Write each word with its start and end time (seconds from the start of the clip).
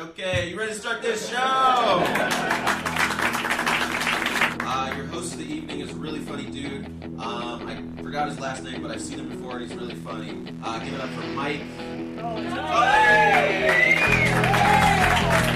Okay, 0.00 0.48
you 0.48 0.58
ready 0.58 0.72
to 0.72 0.78
start 0.80 1.02
this 1.02 1.28
show? 1.28 1.36
Uh, 4.62 4.94
your 4.96 5.04
host 5.08 5.34
of 5.34 5.40
the 5.40 5.44
evening 5.44 5.80
is 5.80 5.90
a 5.90 5.94
really 5.94 6.20
funny 6.20 6.46
dude. 6.46 6.86
Um, 7.20 7.66
I 7.68 7.84
forgot 8.02 8.30
his 8.30 8.40
last 8.40 8.64
name, 8.64 8.80
but 8.80 8.90
I've 8.90 9.02
seen 9.02 9.18
him 9.18 9.28
before 9.28 9.58
and 9.58 9.68
he's 9.68 9.78
really 9.78 9.96
funny. 9.96 10.54
Uh, 10.64 10.78
give 10.78 10.94
it 10.94 11.00
up 11.02 11.10
for 11.10 11.26
Mike. 11.34 11.60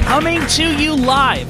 Coming 0.04 0.46
to 0.48 0.76
you 0.76 0.94
live 0.94 1.48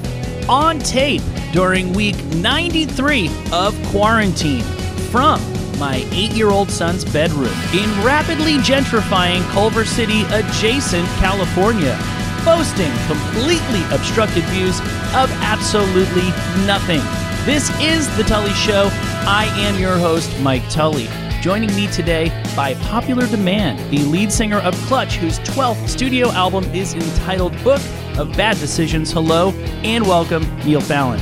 on 0.48 0.78
tape 0.78 1.22
during 1.52 1.92
week 1.94 2.22
93 2.26 3.28
of 3.52 3.74
quarantine 3.86 4.62
from 5.10 5.40
my 5.80 6.06
eight 6.12 6.30
year 6.30 6.50
old 6.50 6.70
son's 6.70 7.04
bedroom 7.04 7.52
in 7.72 8.04
rapidly 8.04 8.58
gentrifying 8.58 9.42
Culver 9.50 9.84
City 9.84 10.22
adjacent 10.30 11.08
California, 11.18 11.98
boasting 12.44 12.92
completely 13.06 13.82
obstructed 13.90 14.44
views 14.44 14.78
of 15.14 15.30
absolutely 15.40 16.28
nothing. 16.66 17.00
This 17.46 17.70
is 17.80 18.14
The 18.16 18.22
Tully 18.24 18.52
Show. 18.52 18.90
I 19.26 19.46
am 19.56 19.80
your 19.80 19.96
host, 19.96 20.30
Mike 20.40 20.68
Tully. 20.68 21.08
Joining 21.40 21.74
me 21.74 21.86
today 21.86 22.28
by 22.54 22.74
popular 22.74 23.26
demand, 23.26 23.78
the 23.90 24.04
lead 24.04 24.30
singer 24.30 24.58
of 24.58 24.74
Clutch, 24.86 25.16
whose 25.16 25.38
12th 25.40 25.88
studio 25.88 26.28
album 26.32 26.64
is 26.74 26.92
entitled 26.92 27.52
Book 27.64 27.80
of 28.18 28.34
Bad 28.36 28.58
Decisions. 28.58 29.10
Hello 29.10 29.50
and 29.82 30.06
welcome, 30.06 30.42
Neil 30.64 30.82
Fallon. 30.82 31.20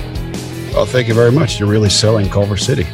Well, 0.72 0.86
thank 0.86 1.06
you 1.06 1.14
very 1.14 1.32
much. 1.32 1.60
You're 1.60 1.68
really 1.68 1.90
selling 1.90 2.30
Culver 2.30 2.56
City. 2.56 2.86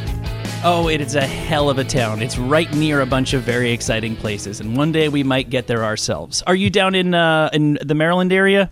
Oh, 0.61 0.89
it 0.89 0.99
is 0.99 1.15
a 1.15 1.25
hell 1.25 1.69
of 1.69 1.77
a 1.77 1.85
town. 1.85 2.21
It's 2.21 2.37
right 2.37 2.71
near 2.73 2.99
a 2.99 3.05
bunch 3.05 3.33
of 3.33 3.43
very 3.43 3.71
exciting 3.71 4.17
places, 4.17 4.59
and 4.59 4.75
one 4.75 4.91
day 4.91 5.07
we 5.07 5.23
might 5.23 5.49
get 5.49 5.67
there 5.67 5.85
ourselves. 5.85 6.41
Are 6.47 6.55
you 6.55 6.69
down 6.69 6.95
in 6.95 7.13
uh, 7.13 7.49
in 7.53 7.79
the 7.81 7.95
Maryland 7.95 8.33
area? 8.33 8.69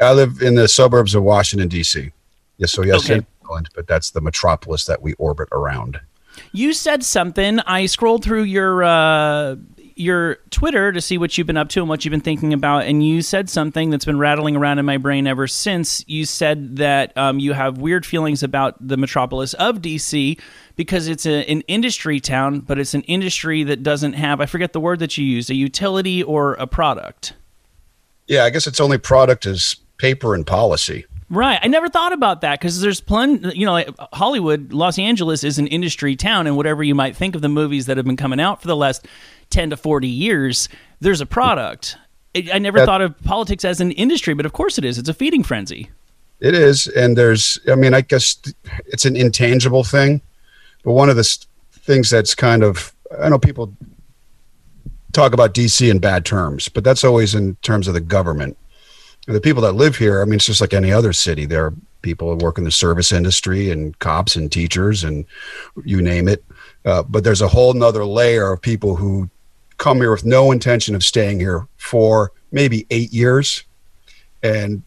I 0.00 0.12
live 0.12 0.40
in 0.40 0.54
the 0.54 0.68
suburbs 0.68 1.16
of 1.16 1.24
Washington 1.24 1.66
D.C. 1.68 2.12
Yes, 2.58 2.70
so 2.70 2.82
yes, 2.84 3.04
Okay. 3.04 3.16
in 3.16 3.26
Maryland, 3.42 3.68
but 3.74 3.88
that's 3.88 4.12
the 4.12 4.20
metropolis 4.20 4.84
that 4.84 5.02
we 5.02 5.14
orbit 5.14 5.48
around. 5.50 6.00
You 6.52 6.72
said 6.72 7.02
something. 7.02 7.58
I 7.60 7.86
scrolled 7.86 8.22
through 8.22 8.44
your 8.44 8.84
uh, 8.84 9.56
your 9.96 10.36
Twitter 10.50 10.92
to 10.92 11.00
see 11.00 11.18
what 11.18 11.36
you've 11.36 11.48
been 11.48 11.56
up 11.56 11.68
to 11.70 11.80
and 11.80 11.88
what 11.88 12.04
you've 12.04 12.12
been 12.12 12.20
thinking 12.20 12.52
about, 12.52 12.84
and 12.84 13.04
you 13.04 13.22
said 13.22 13.50
something 13.50 13.90
that's 13.90 14.04
been 14.04 14.20
rattling 14.20 14.54
around 14.54 14.78
in 14.78 14.86
my 14.86 14.98
brain 14.98 15.26
ever 15.26 15.48
since. 15.48 16.04
You 16.06 16.24
said 16.26 16.76
that 16.76 17.16
um, 17.18 17.40
you 17.40 17.54
have 17.54 17.78
weird 17.78 18.06
feelings 18.06 18.44
about 18.44 18.76
the 18.86 18.96
metropolis 18.96 19.54
of 19.54 19.78
DC 19.82 20.38
because 20.78 21.08
it's 21.08 21.26
a, 21.26 21.44
an 21.50 21.62
industry 21.62 22.20
town, 22.20 22.60
but 22.60 22.78
it's 22.78 22.94
an 22.94 23.02
industry 23.02 23.64
that 23.64 23.82
doesn't 23.82 24.12
have 24.12 24.40
I 24.40 24.46
forget 24.46 24.72
the 24.72 24.78
word 24.80 25.00
that 25.00 25.18
you 25.18 25.24
used 25.24 25.50
a 25.50 25.54
utility 25.54 26.22
or 26.22 26.54
a 26.54 26.68
product. 26.68 27.34
Yeah, 28.28 28.44
I 28.44 28.50
guess 28.50 28.66
its 28.68 28.78
only 28.80 28.96
product 28.96 29.44
is 29.44 29.74
paper 29.98 30.34
and 30.36 30.46
policy. 30.46 31.04
Right. 31.30 31.58
I 31.60 31.66
never 31.66 31.88
thought 31.88 32.12
about 32.12 32.42
that 32.42 32.60
because 32.60 32.80
there's 32.80 33.00
plenty, 33.00 33.58
you 33.58 33.66
know, 33.66 33.72
like 33.72 33.90
Hollywood, 34.14 34.72
Los 34.72 34.98
Angeles 34.98 35.42
is 35.42 35.58
an 35.58 35.66
industry 35.66 36.14
town, 36.14 36.46
and 36.46 36.56
whatever 36.56 36.84
you 36.84 36.94
might 36.94 37.16
think 37.16 37.34
of 37.34 37.42
the 37.42 37.48
movies 37.48 37.86
that 37.86 37.96
have 37.96 38.06
been 38.06 38.16
coming 38.16 38.38
out 38.40 38.62
for 38.62 38.68
the 38.68 38.76
last 38.76 39.06
10 39.50 39.70
to 39.70 39.76
40 39.76 40.06
years, 40.06 40.68
there's 41.00 41.20
a 41.20 41.26
product. 41.26 41.96
I 42.34 42.60
never 42.60 42.78
That- 42.78 42.86
thought 42.86 43.00
of 43.02 43.20
politics 43.24 43.64
as 43.64 43.80
an 43.80 43.90
industry, 43.90 44.32
but 44.34 44.46
of 44.46 44.52
course 44.52 44.78
it 44.78 44.84
is. 44.84 44.96
It's 44.96 45.08
a 45.08 45.14
feeding 45.14 45.42
frenzy. 45.42 45.90
It 46.40 46.54
is, 46.54 46.86
and 46.86 47.18
there's, 47.18 47.58
I 47.68 47.74
mean, 47.74 47.94
I 47.94 48.00
guess 48.00 48.36
it's 48.86 49.04
an 49.04 49.16
intangible 49.16 49.82
thing, 49.82 50.20
but 50.88 50.94
one 50.94 51.10
of 51.10 51.16
the 51.16 51.46
things 51.80 52.08
that's 52.08 52.34
kind 52.34 52.64
of, 52.64 52.94
I 53.20 53.28
know 53.28 53.38
people 53.38 53.74
talk 55.12 55.34
about 55.34 55.52
DC 55.52 55.90
in 55.90 55.98
bad 55.98 56.24
terms, 56.24 56.70
but 56.70 56.82
that's 56.82 57.04
always 57.04 57.34
in 57.34 57.56
terms 57.56 57.88
of 57.88 57.92
the 57.92 58.00
government. 58.00 58.56
And 59.26 59.36
the 59.36 59.40
people 59.42 59.60
that 59.64 59.72
live 59.72 59.96
here, 59.96 60.22
I 60.22 60.24
mean, 60.24 60.36
it's 60.36 60.46
just 60.46 60.62
like 60.62 60.72
any 60.72 60.90
other 60.90 61.12
city. 61.12 61.44
There 61.44 61.66
are 61.66 61.74
people 62.00 62.30
who 62.30 62.42
work 62.42 62.56
in 62.56 62.64
the 62.64 62.70
service 62.70 63.12
industry 63.12 63.70
and 63.70 63.98
cops 63.98 64.34
and 64.34 64.50
teachers 64.50 65.04
and 65.04 65.26
you 65.84 66.00
name 66.00 66.26
it. 66.26 66.42
Uh, 66.86 67.02
but 67.02 67.22
there's 67.22 67.42
a 67.42 67.48
whole 67.48 67.74
nother 67.74 68.06
layer 68.06 68.50
of 68.50 68.62
people 68.62 68.96
who 68.96 69.28
come 69.76 69.98
here 69.98 70.10
with 70.10 70.24
no 70.24 70.52
intention 70.52 70.94
of 70.94 71.04
staying 71.04 71.38
here 71.38 71.68
for 71.76 72.32
maybe 72.50 72.86
eight 72.88 73.12
years. 73.12 73.62
And 74.42 74.82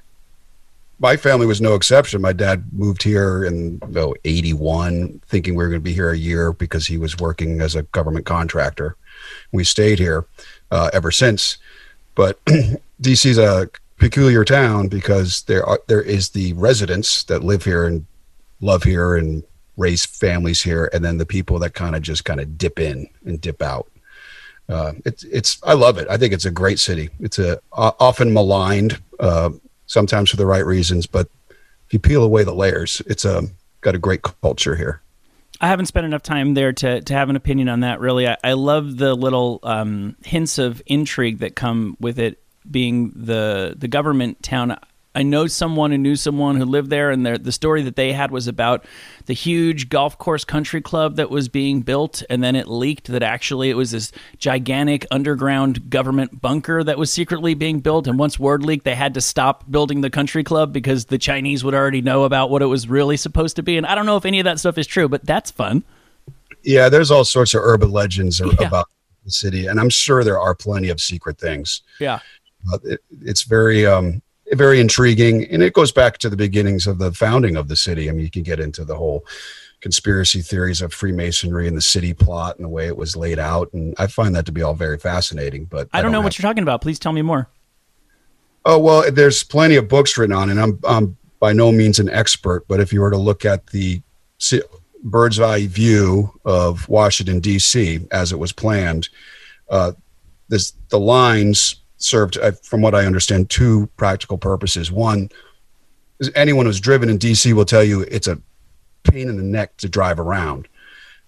my 1.01 1.17
family 1.17 1.47
was 1.47 1.59
no 1.59 1.73
exception. 1.73 2.22
My 2.22 2.31
dad 2.31 2.63
moved 2.72 3.01
here 3.01 3.44
in 3.44 3.81
oh, 3.95 4.13
81, 4.23 5.22
thinking 5.28 5.56
we 5.56 5.63
were 5.63 5.69
going 5.69 5.81
to 5.81 5.84
be 5.84 5.94
here 5.94 6.12
a 6.12 6.17
year 6.17 6.53
because 6.53 6.85
he 6.85 7.00
was 7.00 7.17
working 7.17 7.59
as 7.59 7.73
a 7.75 7.84
government 7.84 8.28
contractor. 8.28 8.95
We 9.51 9.63
stayed 9.63 9.97
here 9.97 10.25
uh, 10.69 10.91
ever 10.94 11.12
since. 11.12 11.57
But 12.13 12.44
DC's 13.01 13.39
a 13.39 13.69
peculiar 13.97 14.45
town 14.45 14.89
because 14.89 15.41
there 15.44 15.66
are 15.66 15.79
there 15.88 16.01
is 16.01 16.29
the 16.29 16.53
residents 16.53 17.23
that 17.23 17.44
live 17.44 17.63
here 17.63 17.85
and 17.85 18.06
love 18.59 18.83
here 18.83 19.16
and 19.16 19.44
raise 19.78 20.06
families 20.06 20.62
here, 20.62 20.89
and 20.94 21.03
then 21.03 21.18
the 21.18 21.25
people 21.25 21.57
that 21.59 21.73
kind 21.73 21.95
of 21.95 22.03
just 22.03 22.25
kind 22.25 22.39
of 22.39 22.57
dip 22.59 22.79
in 22.79 23.07
and 23.25 23.41
dip 23.41 23.62
out. 23.62 23.88
Uh, 24.69 24.94
it's 25.03 25.23
it's 25.23 25.59
I 25.63 25.73
love 25.73 25.97
it. 25.97 26.07
I 26.09 26.18
think 26.18 26.31
it's 26.31 26.45
a 26.45 26.51
great 26.51 26.78
city. 26.78 27.09
It's 27.19 27.39
a 27.39 27.59
o- 27.73 27.95
often 28.00 28.31
maligned, 28.33 29.01
uh, 29.19 29.50
sometimes 29.91 30.29
for 30.29 30.38
the 30.38 30.46
right 30.46 30.66
reasons, 30.66 31.06
but 31.06 31.28
if 31.85 31.94
you 31.94 32.00
peel 32.00 32.24
away 32.24 32.44
the 32.44 32.56
layers, 32.56 33.02
it's 33.07 33.25
a 33.25 33.44
got 33.81 33.96
a 33.96 34.00
great 34.00 34.22
culture 34.22 34.75
here. 34.75 35.02
I 35.59 35.68
haven't 35.68 35.88
spent 35.88 36.06
enough 36.06 36.24
time 36.24 36.53
there 36.53 36.72
to, 36.74 37.02
to 37.02 37.13
have 37.13 37.29
an 37.29 37.35
opinion 37.35 37.68
on 37.69 37.81
that, 37.81 38.00
really. 38.00 38.28
I, 38.28 38.38
I 38.44 38.53
love 38.53 38.97
the 38.97 39.13
little 39.13 39.59
um, 39.63 40.16
hints 40.24 40.57
of 40.57 40.81
intrigue 40.85 41.40
that 41.40 41.56
come 41.56 41.97
with 42.00 42.18
it 42.18 42.41
being 42.69 43.12
the, 43.16 43.75
the 43.78 43.88
government 43.88 44.41
town. 44.41 44.78
I 45.14 45.24
know 45.24 45.46
someone 45.48 45.92
who 45.92 45.98
knew 45.98 46.16
someone 46.16 46.56
who 46.56 46.64
lived 46.64 46.90
there, 46.90 47.12
and 47.12 47.26
the 47.26 47.52
story 47.52 47.82
that 47.82 47.98
they 47.98 48.14
had 48.14 48.32
was 48.32 48.48
about 48.48 48.86
the 49.26 49.34
huge 49.34 49.90
golf 49.90 50.18
course 50.18 50.46
country 50.46 50.82
club 50.82 51.18
that 51.18 51.30
was 51.30 51.50
being 51.50 51.82
built, 51.82 52.24
and 52.30 52.42
then 52.42 52.56
it 52.56 52.68
leaked 52.70 53.08
that 53.08 53.22
actually 53.22 53.70
it 53.70 53.74
was 53.74 53.92
this 53.92 54.14
gigantic 54.38 55.06
underground 55.12 55.90
government 55.90 56.42
bunker 56.42 56.82
that 56.84 56.98
was 56.98 57.12
secretly 57.12 57.54
being 57.54 57.82
built. 57.82 58.08
And 58.08 58.18
once 58.18 58.40
word 58.40 58.64
leaked, 58.64 58.86
they 58.86 58.96
had 58.96 59.14
to 59.16 59.22
stop 59.22 59.70
building 59.70 60.00
the 60.00 60.10
country 60.10 60.44
club 60.46 60.72
because 60.72 61.06
the 61.06 61.18
Chinese 61.18 61.64
would 61.64 61.74
already 61.74 62.02
know 62.02 62.24
about 62.24 62.50
what 62.50 62.62
it 62.62 62.68
was 62.68 62.88
really 62.88 63.18
supposed 63.18 63.58
to 63.58 63.64
be. 63.64 63.76
And 63.76 63.86
I 63.86 63.96
don't 63.96 64.06
know 64.06 64.16
if 64.18 64.26
any 64.26 64.40
of 64.40 64.46
that 64.46 64.60
stuff 64.60 64.78
is 64.78 64.88
true, 64.88 65.10
but 65.10 65.26
that's 65.26 65.52
fun. 65.52 65.84
Yeah, 66.64 66.88
there's 66.90 67.12
all 67.12 67.26
sorts 67.26 67.54
of 67.54 67.62
urban 67.64 67.92
legends 67.92 68.40
Yeah. 68.40 68.66
about 68.68 68.88
the 69.26 69.32
city, 69.32 69.68
and 69.68 69.80
I'm 69.80 69.90
sure 69.90 70.24
there 70.24 70.40
are 70.40 70.56
plenty 70.56 70.90
of 70.90 71.00
secret 71.02 71.38
things. 71.38 71.82
Yeah. 72.00 72.20
Uh, 72.72 72.78
it, 72.84 73.00
it's 73.22 73.44
very 73.44 73.86
um, 73.86 74.22
very 74.57 74.79
intriguing, 74.79 75.45
and 75.45 75.63
it 75.63 75.73
goes 75.73 75.91
back 75.91 76.17
to 76.19 76.29
the 76.29 76.38
beginnings 76.38 76.88
of 76.88 76.97
the 76.97 77.12
founding 77.12 77.56
of 77.56 77.67
the 77.67 77.75
city. 77.75 78.09
I 78.09 78.12
mean, 78.12 78.23
you 78.25 78.31
can 78.31 78.44
get 78.44 78.59
into 78.59 78.84
the 78.84 78.95
whole 78.95 79.25
conspiracy 79.79 80.41
theories 80.41 80.81
of 80.81 80.94
Freemasonry 80.94 81.67
and 81.67 81.75
the 81.75 81.81
city 81.81 82.13
plot 82.13 82.57
and 82.57 82.66
the 82.66 82.69
way 82.69 82.88
it 82.88 82.97
was 82.97 83.16
laid 83.16 83.39
out, 83.39 83.72
and 83.73 83.95
I 83.97 84.07
find 84.07 84.35
that 84.35 84.45
to 84.45 84.51
be 84.51 84.62
all 84.62 84.73
very 84.73 84.97
fascinating. 84.97 85.66
But 85.66 85.89
I 85.94 86.01
don't 86.01 86.12
know 86.12 86.19
have- 86.19 86.25
what 86.25 86.38
you're 86.38 86.47
talking 86.47 86.63
about. 86.63 86.81
Please 86.81 87.00
tell 87.00 87.13
me 87.13 87.22
more. 87.22 87.50
Oh 88.63 88.78
well, 88.78 89.12
there's 89.12 89.44
plenty 89.44 89.75
of 89.75 89.88
books 89.88 90.17
written 90.17 90.35
on, 90.35 90.50
it. 90.50 90.51
and 90.53 90.62
I'm 90.62 90.79
I'm 90.88 91.18
by 91.39 91.53
no 91.53 91.72
means 91.72 91.97
an 91.97 92.09
expert, 92.09 92.68
but 92.68 92.79
if 92.79 92.94
you 92.94 93.01
were 93.01 93.09
to 93.09 93.18
look 93.18 93.44
at 93.45 93.68
the 93.68 94.01
bird's 95.03 95.39
eye 95.39 95.66
view 95.66 96.31
of 96.45 96.88
Washington 96.88 97.39
D.C. 97.39 98.06
as 98.12 98.31
it 98.31 98.38
was 98.38 98.51
planned, 98.51 99.09
uh, 99.69 99.94
this 100.50 100.73
the 100.89 101.00
lines 101.00 101.81
served, 102.03 102.38
uh, 102.38 102.51
from 102.63 102.81
what 102.81 102.95
I 102.95 103.06
understand, 103.06 103.50
two 103.50 103.88
practical 103.97 104.38
purposes. 104.38 104.91
One 104.91 105.29
anyone 106.35 106.66
who's 106.66 106.79
driven 106.79 107.09
in 107.09 107.17
D.C. 107.17 107.51
will 107.53 107.66
tell 107.66 107.84
you 107.84 108.01
it's 108.01 108.28
a 108.28 108.39
pain 109.03 109.28
in 109.28 109.38
the 109.38 109.44
neck 109.44 109.78
to 109.78 109.89
drive 109.89 110.19
around. 110.19 110.67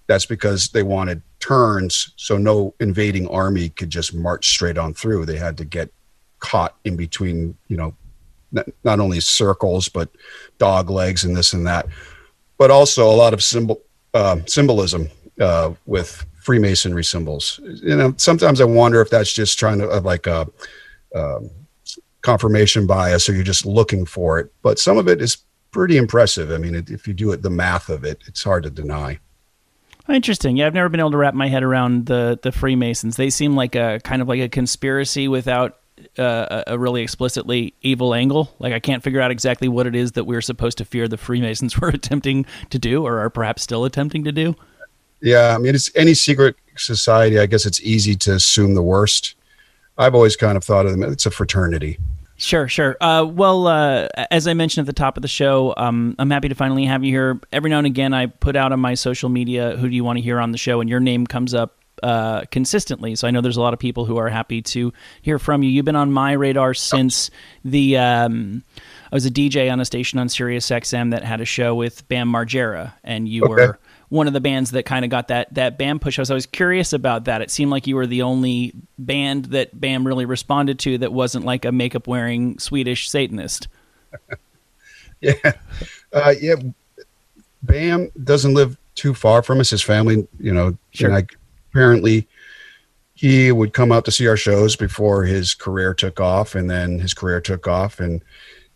That's 0.07 0.25
because 0.25 0.69
they 0.69 0.83
wanted 0.83 1.21
turns 1.39 2.13
so 2.15 2.37
no 2.37 2.73
invading 2.79 3.27
army 3.27 3.69
could 3.69 3.89
just 3.89 4.13
march 4.13 4.49
straight 4.49 4.77
on 4.77 4.93
through. 4.93 5.25
They 5.25 5.37
had 5.37 5.57
to 5.57 5.65
get 5.65 5.91
caught 6.39 6.75
in 6.83 6.95
between, 6.95 7.57
you 7.67 7.77
know, 7.77 7.95
not, 8.83 8.99
only 8.99 9.19
circles 9.19 9.89
but 9.89 10.09
dog 10.59 10.89
legs 10.89 11.23
and 11.23 11.35
this 11.35 11.53
and 11.53 11.65
that, 11.65 11.87
but 12.57 12.69
also 12.69 13.09
a 13.09 13.15
lot 13.15 13.33
of 13.33 13.41
symbol 13.41 13.81
uh, 14.13 14.37
symbolism 14.45 15.09
uh, 15.39 15.73
with 15.85 16.23
Freemasonry 16.43 17.03
symbols. 17.03 17.59
You 17.63 17.95
know, 17.95 18.13
sometimes 18.17 18.59
I 18.59 18.65
wonder 18.65 19.01
if 19.01 19.09
that's 19.09 19.33
just 19.33 19.57
trying 19.57 19.79
to 19.79 19.89
uh, 19.89 20.01
like 20.01 20.27
a 20.27 20.47
um, 21.15 21.49
confirmation 22.21 22.85
bias, 22.85 23.29
or 23.29 23.33
you're 23.33 23.43
just 23.43 23.65
looking 23.65 24.05
for 24.05 24.39
it. 24.39 24.51
But 24.61 24.79
some 24.79 24.97
of 24.97 25.07
it 25.07 25.21
is 25.21 25.37
pretty 25.71 25.97
impressive. 25.97 26.51
I 26.51 26.57
mean, 26.57 26.75
it, 26.75 26.89
if 26.89 27.07
you 27.07 27.13
do 27.13 27.31
it, 27.31 27.41
the 27.41 27.49
math 27.49 27.89
of 27.89 28.03
it, 28.03 28.21
it's 28.27 28.43
hard 28.43 28.63
to 28.63 28.69
deny. 28.69 29.19
Interesting. 30.09 30.57
Yeah, 30.57 30.67
I've 30.67 30.73
never 30.73 30.89
been 30.89 30.99
able 30.99 31.11
to 31.11 31.17
wrap 31.17 31.33
my 31.33 31.47
head 31.47 31.63
around 31.63 32.07
the 32.07 32.37
the 32.41 32.51
Freemasons. 32.51 33.15
They 33.15 33.29
seem 33.29 33.55
like 33.55 33.75
a 33.75 34.01
kind 34.03 34.21
of 34.21 34.27
like 34.27 34.41
a 34.41 34.49
conspiracy 34.49 35.29
without 35.29 35.79
uh, 36.17 36.63
a 36.67 36.77
really 36.77 37.01
explicitly 37.01 37.73
evil 37.81 38.13
angle. 38.13 38.53
Like 38.59 38.73
I 38.73 38.79
can't 38.79 39.01
figure 39.01 39.21
out 39.21 39.31
exactly 39.31 39.69
what 39.69 39.87
it 39.87 39.95
is 39.95 40.13
that 40.13 40.25
we're 40.25 40.41
supposed 40.41 40.77
to 40.79 40.85
fear 40.85 41.07
the 41.07 41.17
Freemasons 41.17 41.77
were 41.81 41.89
attempting 41.89 42.45
to 42.69 42.79
do, 42.79 43.05
or 43.05 43.19
are 43.19 43.29
perhaps 43.29 43.63
still 43.63 43.85
attempting 43.85 44.25
to 44.25 44.31
do. 44.31 44.55
Yeah, 45.23 45.55
I 45.55 45.57
mean, 45.57 45.73
it's 45.73 45.89
any 45.95 46.13
secret 46.13 46.57
society. 46.75 47.39
I 47.39 47.45
guess 47.45 47.65
it's 47.65 47.81
easy 47.81 48.13
to 48.17 48.33
assume 48.33 48.75
the 48.75 48.83
worst. 48.83 49.35
I've 49.97 50.15
always 50.15 50.35
kind 50.35 50.57
of 50.57 50.65
thought 50.65 50.85
of 50.85 50.91
them. 50.91 51.01
It's 51.03 51.25
a 51.25 51.31
fraternity. 51.31 51.97
Sure, 52.35 52.67
sure. 52.67 52.97
Uh, 52.99 53.23
well, 53.23 53.67
uh, 53.67 54.09
as 54.31 54.47
I 54.47 54.53
mentioned 54.53 54.83
at 54.83 54.93
the 54.93 54.99
top 54.99 55.17
of 55.17 55.21
the 55.21 55.29
show, 55.29 55.73
um, 55.77 56.15
I'm 56.19 56.29
happy 56.29 56.49
to 56.49 56.55
finally 56.55 56.83
have 56.85 57.05
you 57.05 57.11
here. 57.11 57.39
Every 57.53 57.69
now 57.69 57.77
and 57.77 57.87
again, 57.87 58.13
I 58.13 58.25
put 58.25 58.57
out 58.57 58.73
on 58.73 58.81
my 58.81 58.95
social 58.95 59.29
media, 59.29 59.77
"Who 59.77 59.87
do 59.87 59.95
you 59.95 60.03
want 60.03 60.17
to 60.17 60.21
hear 60.21 60.39
on 60.39 60.51
the 60.51 60.57
show?" 60.57 60.81
and 60.81 60.89
your 60.89 60.99
name 60.99 61.25
comes 61.25 61.53
up 61.53 61.77
uh, 62.01 62.43
consistently. 62.51 63.15
So 63.15 63.29
I 63.29 63.31
know 63.31 63.39
there's 63.39 63.55
a 63.55 63.61
lot 63.61 63.73
of 63.73 63.79
people 63.79 64.03
who 64.03 64.17
are 64.17 64.27
happy 64.27 64.61
to 64.61 64.91
hear 65.21 65.39
from 65.39 65.63
you. 65.63 65.69
You've 65.69 65.85
been 65.85 65.95
on 65.95 66.11
my 66.11 66.33
radar 66.33 66.73
since 66.73 67.31
the. 67.63 67.97
Um, 67.97 68.63
I 69.09 69.15
was 69.15 69.25
a 69.25 69.31
DJ 69.31 69.71
on 69.71 69.79
a 69.79 69.85
station 69.85 70.19
on 70.19 70.27
Sirius 70.27 70.69
XM 70.69 71.11
that 71.11 71.23
had 71.23 71.39
a 71.39 71.45
show 71.45 71.75
with 71.75 72.05
Bam 72.09 72.29
Margera, 72.29 72.93
and 73.03 73.29
you 73.29 73.43
okay. 73.45 73.53
were 73.53 73.79
one 74.13 74.27
of 74.27 74.33
the 74.33 74.39
bands 74.39 74.69
that 74.69 74.83
kind 74.83 75.03
of 75.03 75.09
got 75.09 75.29
that 75.29 75.51
that 75.55 75.75
Bam 75.79 75.97
push. 75.97 76.19
I 76.19 76.21
was, 76.21 76.29
I 76.29 76.35
was 76.35 76.45
curious 76.45 76.93
about 76.93 77.25
that. 77.25 77.41
It 77.41 77.49
seemed 77.49 77.71
like 77.71 77.87
you 77.87 77.95
were 77.95 78.05
the 78.05 78.21
only 78.21 78.71
band 78.99 79.45
that 79.45 79.79
Bam 79.79 80.05
really 80.05 80.25
responded 80.25 80.77
to 80.79 80.99
that 80.99 81.11
wasn't 81.11 81.45
like 81.45 81.65
a 81.65 81.71
makeup 81.71 82.05
wearing 82.05 82.59
Swedish 82.59 83.09
Satanist. 83.09 83.67
yeah, 85.21 85.33
uh, 86.13 86.35
yeah. 86.39 86.55
Bam 87.63 88.11
doesn't 88.23 88.53
live 88.53 88.77
too 88.93 89.15
far 89.15 89.41
from 89.41 89.59
us. 89.59 89.71
His 89.71 89.81
family, 89.81 90.27
you 90.39 90.53
know, 90.53 90.77
sure. 90.91 91.09
like 91.09 91.35
apparently 91.71 92.27
he 93.15 93.51
would 93.51 93.73
come 93.73 93.91
out 93.91 94.05
to 94.05 94.11
see 94.11 94.27
our 94.27 94.37
shows 94.37 94.75
before 94.75 95.23
his 95.23 95.55
career 95.55 95.91
took 95.95 96.19
off, 96.19 96.53
and 96.53 96.69
then 96.69 96.99
his 96.99 97.15
career 97.15 97.41
took 97.41 97.67
off, 97.67 97.99
and 97.99 98.21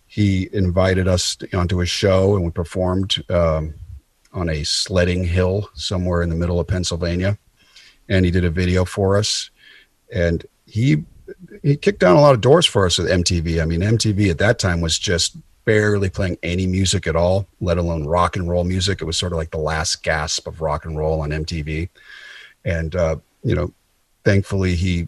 he 0.07 0.49
invited 0.51 1.07
us 1.07 1.37
onto 1.53 1.77
his 1.77 1.89
show, 1.89 2.35
and 2.35 2.43
we 2.43 2.49
performed 2.49 3.23
um, 3.29 3.75
on 4.37 4.49
a 4.49 4.63
sledding 4.63 5.23
hill 5.23 5.69
somewhere 5.73 6.21
in 6.21 6.29
the 6.29 6.35
middle 6.35 6.59
of 6.59 6.67
Pennsylvania, 6.67 7.37
and 8.09 8.23
he 8.23 8.31
did 8.31 8.45
a 8.45 8.49
video 8.49 8.85
for 8.85 9.17
us, 9.17 9.49
and 10.13 10.45
he 10.65 11.03
he 11.61 11.75
kicked 11.75 11.99
down 11.99 12.15
a 12.15 12.21
lot 12.21 12.33
of 12.33 12.41
doors 12.41 12.65
for 12.65 12.85
us 12.85 12.97
with 12.97 13.09
MTV. 13.09 13.61
I 13.61 13.65
mean, 13.65 13.81
MTV 13.81 14.29
at 14.29 14.37
that 14.37 14.59
time 14.59 14.79
was 14.79 14.97
just 14.97 15.35
barely 15.65 16.09
playing 16.09 16.37
any 16.43 16.65
music 16.65 17.07
at 17.07 17.17
all, 17.17 17.45
let 17.59 17.77
alone 17.77 18.05
rock 18.05 18.37
and 18.37 18.49
roll 18.49 18.63
music. 18.63 19.01
It 19.01 19.05
was 19.05 19.17
sort 19.17 19.33
of 19.33 19.37
like 19.37 19.51
the 19.51 19.57
last 19.57 20.01
gasp 20.03 20.47
of 20.47 20.61
rock 20.61 20.85
and 20.85 20.97
roll 20.97 21.19
on 21.19 21.31
MTV 21.31 21.89
and 22.67 22.95
uh, 22.95 23.15
you 23.43 23.55
know, 23.55 23.73
thankfully 24.23 24.75
he, 24.75 25.07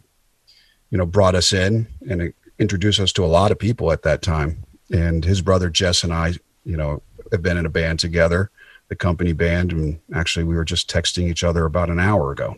you 0.92 0.98
know, 0.98 1.06
brought 1.06 1.36
us 1.36 1.52
in 1.52 1.88
and 2.10 2.34
introduced 2.58 3.00
us 3.00 3.12
to 3.14 3.26
a 3.26 3.28
lot 3.28 3.52
of 3.52 3.60
people 3.60 3.92
at 3.92 4.04
that 4.04 4.22
time. 4.22 4.64
And 4.92 5.24
his 5.24 5.42
brother 5.42 5.70
Jess 5.70 6.04
and 6.04 6.14
I, 6.14 6.34
you 6.64 6.78
know, 6.78 7.02
have 7.32 7.44
been 7.44 7.58
in 7.58 7.66
a 7.66 7.70
band 7.70 8.00
together, 8.00 8.50
the 8.90 8.96
company 8.96 9.34
band, 9.34 9.72
and 9.72 10.00
actually 10.14 10.44
we 10.44 10.56
were 10.56 10.66
just 10.66 10.90
texting 10.90 11.30
each 11.30 11.44
other 11.44 11.66
about 11.66 11.90
an 11.90 12.00
hour 12.00 12.32
ago. 12.32 12.58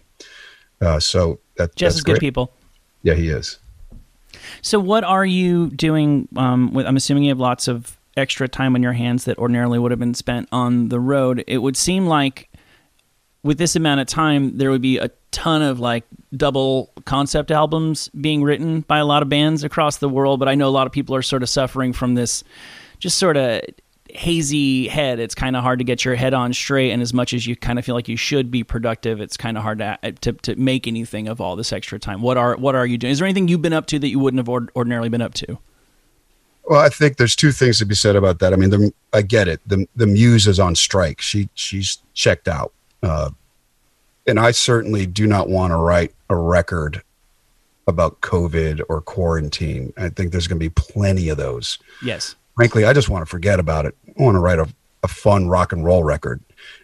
Uh, 0.81 0.99
so 0.99 1.39
that, 1.57 1.75
Jess 1.75 1.95
is 1.95 2.01
good 2.01 2.19
people. 2.19 2.51
Yeah, 3.03 3.13
he 3.13 3.29
is. 3.29 3.59
So 4.61 4.79
what 4.79 5.03
are 5.03 5.25
you 5.25 5.69
doing? 5.69 6.27
Um, 6.35 6.73
with, 6.73 6.85
I'm 6.85 6.95
assuming 6.95 7.23
you 7.23 7.29
have 7.29 7.39
lots 7.39 7.67
of 7.67 7.97
extra 8.17 8.47
time 8.47 8.75
on 8.75 8.81
your 8.81 8.93
hands 8.93 9.25
that 9.25 9.37
ordinarily 9.37 9.77
would 9.77 9.91
have 9.91 9.99
been 9.99 10.13
spent 10.13 10.49
on 10.51 10.89
the 10.89 10.99
road. 10.99 11.43
It 11.47 11.59
would 11.59 11.77
seem 11.77 12.07
like 12.07 12.49
with 13.43 13.57
this 13.57 13.75
amount 13.75 14.01
of 14.01 14.07
time, 14.07 14.57
there 14.57 14.69
would 14.69 14.81
be 14.81 14.97
a 14.97 15.09
ton 15.31 15.61
of 15.61 15.79
like 15.79 16.03
double 16.35 16.91
concept 17.05 17.51
albums 17.51 18.09
being 18.09 18.43
written 18.43 18.81
by 18.81 18.99
a 18.99 19.05
lot 19.05 19.21
of 19.21 19.29
bands 19.29 19.63
across 19.63 19.97
the 19.97 20.09
world. 20.09 20.39
But 20.39 20.47
I 20.47 20.55
know 20.55 20.67
a 20.67 20.71
lot 20.71 20.87
of 20.87 20.93
people 20.93 21.15
are 21.15 21.21
sort 21.21 21.43
of 21.43 21.49
suffering 21.49 21.93
from 21.93 22.15
this 22.15 22.43
just 22.99 23.17
sort 23.17 23.37
of 23.37 23.61
hazy 24.15 24.87
head. 24.87 25.19
It's 25.19 25.35
kind 25.35 25.55
of 25.55 25.63
hard 25.63 25.79
to 25.79 25.85
get 25.85 26.05
your 26.05 26.15
head 26.15 26.33
on 26.33 26.53
straight. 26.53 26.91
And 26.91 27.01
as 27.01 27.13
much 27.13 27.33
as 27.33 27.47
you 27.47 27.55
kind 27.55 27.79
of 27.79 27.85
feel 27.85 27.95
like 27.95 28.07
you 28.07 28.17
should 28.17 28.51
be 28.51 28.63
productive, 28.63 29.21
it's 29.21 29.37
kind 29.37 29.57
of 29.57 29.63
hard 29.63 29.79
to, 29.79 29.97
to, 30.21 30.33
to 30.33 30.55
make 30.55 30.87
anything 30.87 31.27
of 31.27 31.41
all 31.41 31.55
this 31.55 31.73
extra 31.73 31.99
time. 31.99 32.21
What 32.21 32.37
are, 32.37 32.55
what 32.55 32.75
are 32.75 32.85
you 32.85 32.97
doing? 32.97 33.11
Is 33.11 33.19
there 33.19 33.27
anything 33.27 33.47
you've 33.47 33.61
been 33.61 33.73
up 33.73 33.87
to 33.87 33.99
that 33.99 34.09
you 34.09 34.19
wouldn't 34.19 34.39
have 34.39 34.49
ordinarily 34.49 35.09
been 35.09 35.21
up 35.21 35.33
to? 35.35 35.57
Well, 36.65 36.79
I 36.79 36.89
think 36.89 37.17
there's 37.17 37.35
two 37.35 37.51
things 37.51 37.79
to 37.79 37.85
be 37.85 37.95
said 37.95 38.15
about 38.15 38.39
that. 38.39 38.53
I 38.53 38.55
mean, 38.55 38.69
the, 38.69 38.93
I 39.13 39.23
get 39.23 39.47
it. 39.47 39.59
The 39.65 39.87
the 39.95 40.05
muse 40.05 40.47
is 40.47 40.59
on 40.59 40.75
strike. 40.75 41.19
She 41.19 41.49
she's 41.55 41.97
checked 42.13 42.47
out. 42.47 42.71
Uh, 43.01 43.31
and 44.27 44.39
I 44.39 44.51
certainly 44.51 45.05
do 45.05 45.25
not 45.25 45.49
want 45.49 45.71
to 45.71 45.77
write 45.77 46.13
a 46.29 46.35
record 46.35 47.01
about 47.87 48.21
COVID 48.21 48.81
or 48.89 49.01
quarantine. 49.01 49.91
I 49.97 50.09
think 50.09 50.31
there's 50.31 50.47
going 50.47 50.59
to 50.59 50.63
be 50.63 50.69
plenty 50.69 51.29
of 51.29 51.37
those. 51.37 51.79
Yes. 52.03 52.35
Frankly, 52.55 52.85
I 52.85 52.93
just 52.93 53.09
want 53.09 53.23
to 53.23 53.29
forget 53.29 53.59
about 53.59 53.85
it. 53.85 53.95
I 54.07 54.23
want 54.23 54.35
to 54.35 54.39
write 54.39 54.59
a, 54.59 54.67
a 55.03 55.07
fun 55.07 55.47
rock 55.47 55.71
and 55.71 55.85
roll 55.85 56.03
record. 56.03 56.41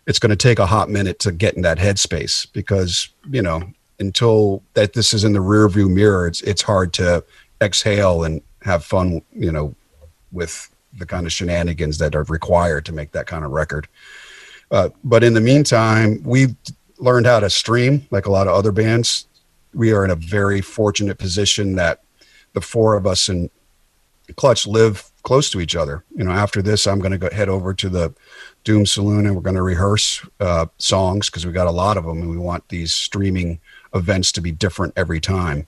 It's 0.08 0.20
going 0.20 0.30
to 0.30 0.36
take 0.36 0.60
a 0.60 0.66
hot 0.66 0.90
minute 0.90 1.20
to 1.20 1.32
get 1.32 1.56
in 1.56 1.62
that 1.64 1.78
headspace 1.78 2.52
because, 2.54 3.10
you 3.30 3.42
know, 3.42 3.64
until 4.00 4.64
that 4.74 4.94
this 4.94 5.14
is 5.14 5.24
in 5.24 5.34
the 5.34 5.42
rear 5.42 5.68
view 5.68 5.90
mirror, 5.90 6.28
it's 6.28 6.42
it's 6.42 6.62
hard 6.62 6.94
to 6.94 7.24
exhale 7.62 8.24
and 8.24 8.42
have 8.62 8.84
fun, 8.84 9.22
you 9.34 9.52
know, 9.52 9.76
with 10.32 10.70
the 10.98 11.06
kind 11.06 11.26
of 11.26 11.34
shenanigans 11.34 11.98
that 11.98 12.16
are 12.16 12.24
required 12.24 12.86
to 12.86 12.94
make 12.94 13.12
that 13.12 13.28
kind 13.28 13.44
of 13.46 13.52
record. 13.52 13.88
Uh, 14.72 14.90
but 15.04 15.24
in 15.24 15.34
the 15.34 15.42
meantime, 15.42 16.22
we've 16.24 16.56
learned 16.98 17.26
how 17.26 17.40
to 17.40 17.50
stream 17.50 18.06
like 18.12 18.26
a 18.26 18.32
lot 18.32 18.48
of 18.48 18.54
other 18.54 18.72
bands. 18.72 19.28
We 19.74 19.92
are 19.94 20.04
in 20.04 20.12
a 20.12 20.16
very 20.16 20.62
fortunate 20.62 21.18
position 21.18 21.76
that 21.76 22.02
the 22.54 22.62
four 22.62 22.96
of 22.96 23.06
us 23.06 23.30
in 23.30 23.50
Clutch 24.36 24.68
live 24.68 25.10
close 25.28 25.50
to 25.50 25.60
each 25.60 25.76
other. 25.76 26.06
You 26.16 26.24
know, 26.24 26.32
after 26.32 26.62
this, 26.62 26.88
I'm 26.88 27.00
going 27.00 27.12
to 27.12 27.18
go 27.18 27.30
head 27.30 27.50
over 27.50 27.74
to 27.74 27.90
the 27.90 28.14
Doom 28.64 28.86
Saloon 28.86 29.26
and 29.26 29.36
we're 29.36 29.42
going 29.42 29.58
to 29.58 29.62
rehearse 29.62 30.26
uh, 30.40 30.68
songs 30.78 31.30
because 31.30 31.46
we 31.46 31.52
got 31.52 31.68
a 31.68 31.72
lot 31.72 31.98
of 31.98 32.06
them 32.06 32.22
and 32.22 32.30
we 32.30 32.38
want 32.38 32.70
these 32.70 32.94
streaming 32.94 33.60
events 33.94 34.32
to 34.32 34.42
be 34.42 34.54
different 34.54 34.94
every 34.96 35.20
time. 35.20 35.68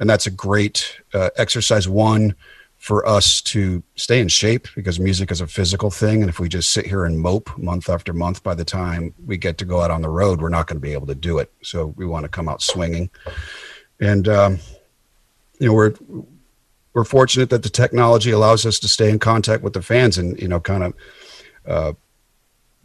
And 0.00 0.08
that's 0.08 0.26
a 0.26 0.30
great 0.30 1.02
uh, 1.12 1.28
exercise. 1.36 1.86
One, 1.86 2.34
for 2.78 3.06
us 3.06 3.42
to 3.42 3.82
stay 3.96 4.20
in 4.20 4.28
shape 4.28 4.68
because 4.74 4.98
music 4.98 5.30
is 5.30 5.42
a 5.42 5.46
physical 5.46 5.90
thing. 5.90 6.22
And 6.22 6.30
if 6.30 6.40
we 6.40 6.48
just 6.48 6.70
sit 6.70 6.86
here 6.86 7.04
and 7.04 7.20
mope 7.20 7.50
month 7.58 7.90
after 7.90 8.14
month, 8.14 8.42
by 8.42 8.54
the 8.54 8.64
time 8.64 9.12
we 9.26 9.36
get 9.36 9.58
to 9.58 9.66
go 9.66 9.82
out 9.82 9.90
on 9.90 10.00
the 10.00 10.08
road, 10.08 10.40
we're 10.40 10.48
not 10.48 10.66
going 10.66 10.78
to 10.78 10.88
be 10.88 10.94
able 10.94 11.08
to 11.08 11.14
do 11.14 11.40
it. 11.40 11.52
So 11.62 11.88
we 11.96 12.06
want 12.06 12.24
to 12.24 12.30
come 12.30 12.48
out 12.48 12.62
swinging. 12.62 13.10
And, 14.00 14.28
um, 14.28 14.58
you 15.60 15.68
know, 15.68 15.74
we're, 15.74 15.92
we're 16.94 17.04
fortunate 17.04 17.50
that 17.50 17.62
the 17.62 17.68
technology 17.68 18.30
allows 18.30 18.64
us 18.64 18.78
to 18.78 18.88
stay 18.88 19.10
in 19.10 19.18
contact 19.18 19.62
with 19.62 19.72
the 19.72 19.82
fans 19.82 20.16
and, 20.16 20.40
you 20.40 20.48
know, 20.48 20.60
kind 20.60 20.84
of 20.84 20.94
uh, 21.66 21.92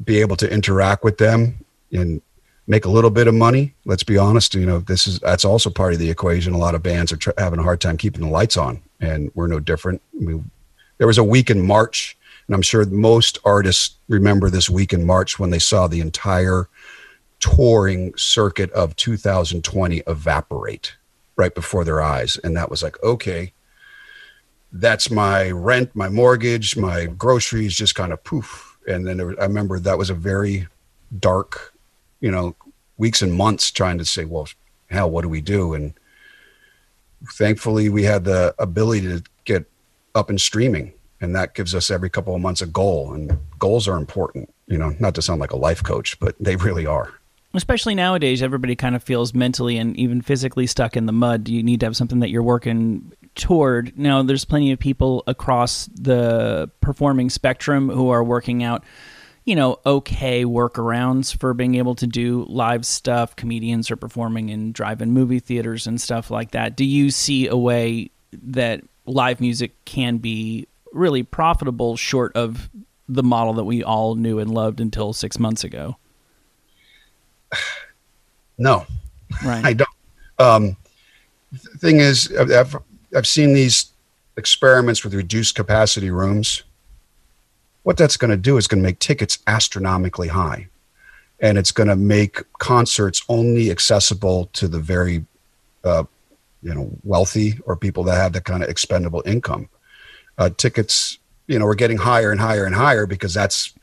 be 0.03 0.19
able 0.19 0.35
to 0.35 0.51
interact 0.51 1.03
with 1.03 1.17
them 1.17 1.63
and 1.91 2.21
make 2.67 2.85
a 2.85 2.89
little 2.89 3.09
bit 3.09 3.27
of 3.27 3.33
money. 3.33 3.73
Let's 3.85 4.03
be 4.03 4.17
honest. 4.17 4.55
You 4.55 4.65
know, 4.65 4.79
this 4.79 5.07
is, 5.07 5.19
that's 5.19 5.45
also 5.45 5.69
part 5.69 5.93
of 5.93 5.99
the 5.99 6.09
equation. 6.09 6.53
A 6.53 6.57
lot 6.57 6.75
of 6.75 6.83
bands 6.83 7.11
are 7.11 7.17
tr- 7.17 7.31
having 7.37 7.59
a 7.59 7.63
hard 7.63 7.81
time 7.81 7.97
keeping 7.97 8.21
the 8.21 8.29
lights 8.29 8.57
on 8.57 8.81
and 8.99 9.31
we're 9.35 9.47
no 9.47 9.59
different. 9.59 10.01
We, 10.13 10.41
there 10.97 11.07
was 11.07 11.17
a 11.17 11.23
week 11.23 11.49
in 11.49 11.65
March, 11.65 12.17
and 12.47 12.55
I'm 12.55 12.61
sure 12.61 12.85
most 12.85 13.39
artists 13.45 13.95
remember 14.07 14.49
this 14.49 14.69
week 14.69 14.93
in 14.93 15.05
March 15.05 15.39
when 15.39 15.49
they 15.49 15.59
saw 15.59 15.87
the 15.87 16.01
entire 16.01 16.67
touring 17.39 18.13
circuit 18.17 18.71
of 18.71 18.95
2020 18.97 20.03
evaporate 20.07 20.95
right 21.37 21.55
before 21.55 21.85
their 21.85 22.01
eyes. 22.01 22.37
And 22.43 22.55
that 22.57 22.69
was 22.69 22.83
like, 22.83 23.01
okay, 23.01 23.53
that's 24.71 25.09
my 25.09 25.51
rent, 25.51 25.95
my 25.95 26.09
mortgage, 26.09 26.77
my 26.77 27.05
groceries 27.05 27.75
just 27.75 27.95
kind 27.95 28.13
of 28.13 28.23
poof. 28.23 28.77
And 28.87 29.05
then 29.07 29.19
I 29.19 29.43
remember 29.43 29.79
that 29.79 29.97
was 29.97 30.09
a 30.09 30.15
very 30.15 30.67
dark, 31.19 31.73
you 32.19 32.31
know, 32.31 32.55
weeks 32.97 33.21
and 33.21 33.33
months 33.33 33.71
trying 33.71 33.97
to 33.97 34.05
say, 34.05 34.25
well, 34.25 34.47
hell, 34.89 35.09
what 35.09 35.21
do 35.21 35.29
we 35.29 35.41
do? 35.41 35.73
And 35.73 35.93
thankfully 37.33 37.89
we 37.89 38.03
had 38.03 38.23
the 38.23 38.55
ability 38.59 39.01
to 39.07 39.23
get 39.45 39.65
up 40.15 40.29
and 40.29 40.39
streaming 40.39 40.93
and 41.21 41.35
that 41.35 41.53
gives 41.53 41.75
us 41.75 41.91
every 41.91 42.09
couple 42.09 42.33
of 42.33 42.41
months 42.41 42.61
a 42.61 42.65
goal 42.65 43.13
and 43.13 43.37
goals 43.57 43.87
are 43.87 43.97
important 43.97 44.53
you 44.67 44.77
know 44.77 44.95
not 44.99 45.15
to 45.15 45.21
sound 45.21 45.41
like 45.41 45.51
a 45.51 45.57
life 45.57 45.83
coach 45.83 46.19
but 46.19 46.35
they 46.39 46.55
really 46.55 46.85
are 46.85 47.13
especially 47.53 47.95
nowadays 47.95 48.41
everybody 48.41 48.75
kind 48.75 48.95
of 48.95 49.03
feels 49.03 49.33
mentally 49.33 49.77
and 49.77 49.97
even 49.97 50.21
physically 50.21 50.65
stuck 50.65 50.95
in 50.95 51.05
the 51.05 51.11
mud 51.11 51.47
you 51.47 51.61
need 51.61 51.79
to 51.79 51.85
have 51.85 51.95
something 51.95 52.19
that 52.19 52.29
you're 52.29 52.43
working 52.43 53.11
toward 53.39 53.97
now 53.97 54.21
there's 54.21 54.45
plenty 54.45 54.71
of 54.71 54.77
people 54.77 55.23
across 55.25 55.87
the 55.87 56.69
performing 56.81 57.29
spectrum 57.29 57.89
who 57.89 58.09
are 58.09 58.23
working 58.23 58.63
out 58.63 58.83
you 59.49 59.55
know, 59.55 59.79
okay 59.83 60.45
workarounds 60.45 61.35
for 61.35 61.55
being 61.55 61.73
able 61.73 61.95
to 61.95 62.05
do 62.05 62.45
live 62.47 62.85
stuff. 62.85 63.35
Comedians 63.35 63.89
are 63.89 63.95
performing 63.95 64.49
in 64.49 64.71
drive-in 64.71 65.11
movie 65.11 65.39
theaters 65.39 65.87
and 65.87 65.99
stuff 65.99 66.29
like 66.29 66.51
that. 66.51 66.75
Do 66.75 66.85
you 66.85 67.09
see 67.09 67.47
a 67.47 67.57
way 67.57 68.11
that 68.31 68.83
live 69.07 69.41
music 69.41 69.71
can 69.85 70.17
be 70.17 70.67
really 70.93 71.23
profitable 71.23 71.97
short 71.97 72.35
of 72.35 72.69
the 73.07 73.23
model 73.23 73.53
that 73.53 73.63
we 73.63 73.83
all 73.83 74.13
knew 74.13 74.37
and 74.37 74.51
loved 74.51 74.79
until 74.79 75.13
six 75.13 75.39
months 75.39 75.63
ago? 75.63 75.97
No, 78.61 78.85
right. 79.45 79.63
I 79.65 79.71
don't. 79.71 79.89
Um, 80.37 80.75
the 81.53 81.77
thing 81.77 82.01
is, 82.01 82.29
I've, 83.15 83.27
seen 83.27 83.53
these 83.53 83.91
experiments 84.37 85.03
with 85.03 85.13
reduced 85.13 85.55
capacity 85.55 86.11
rooms 86.11 86.63
what 87.83 87.97
that's 87.97 88.17
going 88.17 88.31
to 88.31 88.37
do 88.37 88.57
is 88.57 88.67
going 88.67 88.81
to 88.81 88.87
make 88.87 88.99
tickets 88.99 89.39
astronomically 89.47 90.27
high 90.27 90.67
and 91.39 91.57
it's 91.57 91.71
going 91.71 91.87
to 91.87 91.95
make 91.95 92.41
concerts 92.59 93.23
only 93.29 93.71
accessible 93.71 94.45
to 94.53 94.67
the 94.67 94.79
very 94.79 95.25
uh, 95.83 96.03
you 96.61 96.73
know 96.73 96.91
wealthy 97.03 97.59
or 97.65 97.75
people 97.75 98.03
that 98.03 98.15
have 98.15 98.33
that 98.33 98.43
kind 98.43 98.63
of 98.63 98.69
expendable 98.69 99.23
income 99.25 99.69
uh, 100.39 100.49
tickets, 100.57 101.19
you 101.47 101.59
know, 101.59 101.65
were 101.65 101.75
getting 101.75 101.97
higher 101.97 102.31
and 102.31 102.39
higher 102.39 102.65
and 102.65 102.73
higher 102.73 103.05
because 103.05 103.33
that's 103.33 103.73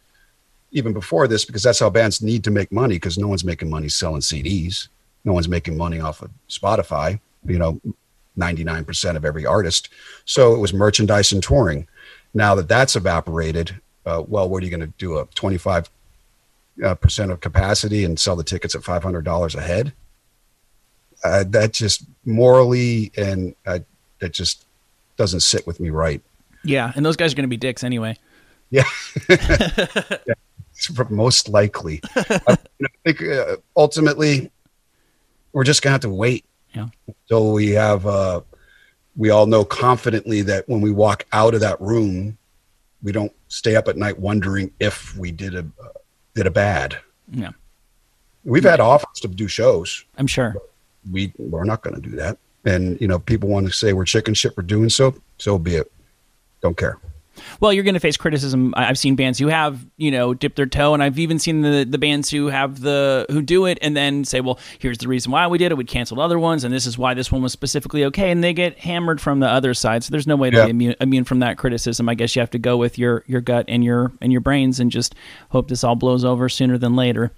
even 0.73 0.93
before 0.93 1.29
this 1.29 1.45
because 1.45 1.63
that's 1.63 1.79
how 1.79 1.91
bands 1.91 2.21
need 2.23 2.43
to 2.43 2.51
make 2.51 2.73
money 2.73 2.97
because 2.97 3.19
no 3.19 3.29
one's 3.29 3.45
making 3.45 3.71
money 3.71 3.89
selling 3.89 4.23
CDs. 4.23 4.89
No 5.25 5.33
one's 5.33 5.49
making 5.49 5.77
money 5.77 6.01
off 6.01 6.23
of 6.23 6.31
Spotify. 6.49 7.21
You 7.45 7.59
know, 7.59 7.81
99% 8.39 9.17
of 9.17 9.25
every 9.25 9.47
artist. 9.47 9.89
So 10.25 10.55
it 10.55 10.59
was 10.59 10.73
merchandise 10.73 11.33
and 11.33 11.43
touring. 11.43 11.87
Now 12.35 12.55
that 12.55 12.69
that's 12.69 12.97
evaporated, 12.97 13.81
uh, 14.05 14.23
well, 14.27 14.49
what 14.49 14.63
are 14.63 14.67
you 14.67 14.71
going 14.71 14.89
to 14.89 14.95
do? 14.99 15.19
A 15.19 15.27
25 15.27 15.91
uh, 16.85 16.95
percent 16.95 17.31
of 17.33 17.41
capacity 17.41 18.05
and 18.05 18.19
sell 18.19 18.37
the 18.37 18.45
tickets 18.45 18.75
at 18.75 18.83
$500 18.83 19.55
a 19.55 19.61
head? 19.61 19.93
Uh, 21.25 21.45
that 21.49 21.73
just 21.73 22.05
morally 22.25 23.11
and 23.17 23.55
uh, 23.67 23.79
that 24.21 24.33
just 24.33 24.67
doesn't 25.17 25.41
sit 25.41 25.67
with 25.67 25.81
me 25.81 25.91
right. 25.91 26.21
Yeah, 26.63 26.93
and 26.95 27.07
those 27.07 27.17
guys 27.17 27.33
are 27.33 27.37
going 27.37 27.45
to 27.45 27.49
be 27.49 27.57
dicks 27.57 27.83
anyway. 27.83 28.17
Yeah, 28.71 28.85
yeah 29.29 30.35
most 31.11 31.49
likely. 31.49 32.01
I 32.17 32.57
think 33.05 33.23
uh, 33.23 33.57
ultimately 33.77 34.51
we're 35.53 35.65
just 35.65 35.83
gonna 35.83 35.93
have 35.93 36.01
to 36.03 36.11
wait. 36.11 36.45
Yeah. 36.77 36.89
So 37.27 37.53
we 37.53 37.71
have, 37.71 38.07
uh, 38.07 38.43
we 39.17 39.31
all 39.31 39.47
know 39.47 39.65
confidently 39.65 40.43
that 40.43 40.69
when 40.69 40.81
we 40.81 40.91
walk 40.91 41.25
out 41.33 41.55
of 41.55 41.61
that 41.61 41.81
room, 41.81 42.37
we 43.03 43.13
don't 43.13 43.33
stay 43.49 43.77
up 43.77 43.89
at 43.89 43.97
night 43.97 44.19
wondering 44.19 44.71
if 44.79 45.17
we 45.17 45.33
did 45.33 45.55
a 45.55 45.61
uh, 45.61 45.89
did 46.35 46.47
a 46.47 46.51
bad. 46.51 46.99
Yeah. 47.31 47.53
We've 48.45 48.65
had 48.65 48.79
offers 48.79 49.21
to 49.21 49.29
do 49.29 49.49
shows. 49.49 50.05
I'm 50.19 50.27
sure. 50.27 50.55
We 51.11 51.33
we're 51.39 51.65
not 51.65 51.83
going 51.83 51.97
to 51.97 52.03
do 52.03 52.15
that. 52.17 52.39
And 52.65 53.01
you 53.01 53.09
know, 53.09 53.19
people 53.19 53.49
want 53.49 53.67
to 53.67 53.73
say 53.73 53.93
we're 53.93 54.05
chicken 54.05 54.35
shit 54.35 54.55
for 54.55 54.63
doing 54.63 54.91
so. 54.91 55.15
So 55.39 55.59
be 55.59 55.77
it. 55.77 55.91
Don't 56.61 56.77
care. 56.77 56.99
Well, 57.61 57.73
you're 57.73 57.85
going 57.85 57.95
to 57.95 58.01
face 58.01 58.17
criticism. 58.17 58.75
I've 58.77 58.99
seen 58.99 59.17
bands 59.17 59.39
who 59.39 59.49
have, 59.49 59.85
you 59.97 60.11
know, 60.11 60.35
dipped 60.35 60.57
their 60.57 60.67
toe, 60.67 60.95
and 60.95 61.03
I've 61.03 61.19
even 61.19 61.39
seen 61.39 61.63
the 61.63 61.85
the 61.85 61.99
bands 61.99 62.31
who 62.31 62.47
have 62.49 62.81
the 62.81 63.27
who 63.31 63.43
do 63.43 63.67
it 63.67 63.79
and 63.83 63.97
then 63.97 64.25
say, 64.25 64.41
"Well, 64.41 64.59
here's 64.79 64.99
the 64.99 65.09
reason 65.09 65.33
why 65.33 65.47
we 65.47 65.59
did 65.59 65.73
it. 65.73 65.77
We 65.77 65.85
canceled 65.85 66.21
other 66.21 66.39
ones, 66.39 66.65
and 66.65 66.73
this 66.73 66.87
is 66.87 66.99
why 66.99 67.15
this 67.15 67.31
one 67.31 67.43
was 67.43 67.53
specifically 67.53 68.05
okay." 68.05 68.31
And 68.31 68.43
they 68.43 68.53
get 68.53 68.79
hammered 68.79 69.21
from 69.21 69.41
the 69.41 69.49
other 69.49 69.75
side. 69.75 70.05
So 70.05 70.11
there's 70.11 70.27
no 70.27 70.37
way 70.37 70.51
to 70.51 70.57
yeah. 70.57 70.65
be 70.65 70.71
immune, 70.71 70.95
immune 71.01 71.25
from 71.25 71.41
that 71.41 71.59
criticism. 71.59 72.09
I 72.09 72.15
guess 72.15 72.37
you 72.37 72.41
have 72.41 72.51
to 72.51 72.59
go 72.59 72.77
with 72.77 72.99
your 72.99 73.25
your 73.27 73.41
gut 73.41 73.65
and 73.69 73.85
your 73.85 74.13
and 74.21 74.33
your 74.33 74.41
brains, 74.41 74.81
and 74.81 74.91
just 74.91 75.15
hope 75.51 75.69
this 75.69 75.85
all 75.85 75.97
blows 75.97 76.25
over 76.25 76.49
sooner 76.49 76.79
than 76.79 76.97
later. 76.97 77.33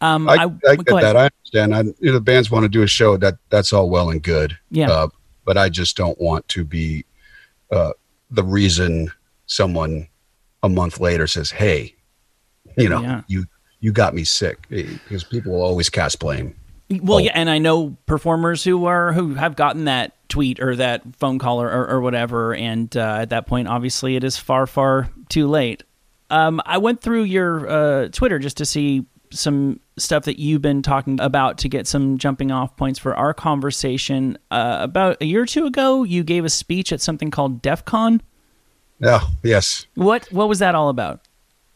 Um, 0.00 0.28
I, 0.28 0.34
I, 0.34 0.44
I 0.44 0.76
get 0.76 0.86
that. 0.86 1.16
I 1.16 1.30
understand. 1.30 1.74
I, 1.74 1.80
you 1.80 2.10
know, 2.10 2.12
the 2.12 2.20
bands 2.20 2.50
want 2.50 2.64
to 2.64 2.68
do 2.68 2.82
a 2.82 2.86
show. 2.86 3.16
That 3.16 3.38
that's 3.48 3.72
all 3.72 3.88
well 3.88 4.10
and 4.10 4.22
good. 4.22 4.58
Yeah. 4.70 4.90
Uh, 4.90 5.08
but 5.44 5.56
I 5.56 5.68
just 5.68 5.96
don't 5.96 6.18
want 6.20 6.46
to 6.48 6.64
be 6.64 7.04
uh, 7.70 7.92
the 8.30 8.44
reason 8.44 9.10
someone 9.46 10.08
a 10.62 10.68
month 10.68 11.00
later 11.00 11.26
says, 11.26 11.50
"Hey, 11.50 11.94
you 12.76 12.88
know, 12.88 13.02
yeah. 13.02 13.22
you 13.28 13.46
you 13.80 13.92
got 13.92 14.14
me 14.14 14.24
sick," 14.24 14.66
because 14.68 15.24
people 15.24 15.52
will 15.52 15.62
always 15.62 15.90
cast 15.90 16.18
blame. 16.18 16.54
Well, 16.90 17.16
oh. 17.16 17.18
yeah, 17.18 17.32
and 17.34 17.48
I 17.48 17.58
know 17.58 17.96
performers 18.06 18.64
who 18.64 18.86
are 18.86 19.12
who 19.12 19.34
have 19.34 19.56
gotten 19.56 19.86
that 19.86 20.12
tweet 20.28 20.60
or 20.60 20.76
that 20.76 21.02
phone 21.16 21.38
call 21.38 21.60
or, 21.62 21.70
or, 21.70 21.88
or 21.88 22.00
whatever, 22.00 22.54
and 22.54 22.94
uh, 22.96 23.18
at 23.20 23.30
that 23.30 23.46
point, 23.46 23.68
obviously, 23.68 24.16
it 24.16 24.24
is 24.24 24.36
far, 24.36 24.66
far 24.66 25.08
too 25.28 25.46
late. 25.46 25.82
Um, 26.30 26.60
I 26.66 26.78
went 26.78 27.00
through 27.00 27.24
your 27.24 27.68
uh, 27.68 28.08
Twitter 28.08 28.38
just 28.38 28.56
to 28.58 28.66
see 28.66 29.06
some 29.30 29.80
stuff 29.96 30.24
that 30.24 30.38
you've 30.38 30.62
been 30.62 30.82
talking 30.82 31.20
about 31.20 31.58
to 31.58 31.68
get 31.68 31.86
some 31.86 32.18
jumping 32.18 32.50
off 32.50 32.76
points 32.76 32.98
for 32.98 33.14
our 33.16 33.34
conversation. 33.34 34.38
Uh, 34.50 34.78
about 34.80 35.16
a 35.20 35.24
year 35.24 35.42
or 35.42 35.46
two 35.46 35.66
ago, 35.66 36.02
you 36.02 36.24
gave 36.24 36.44
a 36.44 36.50
speech 36.50 36.92
at 36.92 37.00
something 37.00 37.30
called 37.30 37.62
DEF 37.62 37.84
CON. 37.84 38.22
Yeah. 38.98 39.20
Yes. 39.42 39.86
What 39.94 40.30
What 40.32 40.48
was 40.48 40.58
that 40.58 40.74
all 40.74 40.88
about? 40.88 41.20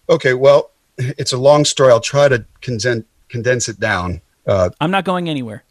Okay. 0.08 0.34
Well, 0.34 0.70
it's 0.96 1.32
a 1.32 1.38
long 1.38 1.64
story. 1.64 1.92
I'll 1.92 2.00
try 2.00 2.28
to 2.28 2.44
condense 2.60 3.04
condense 3.28 3.68
it 3.68 3.78
down. 3.78 4.20
Uh, 4.46 4.70
I'm 4.80 4.90
not 4.90 5.04
going 5.04 5.28
anywhere. 5.28 5.64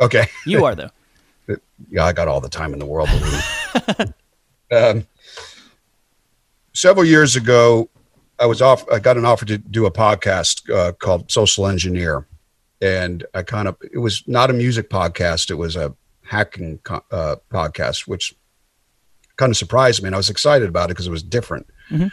Okay. 0.00 0.26
You 0.46 0.64
are 0.64 0.74
though. 0.74 0.90
yeah, 1.90 2.04
I 2.04 2.12
got 2.12 2.28
all 2.28 2.40
the 2.40 2.48
time 2.48 2.72
in 2.72 2.78
the 2.78 2.86
world. 2.86 3.08
um, 4.72 5.06
several 6.72 7.04
years 7.04 7.36
ago, 7.36 7.88
I 8.38 8.46
was 8.46 8.60
off. 8.60 8.84
I 8.90 8.98
got 8.98 9.16
an 9.16 9.24
offer 9.24 9.44
to 9.46 9.58
do 9.58 9.86
a 9.86 9.90
podcast 9.90 10.68
uh, 10.70 10.92
called 10.92 11.30
Social 11.30 11.66
Engineer, 11.66 12.26
and 12.80 13.24
I 13.34 13.42
kind 13.42 13.68
of 13.68 13.76
it 13.92 13.98
was 13.98 14.24
not 14.26 14.50
a 14.50 14.52
music 14.52 14.90
podcast. 14.90 15.50
It 15.50 15.54
was 15.54 15.76
a 15.76 15.94
hacking 16.24 16.80
uh, 16.90 17.36
podcast, 17.50 18.06
which 18.08 18.34
kind 19.36 19.50
of 19.50 19.56
surprised 19.56 20.02
me 20.02 20.08
and 20.08 20.14
I 20.14 20.18
was 20.18 20.30
excited 20.30 20.68
about 20.68 20.86
it 20.86 20.94
because 20.94 21.06
it 21.06 21.10
was 21.10 21.22
different. 21.22 21.66
Mm-hmm. 21.90 22.08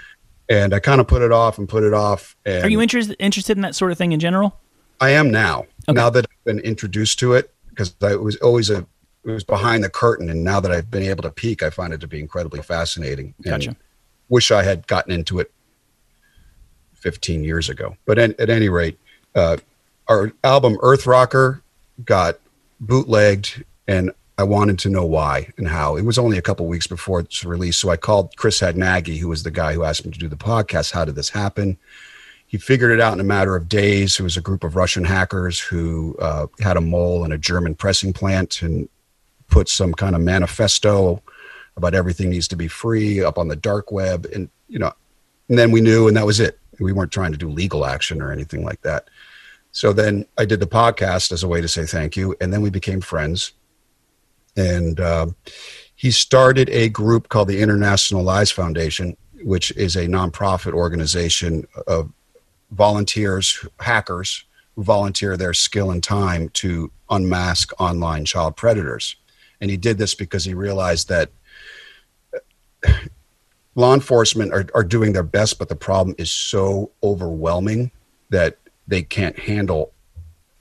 And 0.50 0.74
I 0.74 0.80
kind 0.80 1.00
of 1.00 1.08
put 1.08 1.22
it 1.22 1.32
off 1.32 1.58
and 1.58 1.70
put 1.70 1.84
it 1.84 1.94
off. 1.94 2.36
Are 2.46 2.70
you 2.70 2.82
interested 2.82 3.16
interested 3.20 3.58
in 3.58 3.62
that 3.62 3.76
sort 3.76 3.92
of 3.92 3.98
thing 3.98 4.12
in 4.12 4.20
general? 4.20 4.60
I 5.00 5.12
am 5.12 5.32
now. 5.32 5.66
Okay. 5.88 5.94
Now 5.94 6.10
that 6.10 6.26
I've 6.26 6.44
been 6.44 6.60
introduced 6.60 7.20
to 7.20 7.34
it, 7.34 7.54
because 7.70 7.96
I 8.02 8.16
was 8.16 8.36
always 8.38 8.70
a 8.70 8.86
it 9.24 9.32
was 9.32 9.44
behind 9.44 9.84
the 9.84 9.90
curtain, 9.90 10.30
and 10.30 10.44
now 10.44 10.60
that 10.60 10.72
I've 10.72 10.90
been 10.90 11.04
able 11.04 11.24
to 11.24 11.30
peek, 11.30 11.62
I 11.62 11.70
find 11.70 11.94
it 11.94 12.02
to 12.02 12.08
be 12.08 12.20
incredibly 12.20 12.62
fascinating. 12.62 13.36
Gotcha. 13.42 13.76
wish 14.30 14.52
I 14.52 14.64
had 14.64 14.88
gotten 14.88 15.12
into 15.12 15.40
it 15.40 15.52
15 16.96 17.44
years 17.44 17.70
ago. 17.70 17.96
But 18.06 18.18
at, 18.18 18.40
at 18.40 18.50
any 18.50 18.70
rate, 18.70 18.98
uh, 19.36 19.58
our 20.08 20.32
album 20.44 20.78
Earth 20.82 21.06
Rocker 21.06 21.62
got 22.04 22.40
bootlegged, 22.80 23.64
and 23.88 24.12
I 24.42 24.44
wanted 24.44 24.80
to 24.80 24.90
know 24.90 25.06
why 25.06 25.54
and 25.58 25.68
how. 25.68 25.96
It 25.98 26.02
was 26.04 26.18
only 26.18 26.40
a 26.40 26.42
couple 26.42 26.66
weeks 26.66 26.88
before 26.88 27.20
its 27.20 27.46
release, 27.46 27.78
so 27.78 27.90
I 27.90 27.96
called 27.96 28.36
Chris 28.38 28.60
Hadnagy, 28.60 29.20
who 29.20 29.28
was 29.28 29.44
the 29.44 29.52
guy 29.52 29.74
who 29.74 29.84
asked 29.84 30.04
me 30.04 30.12
to 30.12 30.18
do 30.18 30.28
the 30.28 30.36
podcast. 30.36 30.92
How 30.92 31.06
did 31.06 31.14
this 31.14 31.30
happen? 31.30 31.78
He 32.48 32.58
figured 32.58 32.92
it 32.92 33.00
out 33.00 33.14
in 33.14 33.20
a 33.20 33.24
matter 33.24 33.56
of 33.56 33.70
days. 33.70 34.20
It 34.20 34.24
was 34.24 34.38
a 34.38 34.42
group 34.42 34.64
of 34.64 34.76
Russian 34.76 35.06
hackers 35.06 35.60
who 35.60 36.16
uh, 36.20 36.48
had 36.60 36.76
a 36.76 36.82
mole 36.82 37.24
in 37.24 37.32
a 37.32 37.38
German 37.38 37.76
pressing 37.76 38.14
plant 38.14 38.64
and 38.64 38.90
put 39.48 39.70
some 39.70 39.94
kind 39.94 40.16
of 40.16 40.22
manifesto 40.24 41.22
about 41.78 41.94
everything 41.94 42.32
needs 42.32 42.48
to 42.48 42.56
be 42.56 42.68
free 42.68 43.24
up 43.24 43.38
on 43.38 43.48
the 43.48 43.56
dark 43.56 43.92
web, 43.92 44.26
and 44.34 44.50
you 44.68 44.80
know, 44.80 44.92
and 45.50 45.60
then 45.60 45.70
we 45.70 45.82
knew, 45.82 46.08
and 46.08 46.18
that 46.18 46.26
was 46.26 46.40
it. 46.40 46.58
We 46.80 46.94
weren't 46.94 47.12
trying 47.12 47.32
to 47.32 47.38
do 47.38 47.48
legal 47.48 47.86
action 47.86 48.24
or 48.24 48.32
anything 48.32 48.66
like 48.66 48.82
that. 48.82 49.08
So 49.72 49.94
then 49.94 50.26
I 50.36 50.46
did 50.46 50.60
the 50.60 50.66
podcast 50.66 51.32
as 51.32 51.44
a 51.44 51.48
way 51.48 51.62
to 51.62 51.68
say 51.68 51.86
thank 51.86 52.18
you, 52.18 52.36
and 52.42 52.52
then 52.52 52.62
we 52.62 52.72
became 52.72 53.02
friends 53.02 53.54
and 54.56 55.00
uh, 55.00 55.28
he 55.96 56.12
started 56.12 56.70
a 56.70 56.90
group 56.90 57.30
called 57.30 57.48
the 57.48 57.62
Innocent 57.62 58.24
Lives 58.24 58.52
Foundation, 58.52 59.16
which 59.44 59.72
is 59.72 59.96
a 59.96 60.08
nonprofit 60.08 60.74
organization 60.74 61.68
of 61.88 62.12
volunteers, 62.72 63.66
hackers 63.80 64.46
who 64.76 64.84
volunteer 64.84 65.38
their 65.38 65.54
skill 65.54 65.92
and 65.92 66.04
time 66.04 66.50
to 66.50 66.92
unmask 67.10 67.72
online 67.80 68.26
child 68.26 68.56
predators. 68.56 69.16
And 69.60 69.70
he 69.70 69.78
did 69.78 69.98
this 69.98 70.16
because 70.16 70.44
he 70.44 70.54
realized 70.54 71.10
that 71.10 71.30
law 73.76 73.94
enforcement 73.94 74.54
are, 74.54 74.66
are 74.74 74.84
doing 74.84 75.14
their 75.14 75.24
best, 75.24 75.60
but 75.60 75.70
the 75.70 75.76
problem 75.76 76.16
is 76.18 76.32
so 76.32 76.92
overwhelming 77.04 77.92
that 78.30 78.58
they 78.88 79.04
can't 79.04 79.38
handle 79.38 79.92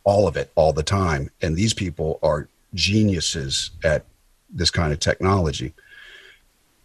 all 0.04 0.28
of 0.28 0.36
it 0.36 0.50
all 0.54 0.72
the 0.72 0.82
time. 0.82 1.30
And 1.40 1.56
these 1.56 1.72
people 1.72 2.18
are 2.22 2.48
geniuses 2.74 3.70
at 3.84 4.04
this 4.48 4.70
kind 4.70 4.92
of 4.92 4.98
technology. 4.98 5.74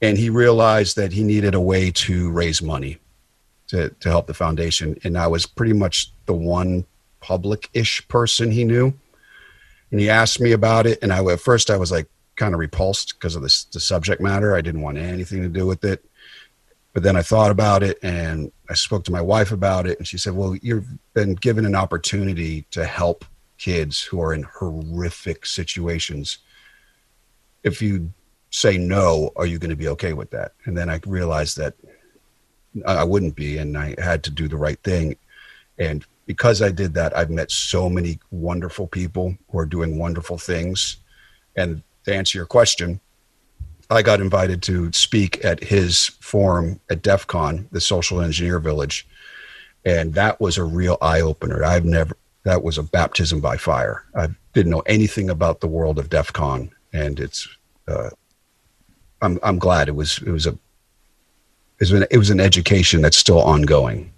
And 0.02 0.18
he 0.18 0.30
realized 0.30 0.96
that 0.98 1.12
he 1.14 1.24
needed 1.24 1.56
a 1.56 1.62
way 1.62 1.92
to 1.92 2.32
raise 2.32 2.62
money 2.62 3.00
to, 3.68 3.90
to 3.90 4.10
help 4.10 4.28
the 4.28 4.34
foundation. 4.34 4.98
And 5.04 5.18
I 5.18 5.28
was 5.28 5.46
pretty 5.46 5.74
much 5.74 6.12
the 6.26 6.34
one 6.34 6.86
public 7.22 7.70
ish 7.74 8.08
person 8.08 8.52
he 8.52 8.64
knew. 8.64 8.94
And 9.92 10.00
he 10.00 10.10
asked 10.10 10.40
me 10.40 10.52
about 10.52 10.86
it. 10.86 11.00
And 11.02 11.14
I, 11.14 11.24
at 11.26 11.40
first, 11.40 11.70
I 11.70 11.78
was 11.78 11.92
like 11.92 12.08
kind 12.36 12.54
of 12.54 12.60
repulsed 12.60 13.14
because 13.16 13.36
of 13.36 13.42
this, 13.42 13.64
the 13.66 13.80
subject 13.80 14.22
matter. 14.22 14.56
I 14.56 14.62
didn't 14.62 14.82
want 14.82 14.98
anything 14.98 15.42
to 15.42 15.50
do 15.50 15.66
with 15.66 15.84
it. 15.84 16.04
But 16.94 17.04
then 17.04 17.18
I 17.18 17.22
thought 17.22 17.52
about 17.52 17.84
it 17.84 17.98
and 18.04 18.52
I 18.70 18.74
spoke 18.74 19.04
to 19.06 19.12
my 19.12 19.22
wife 19.22 19.52
about 19.52 19.86
it. 19.86 19.98
And 19.98 20.08
she 20.08 20.18
said, 20.18 20.34
Well, 20.34 20.56
you've 20.62 20.88
been 21.14 21.36
given 21.36 21.66
an 21.66 21.76
opportunity 21.76 22.66
to 22.72 22.86
help 22.86 23.26
kids 23.66 24.04
who 24.04 24.22
are 24.22 24.34
in 24.38 24.44
horrific 24.44 25.44
situations 25.44 26.38
if 27.64 27.82
you 27.82 28.14
say 28.52 28.78
no 28.78 29.32
are 29.36 29.48
you 29.48 29.58
going 29.58 29.76
to 29.78 29.84
be 29.84 29.90
okay 29.90 30.14
with 30.14 30.30
that? 30.30 30.54
And 30.66 30.78
then 30.78 30.88
i 30.88 31.00
realized 31.08 31.58
that 31.58 31.74
i 32.86 33.04
wouldn't 33.04 33.36
be 33.36 33.58
and 33.58 33.76
i 33.76 33.96
had 33.98 34.24
to 34.26 34.32
do 34.32 34.48
the 34.48 34.64
right 34.66 34.82
thing. 34.84 35.16
And 35.80 36.06
because 36.28 36.62
i 36.62 36.72
did 36.82 36.94
that 36.94 37.18
i've 37.18 37.32
met 37.40 37.50
so 37.50 37.90
many 37.90 38.20
wonderful 38.30 38.88
people 38.88 39.36
who 39.50 39.58
are 39.58 39.66
doing 39.66 39.98
wonderful 39.98 40.38
things. 40.38 40.98
And 41.56 41.82
to 42.04 42.16
answer 42.20 42.38
your 42.38 42.52
question 42.58 43.00
i 43.90 44.02
got 44.04 44.22
invited 44.22 44.62
to 44.64 44.92
speak 44.94 45.44
at 45.44 45.64
his 45.64 45.94
forum 46.32 46.80
at 46.92 47.02
def 47.02 47.26
con 47.26 47.68
the 47.72 47.82
social 47.82 48.22
engineer 48.22 48.60
village. 48.60 49.08
And 49.94 50.14
that 50.16 50.40
was 50.40 50.58
a 50.58 50.64
real 50.64 50.98
eye-opener. 51.02 51.64
I've 51.64 51.86
never 51.86 52.16
that 52.46 52.64
was 52.64 52.78
a 52.78 52.84
baptism 52.84 53.42
by 53.42 53.58
fire. 53.58 54.04
I 54.16 54.28
didn't 54.54 54.72
know 54.72 54.84
anything 54.86 55.30
about 55.30 55.60
the 55.60 55.68
world 55.68 56.00
of 56.00 56.10
DEF 56.10 56.32
CON, 56.32 56.72
and 56.94 57.20
it's 57.20 57.48
uh, 57.88 58.12
I'm 59.22 59.40
I'm 59.44 59.60
glad 59.60 59.90
it 59.90 59.96
was 59.96 60.20
it 60.20 60.32
was 60.32 60.48
a 60.48 60.58
is 61.80 61.92
an, 61.92 62.06
it 62.10 62.18
was 62.18 62.30
an 62.30 62.40
education 62.40 63.02
that's 63.02 63.18
still 63.18 63.42
ongoing. 63.42 64.12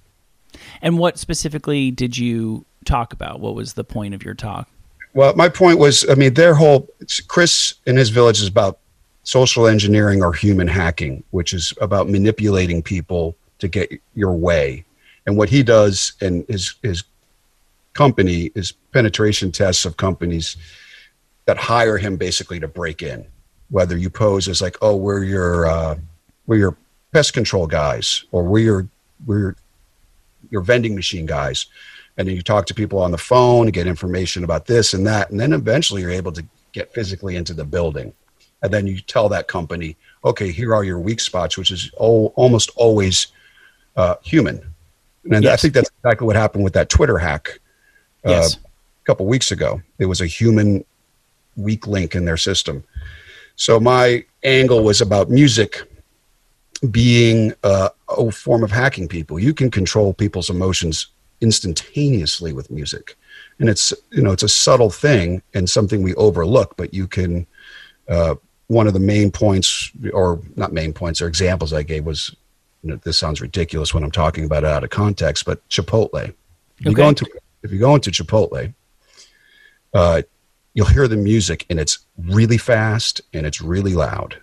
And 0.81 0.99
what 0.99 1.17
specifically 1.17 1.89
did 1.89 2.17
you 2.17 2.65
talk 2.85 3.13
about? 3.13 3.39
What 3.39 3.55
was 3.55 3.73
the 3.73 3.83
point 3.83 4.13
of 4.13 4.23
your 4.23 4.35
talk? 4.35 4.69
Well, 5.13 5.35
my 5.35 5.49
point 5.49 5.79
was, 5.79 6.07
I 6.07 6.13
mean, 6.13 6.35
their 6.35 6.53
whole 6.53 6.87
Chris 7.27 7.73
in 7.87 7.95
his 7.95 8.09
village 8.09 8.39
is 8.39 8.47
about 8.47 8.77
social 9.23 9.65
engineering 9.65 10.21
or 10.21 10.33
human 10.33 10.67
hacking, 10.67 11.23
which 11.31 11.53
is 11.53 11.73
about 11.81 12.09
manipulating 12.09 12.83
people 12.83 13.35
to 13.59 13.67
get 13.67 13.91
your 14.13 14.33
way. 14.33 14.85
And 15.25 15.35
what 15.35 15.49
he 15.49 15.63
does 15.63 16.13
and 16.21 16.45
his 16.47 16.75
his 16.83 17.03
company 17.97 18.51
is 18.53 18.73
penetration 18.93 19.51
tests 19.51 19.83
of 19.83 19.97
companies 19.97 20.55
that 21.45 21.57
hire 21.57 21.97
him 21.97 22.15
basically 22.15 22.59
to 22.59 22.67
break 22.67 23.01
in. 23.01 23.25
Whether 23.69 23.97
you 23.97 24.09
pose 24.09 24.47
as 24.47 24.61
like, 24.61 24.77
oh, 24.81 24.95
we're 24.95 25.23
your 25.23 25.65
uh, 25.65 25.95
we're 26.45 26.59
your 26.59 26.77
pest 27.11 27.33
control 27.33 27.67
guys, 27.67 28.23
or 28.31 28.43
we're 28.43 28.63
your 28.63 28.87
we're 29.25 29.55
your, 30.51 30.61
vending 30.61 30.95
machine 30.95 31.25
guys, 31.25 31.65
and 32.17 32.27
then 32.27 32.35
you 32.35 32.41
talk 32.41 32.65
to 32.67 32.73
people 32.73 32.99
on 32.99 33.11
the 33.11 33.17
phone 33.17 33.65
to 33.65 33.71
get 33.71 33.87
information 33.87 34.43
about 34.43 34.67
this 34.67 34.93
and 34.93 35.05
that, 35.07 35.29
and 35.31 35.39
then 35.39 35.51
eventually 35.51 36.01
you're 36.01 36.11
able 36.11 36.31
to 36.31 36.45
get 36.71 36.93
physically 36.93 37.35
into 37.35 37.53
the 37.53 37.65
building, 37.65 38.13
and 38.61 38.71
then 38.71 38.87
you 38.87 39.01
tell 39.01 39.27
that 39.27 39.47
company, 39.47 39.97
okay, 40.23 40.51
here 40.51 40.73
are 40.73 40.85
your 40.85 40.99
weak 40.99 41.19
spots, 41.19 41.57
which 41.57 41.71
is 41.71 41.91
oh, 41.99 42.27
almost 42.35 42.69
always 42.75 43.27
uh, 43.97 44.15
human, 44.23 44.61
and 45.31 45.43
yes. 45.43 45.53
I 45.53 45.57
think 45.61 45.73
that's 45.73 45.91
exactly 45.99 46.25
what 46.27 46.35
happened 46.37 46.63
with 46.63 46.73
that 46.73 46.89
Twitter 46.89 47.17
hack. 47.17 47.59
Uh, 48.23 48.49
a 48.49 49.05
couple 49.05 49.25
weeks 49.25 49.51
ago, 49.51 49.81
it 49.99 50.05
was 50.05 50.21
a 50.21 50.27
human 50.27 50.83
weak 51.55 51.87
link 51.87 52.15
in 52.15 52.25
their 52.25 52.37
system. 52.37 52.83
So 53.55 53.79
my 53.79 54.23
angle 54.43 54.83
was 54.83 55.01
about 55.01 55.29
music 55.29 55.81
being 56.91 57.53
uh, 57.63 57.89
a 58.09 58.31
form 58.31 58.63
of 58.63 58.71
hacking 58.71 59.07
people. 59.07 59.39
You 59.39 59.53
can 59.53 59.71
control 59.71 60.13
people's 60.13 60.49
emotions 60.49 61.07
instantaneously 61.41 62.53
with 62.53 62.69
music, 62.69 63.15
and 63.59 63.69
it's 63.69 63.93
you 64.11 64.21
know 64.21 64.31
it's 64.31 64.43
a 64.43 64.49
subtle 64.49 64.91
thing 64.91 65.41
and 65.53 65.69
something 65.69 66.03
we 66.03 66.13
overlook. 66.15 66.75
But 66.77 66.93
you 66.93 67.07
can. 67.07 67.47
Uh, 68.07 68.35
one 68.67 68.85
of 68.85 68.93
the 68.93 68.99
main 68.99 69.31
points, 69.31 69.91
or 70.13 70.41
not 70.57 70.73
main 70.73 70.91
points, 70.91 71.21
or 71.21 71.27
examples 71.27 71.71
I 71.71 71.83
gave 71.83 72.05
was, 72.05 72.35
you 72.83 72.89
know, 72.89 72.97
this 72.97 73.17
sounds 73.17 73.39
ridiculous 73.39 73.93
when 73.93 74.03
I'm 74.03 74.11
talking 74.11 74.43
about 74.43 74.65
it 74.65 74.69
out 74.69 74.83
of 74.83 74.89
context, 74.89 75.45
but 75.45 75.67
Chipotle. 75.69 76.13
Okay. 76.15 76.33
you 76.79 76.93
go 76.93 77.07
into 77.07 77.25
if 77.67 77.73
you 77.73 77.79
go 77.79 77.95
into 77.95 78.11
Chipotle, 78.11 78.73
uh, 79.93 80.21
you'll 80.73 80.87
hear 80.87 81.07
the 81.07 81.17
music 81.17 81.65
and 81.69 81.79
it's 81.79 81.99
really 82.17 82.57
fast 82.57 83.21
and 83.33 83.45
it's 83.45 83.61
really 83.61 83.93
loud, 83.93 84.41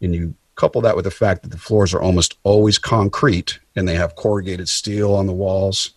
and 0.00 0.14
you 0.14 0.34
Couple 0.56 0.80
that 0.80 0.96
with 0.96 1.04
the 1.04 1.10
fact 1.10 1.42
that 1.42 1.50
the 1.50 1.58
floors 1.58 1.92
are 1.92 2.00
almost 2.00 2.38
always 2.42 2.78
concrete 2.78 3.58
and 3.76 3.86
they 3.86 3.94
have 3.94 4.16
corrugated 4.16 4.70
steel 4.70 5.14
on 5.14 5.26
the 5.26 5.32
walls, 5.32 5.90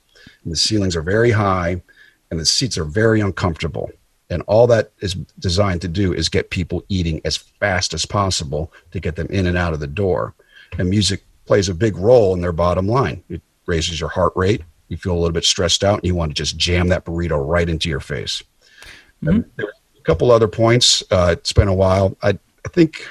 and 0.43 0.51
the 0.51 0.57
ceilings 0.57 0.97
are 0.97 1.01
very 1.01 1.31
high, 1.31 1.81
and 2.29 2.37
the 2.37 2.45
seats 2.45 2.77
are 2.77 2.83
very 2.83 3.21
uncomfortable. 3.21 3.89
And 4.29 4.43
all 4.47 4.67
that 4.67 4.91
is 4.99 5.13
designed 5.39 5.79
to 5.81 5.87
do 5.87 6.13
is 6.13 6.27
get 6.27 6.49
people 6.49 6.83
eating 6.89 7.21
as 7.23 7.37
fast 7.37 7.93
as 7.93 8.05
possible 8.05 8.73
to 8.91 8.99
get 8.99 9.15
them 9.15 9.27
in 9.27 9.47
and 9.47 9.57
out 9.57 9.71
of 9.71 9.79
the 9.79 9.87
door. 9.87 10.35
And 10.77 10.89
music 10.89 11.23
plays 11.45 11.69
a 11.69 11.73
big 11.73 11.95
role 11.95 12.33
in 12.33 12.41
their 12.41 12.51
bottom 12.51 12.85
line. 12.85 13.23
It 13.29 13.41
raises 13.65 14.01
your 14.01 14.09
heart 14.09 14.33
rate. 14.35 14.63
You 14.89 14.97
feel 14.97 15.13
a 15.13 15.19
little 15.19 15.31
bit 15.31 15.45
stressed 15.45 15.83
out 15.83 15.99
and 15.99 16.05
you 16.05 16.15
want 16.15 16.31
to 16.31 16.35
just 16.35 16.57
jam 16.57 16.89
that 16.89 17.05
burrito 17.05 17.43
right 17.45 17.69
into 17.69 17.89
your 17.89 17.99
face. 17.99 18.43
Mm-hmm. 19.23 19.61
a 19.61 20.01
couple 20.03 20.31
other 20.31 20.47
points. 20.47 21.03
Uh, 21.11 21.35
it's 21.37 21.53
been 21.53 21.67
a 21.67 21.73
while. 21.73 22.15
I, 22.21 22.39
I 22.65 22.69
think 22.69 23.05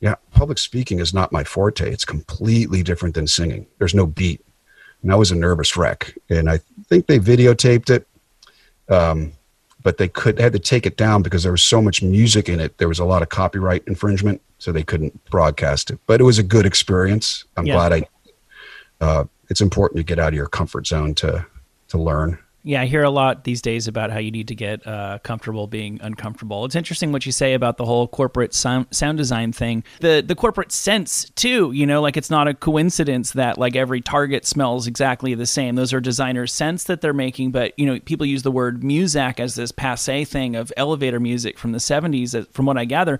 yeah, 0.00 0.14
public 0.30 0.58
speaking 0.58 1.00
is 1.00 1.12
not 1.12 1.32
my 1.32 1.44
forte. 1.44 1.90
It's 1.90 2.04
completely 2.04 2.82
different 2.82 3.14
than 3.14 3.26
singing. 3.26 3.66
There's 3.78 3.94
no 3.94 4.06
beat. 4.06 4.44
And 5.02 5.12
I 5.12 5.16
was 5.16 5.30
a 5.30 5.34
nervous 5.34 5.76
wreck. 5.76 6.16
And 6.28 6.48
I 6.48 6.60
think 6.86 7.06
they 7.06 7.18
videotaped 7.18 7.90
it, 7.90 8.06
um, 8.88 9.32
but 9.82 9.98
they 9.98 10.08
could 10.08 10.38
had 10.38 10.52
to 10.52 10.58
take 10.58 10.86
it 10.86 10.96
down 10.96 11.22
because 11.22 11.42
there 11.42 11.52
was 11.52 11.62
so 11.62 11.82
much 11.82 12.02
music 12.02 12.48
in 12.48 12.60
it. 12.60 12.78
There 12.78 12.88
was 12.88 12.98
a 12.98 13.04
lot 13.04 13.22
of 13.22 13.28
copyright 13.28 13.84
infringement, 13.86 14.40
so 14.58 14.72
they 14.72 14.82
couldn't 14.82 15.24
broadcast 15.30 15.90
it. 15.90 15.98
But 16.06 16.20
it 16.20 16.24
was 16.24 16.38
a 16.38 16.42
good 16.42 16.66
experience. 16.66 17.44
I'm 17.56 17.66
yeah. 17.66 17.74
glad 17.74 17.92
I. 17.92 18.08
Uh, 19.00 19.24
it's 19.48 19.60
important 19.60 19.98
to 19.98 20.04
get 20.04 20.18
out 20.18 20.28
of 20.28 20.34
your 20.34 20.48
comfort 20.48 20.86
zone 20.86 21.14
to 21.16 21.46
to 21.88 21.98
learn. 21.98 22.38
Yeah, 22.64 22.82
I 22.82 22.86
hear 22.86 23.04
a 23.04 23.10
lot 23.10 23.44
these 23.44 23.62
days 23.62 23.86
about 23.86 24.10
how 24.10 24.18
you 24.18 24.30
need 24.30 24.48
to 24.48 24.54
get 24.54 24.86
uh, 24.86 25.20
comfortable 25.22 25.66
being 25.68 26.00
uncomfortable. 26.02 26.66
It's 26.66 26.74
interesting 26.74 27.12
what 27.12 27.24
you 27.24 27.32
say 27.32 27.54
about 27.54 27.78
the 27.78 27.86
whole 27.86 28.08
corporate 28.08 28.52
sound, 28.52 28.88
sound 28.90 29.16
design 29.16 29.52
thing. 29.52 29.84
The 30.00 30.22
the 30.26 30.34
corporate 30.34 30.70
sense 30.70 31.30
too. 31.30 31.72
You 31.72 31.86
know, 31.86 32.02
like 32.02 32.16
it's 32.18 32.28
not 32.28 32.46
a 32.46 32.52
coincidence 32.52 33.32
that 33.32 33.56
like 33.58 33.74
every 33.74 34.02
Target 34.02 34.44
smells 34.44 34.86
exactly 34.86 35.34
the 35.34 35.46
same. 35.46 35.76
Those 35.76 35.94
are 35.94 36.00
designers' 36.00 36.52
sense 36.52 36.84
that 36.84 37.00
they're 37.00 37.14
making. 37.14 37.52
But 37.52 37.78
you 37.78 37.86
know, 37.86 38.00
people 38.00 38.26
use 38.26 38.42
the 38.42 38.52
word 38.52 38.82
Muzak 38.82 39.40
as 39.40 39.54
this 39.54 39.72
passe 39.72 40.24
thing 40.24 40.56
of 40.56 40.72
elevator 40.76 41.20
music 41.20 41.58
from 41.58 41.72
the 41.72 41.78
'70s. 41.78 42.46
From 42.52 42.66
what 42.66 42.76
I 42.76 42.84
gather, 42.84 43.18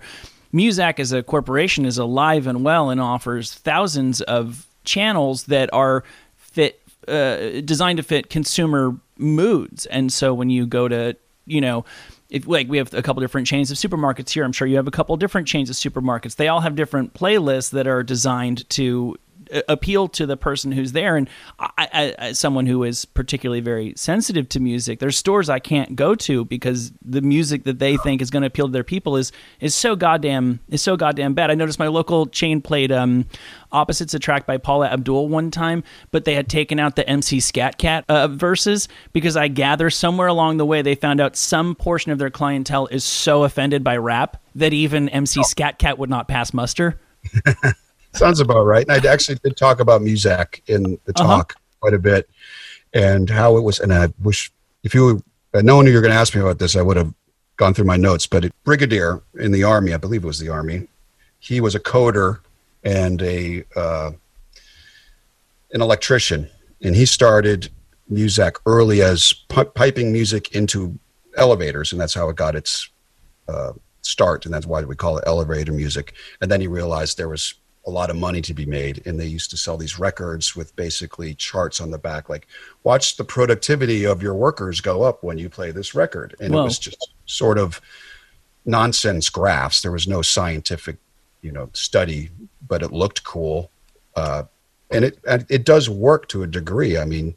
Muzak 0.53 0.99
as 0.99 1.11
a 1.11 1.23
corporation 1.23 1.85
is 1.85 1.97
alive 1.97 2.45
and 2.45 2.63
well 2.63 2.89
and 2.89 3.01
offers 3.01 3.53
thousands 3.53 4.21
of 4.21 4.67
channels 4.89 5.43
that 5.45 5.71
are 5.73 6.03
fit 6.35 6.81
uh, 7.07 7.61
designed 7.61 7.97
to 7.97 8.03
fit 8.03 8.29
consumer 8.29 8.95
moods. 9.17 9.85
And 9.85 10.11
so 10.11 10.33
when 10.33 10.49
you 10.49 10.65
go 10.65 10.87
to, 10.87 11.15
you 11.45 11.61
know, 11.61 11.85
if 12.29 12.47
like 12.47 12.67
we 12.67 12.77
have 12.77 12.93
a 12.93 13.01
couple 13.01 13.21
different 13.21 13.47
chains 13.47 13.71
of 13.71 13.77
supermarkets 13.77 14.29
here, 14.31 14.43
I'm 14.43 14.51
sure 14.51 14.67
you 14.67 14.75
have 14.75 14.87
a 14.87 14.91
couple 14.91 15.15
different 15.17 15.47
chains 15.47 15.69
of 15.69 15.75
supermarkets. 15.75 16.35
They 16.35 16.47
all 16.47 16.61
have 16.61 16.75
different 16.75 17.13
playlists 17.13 17.71
that 17.71 17.87
are 17.87 18.03
designed 18.03 18.69
to 18.71 19.15
appeal 19.67 20.07
to 20.09 20.25
the 20.25 20.37
person 20.37 20.71
who's 20.71 20.91
there. 20.91 21.15
And 21.15 21.29
I, 21.59 21.69
I, 21.77 22.03
as 22.17 22.39
someone 22.39 22.65
who 22.65 22.83
is 22.83 23.05
particularly 23.05 23.61
very 23.61 23.93
sensitive 23.95 24.49
to 24.49 24.59
music, 24.59 24.99
there's 24.99 25.17
stores 25.17 25.49
I 25.49 25.59
can't 25.59 25.95
go 25.95 26.15
to 26.15 26.45
because 26.45 26.91
the 27.03 27.21
music 27.21 27.63
that 27.63 27.79
they 27.79 27.97
think 27.97 28.21
is 28.21 28.29
going 28.29 28.41
to 28.41 28.47
appeal 28.47 28.67
to 28.67 28.71
their 28.71 28.83
people 28.83 29.17
is 29.17 29.31
is 29.59 29.75
so 29.75 29.95
goddamn 29.95 30.59
is 30.69 30.81
so 30.81 30.95
goddamn 30.95 31.33
bad. 31.33 31.51
I 31.51 31.55
noticed 31.55 31.79
my 31.79 31.87
local 31.87 32.27
chain 32.27 32.61
played 32.61 32.91
um, 32.91 33.25
"Opposites 33.71 34.13
Attract" 34.13 34.45
by 34.45 34.57
Paula 34.57 34.87
Abdul 34.87 35.27
one 35.29 35.51
time, 35.51 35.83
but 36.11 36.25
they 36.25 36.35
had 36.35 36.49
taken 36.49 36.79
out 36.79 36.95
the 36.95 37.07
MC 37.07 37.39
Scat 37.39 37.77
Cat 37.77 38.05
uh, 38.09 38.27
verses 38.27 38.87
because 39.13 39.35
I 39.35 39.47
gather 39.47 39.89
somewhere 39.89 40.27
along 40.27 40.57
the 40.57 40.65
way 40.65 40.81
they 40.81 40.95
found 40.95 41.19
out 41.19 41.35
some 41.35 41.75
portion 41.75 42.11
of 42.11 42.19
their 42.19 42.29
clientele 42.29 42.87
is 42.87 43.03
so 43.03 43.43
offended 43.43 43.83
by 43.83 43.97
rap 43.97 44.41
that 44.55 44.73
even 44.73 45.09
MC 45.09 45.43
Scat 45.43 45.79
Cat 45.79 45.97
would 45.97 46.09
not 46.09 46.27
pass 46.27 46.53
muster. 46.53 46.99
Sounds 48.13 48.39
about 48.39 48.63
right. 48.63 48.85
And 48.87 49.05
I 49.05 49.11
actually 49.11 49.37
did 49.43 49.55
talk 49.55 49.79
about 49.79 50.01
Muzak 50.01 50.61
in 50.67 50.99
the 51.05 51.13
uh-huh. 51.15 51.23
talk 51.23 51.53
uh-huh. 51.53 51.79
quite 51.81 51.93
a 51.93 51.99
bit 51.99 52.29
and 52.93 53.29
how 53.29 53.57
it 53.57 53.61
was. 53.61 53.79
And 53.79 53.93
I 53.93 54.09
wish 54.21 54.51
if 54.83 54.93
you 54.93 55.23
had 55.53 55.65
known 55.65 55.85
you 55.85 55.93
were 55.93 56.01
going 56.01 56.13
to 56.13 56.19
ask 56.19 56.35
me 56.35 56.41
about 56.41 56.59
this, 56.59 56.75
I 56.75 56.81
would 56.81 56.97
have 56.97 57.13
gone 57.57 57.73
through 57.73 57.85
my 57.85 57.97
notes. 57.97 58.25
But 58.25 58.45
it, 58.45 58.53
Brigadier 58.63 59.21
in 59.35 59.51
the 59.51 59.63
Army, 59.63 59.93
I 59.93 59.97
believe 59.97 60.23
it 60.23 60.27
was 60.27 60.39
the 60.39 60.49
Army, 60.49 60.87
he 61.39 61.61
was 61.61 61.75
a 61.75 61.79
coder 61.79 62.39
and 62.83 63.21
a 63.21 63.63
uh, 63.75 64.11
an 65.71 65.81
electrician. 65.81 66.49
And 66.81 66.95
he 66.95 67.05
started 67.05 67.69
Muzak 68.11 68.57
early 68.65 69.01
as 69.01 69.33
piping 69.49 70.11
music 70.11 70.55
into 70.55 70.97
elevators. 71.37 71.91
And 71.91 72.01
that's 72.01 72.13
how 72.13 72.29
it 72.29 72.35
got 72.35 72.55
its 72.55 72.89
uh, 73.47 73.73
start. 74.01 74.45
And 74.45 74.53
that's 74.53 74.65
why 74.65 74.81
we 74.81 74.95
call 74.95 75.17
it 75.17 75.25
elevator 75.27 75.71
music. 75.71 76.13
And 76.41 76.49
then 76.49 76.61
he 76.61 76.67
realized 76.67 77.17
there 77.17 77.29
was 77.29 77.55
a 77.89 77.97
lot 77.99 78.11
of 78.11 78.15
money 78.15 78.39
to 78.39 78.53
be 78.53 78.67
made 78.67 79.01
and 79.07 79.19
they 79.19 79.25
used 79.25 79.49
to 79.49 79.57
sell 79.57 79.75
these 79.75 79.97
records 79.97 80.55
with 80.55 80.75
basically 80.75 81.33
charts 81.33 81.81
on 81.81 81.89
the 81.89 81.97
back 81.97 82.29
like 82.29 82.47
watch 82.83 83.17
the 83.17 83.23
productivity 83.23 84.05
of 84.05 84.21
your 84.21 84.35
workers 84.35 84.79
go 84.79 85.01
up 85.01 85.23
when 85.23 85.39
you 85.39 85.49
play 85.49 85.71
this 85.71 85.95
record. 85.95 86.35
And 86.39 86.53
Whoa. 86.53 86.61
it 86.61 86.63
was 86.65 86.77
just 86.77 87.13
sort 87.25 87.57
of 87.57 87.81
nonsense 88.63 89.27
graphs. 89.29 89.81
There 89.81 89.91
was 89.91 90.07
no 90.07 90.21
scientific 90.21 90.97
you 91.41 91.51
know 91.51 91.69
study 91.73 92.29
but 92.67 92.83
it 92.83 92.91
looked 92.91 93.23
cool. 93.23 93.71
Uh, 94.15 94.43
and 94.91 95.03
it 95.03 95.19
it 95.49 95.65
does 95.65 95.89
work 95.89 96.27
to 96.27 96.43
a 96.43 96.47
degree. 96.47 96.95
I 96.95 97.05
mean 97.05 97.35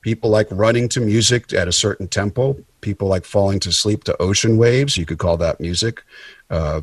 people 0.00 0.28
like 0.28 0.48
running 0.50 0.88
to 0.88 1.00
music 1.00 1.52
at 1.52 1.68
a 1.68 1.72
certain 1.72 2.08
tempo. 2.08 2.56
People 2.80 3.06
like 3.06 3.24
falling 3.24 3.60
to 3.60 3.70
sleep 3.70 4.02
to 4.04 4.20
ocean 4.20 4.56
waves. 4.58 4.96
You 4.96 5.06
could 5.06 5.18
call 5.18 5.36
that 5.36 5.60
music. 5.60 6.02
Uh, 6.50 6.80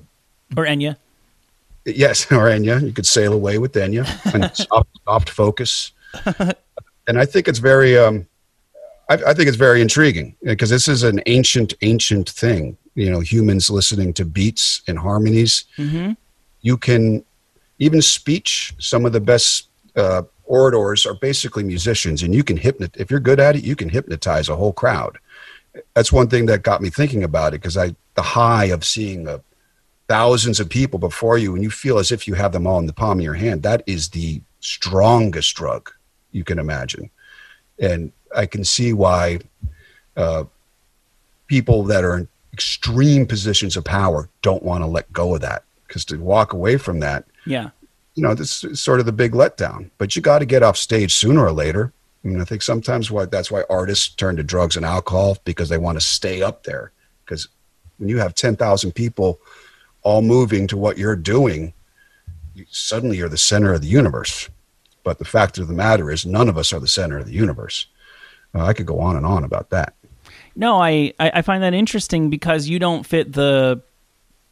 or 0.55 0.65
enya 0.65 0.95
Yes, 1.85 2.25
or 2.31 2.49
Enya. 2.49 2.81
You 2.81 2.91
could 2.91 3.05
sail 3.05 3.33
away 3.33 3.57
with 3.57 3.73
Enya 3.73 4.05
and 4.33 4.55
soft, 4.55 4.89
soft 5.05 5.29
focus. 5.29 5.91
and 7.07 7.19
I 7.19 7.25
think 7.25 7.47
it's 7.47 7.59
very, 7.59 7.97
um, 7.97 8.27
I, 9.09 9.13
I 9.13 9.33
think 9.33 9.47
it's 9.47 9.57
very 9.57 9.81
intriguing 9.81 10.35
because 10.43 10.69
this 10.69 10.87
is 10.87 11.03
an 11.03 11.21
ancient, 11.25 11.73
ancient 11.81 12.29
thing. 12.29 12.77
You 12.95 13.11
know, 13.11 13.19
humans 13.19 13.69
listening 13.69 14.13
to 14.13 14.25
beats 14.25 14.81
and 14.87 14.97
harmonies. 14.97 15.65
Mm-hmm. 15.77 16.13
You 16.61 16.77
can 16.77 17.25
even 17.77 18.01
speech. 18.01 18.73
Some 18.79 19.05
of 19.05 19.11
the 19.11 19.19
best 19.19 19.67
uh, 19.97 20.23
orators 20.45 21.05
are 21.05 21.13
basically 21.13 21.63
musicians, 21.63 22.23
and 22.23 22.33
you 22.33 22.43
can 22.43 22.55
hypnotize. 22.57 23.01
If 23.01 23.11
you're 23.11 23.19
good 23.19 23.39
at 23.39 23.57
it, 23.57 23.63
you 23.63 23.75
can 23.75 23.89
hypnotize 23.89 24.47
a 24.47 24.55
whole 24.55 24.71
crowd. 24.71 25.17
That's 25.93 26.11
one 26.11 26.29
thing 26.29 26.45
that 26.45 26.63
got 26.63 26.81
me 26.81 26.89
thinking 26.89 27.23
about 27.23 27.53
it 27.53 27.61
because 27.61 27.75
I 27.75 27.95
the 28.13 28.21
high 28.21 28.65
of 28.65 28.85
seeing 28.85 29.27
a 29.27 29.41
thousands 30.07 30.59
of 30.59 30.69
people 30.69 30.99
before 30.99 31.37
you 31.37 31.55
and 31.55 31.63
you 31.63 31.71
feel 31.71 31.97
as 31.97 32.11
if 32.11 32.27
you 32.27 32.33
have 32.35 32.51
them 32.51 32.67
all 32.67 32.79
in 32.79 32.85
the 32.85 32.93
palm 32.93 33.19
of 33.19 33.23
your 33.23 33.33
hand, 33.33 33.63
that 33.63 33.83
is 33.87 34.09
the 34.09 34.41
strongest 34.59 35.55
drug 35.55 35.91
you 36.31 36.43
can 36.43 36.59
imagine. 36.59 37.09
And 37.79 38.11
I 38.35 38.45
can 38.45 38.63
see 38.63 38.93
why 38.93 39.39
uh, 40.15 40.45
people 41.47 41.83
that 41.83 42.03
are 42.03 42.17
in 42.17 42.27
extreme 42.53 43.25
positions 43.25 43.75
of 43.75 43.83
power 43.83 44.29
don't 44.41 44.63
want 44.63 44.83
to 44.83 44.87
let 44.87 45.11
go 45.11 45.35
of 45.35 45.41
that 45.41 45.63
because 45.87 46.05
to 46.05 46.17
walk 46.17 46.53
away 46.53 46.77
from 46.77 46.99
that, 46.99 47.25
yeah, 47.45 47.71
you 48.15 48.23
know, 48.23 48.33
this 48.33 48.63
is 48.63 48.81
sort 48.81 48.99
of 48.99 49.05
the 49.05 49.11
big 49.11 49.33
letdown. 49.33 49.89
But 49.97 50.15
you 50.15 50.21
got 50.21 50.39
to 50.39 50.45
get 50.45 50.63
off 50.63 50.77
stage 50.77 51.13
sooner 51.13 51.43
or 51.43 51.51
later. 51.51 51.91
I 52.23 52.27
mean, 52.29 52.41
I 52.41 52.45
think 52.45 52.61
sometimes 52.61 53.11
why 53.11 53.25
that's 53.25 53.51
why 53.51 53.63
artists 53.69 54.07
turn 54.07 54.37
to 54.37 54.43
drugs 54.43 54.77
and 54.77 54.85
alcohol 54.85 55.37
because 55.43 55.69
they 55.69 55.77
want 55.77 55.97
to 55.97 56.05
stay 56.05 56.41
up 56.41 56.63
there. 56.63 56.91
Because 57.23 57.49
when 57.97 58.09
you 58.09 58.17
have 58.19 58.33
ten 58.33 58.55
thousand 58.55 58.93
people 58.93 59.39
all 60.05 60.21
moving 60.21 60.67
to 60.67 60.77
what 60.77 60.97
you're 60.97 61.15
doing, 61.15 61.73
you, 62.53 62.65
suddenly 62.69 63.17
you're 63.17 63.27
the 63.27 63.37
center 63.37 63.73
of 63.73 63.81
the 63.81 63.87
universe. 63.87 64.49
But 65.03 65.17
the 65.19 65.25
fact 65.25 65.57
of 65.57 65.67
the 65.67 65.73
matter 65.73 66.09
is, 66.09 66.25
none 66.25 66.47
of 66.47 66.57
us 66.57 66.71
are 66.71 66.79
the 66.79 66.87
center 66.87 67.17
of 67.17 67.25
the 67.25 67.33
universe. 67.33 67.87
Uh, 68.53 68.63
I 68.63 68.73
could 68.73 68.85
go 68.85 68.99
on 68.99 69.15
and 69.15 69.25
on 69.25 69.43
about 69.43 69.71
that. 69.71 69.95
No, 70.55 70.81
I, 70.81 71.13
I 71.19 71.41
find 71.41 71.61
that 71.63 71.73
interesting 71.73 72.29
because 72.29 72.67
you 72.69 72.79
don't 72.79 73.05
fit 73.05 73.33
the 73.33 73.81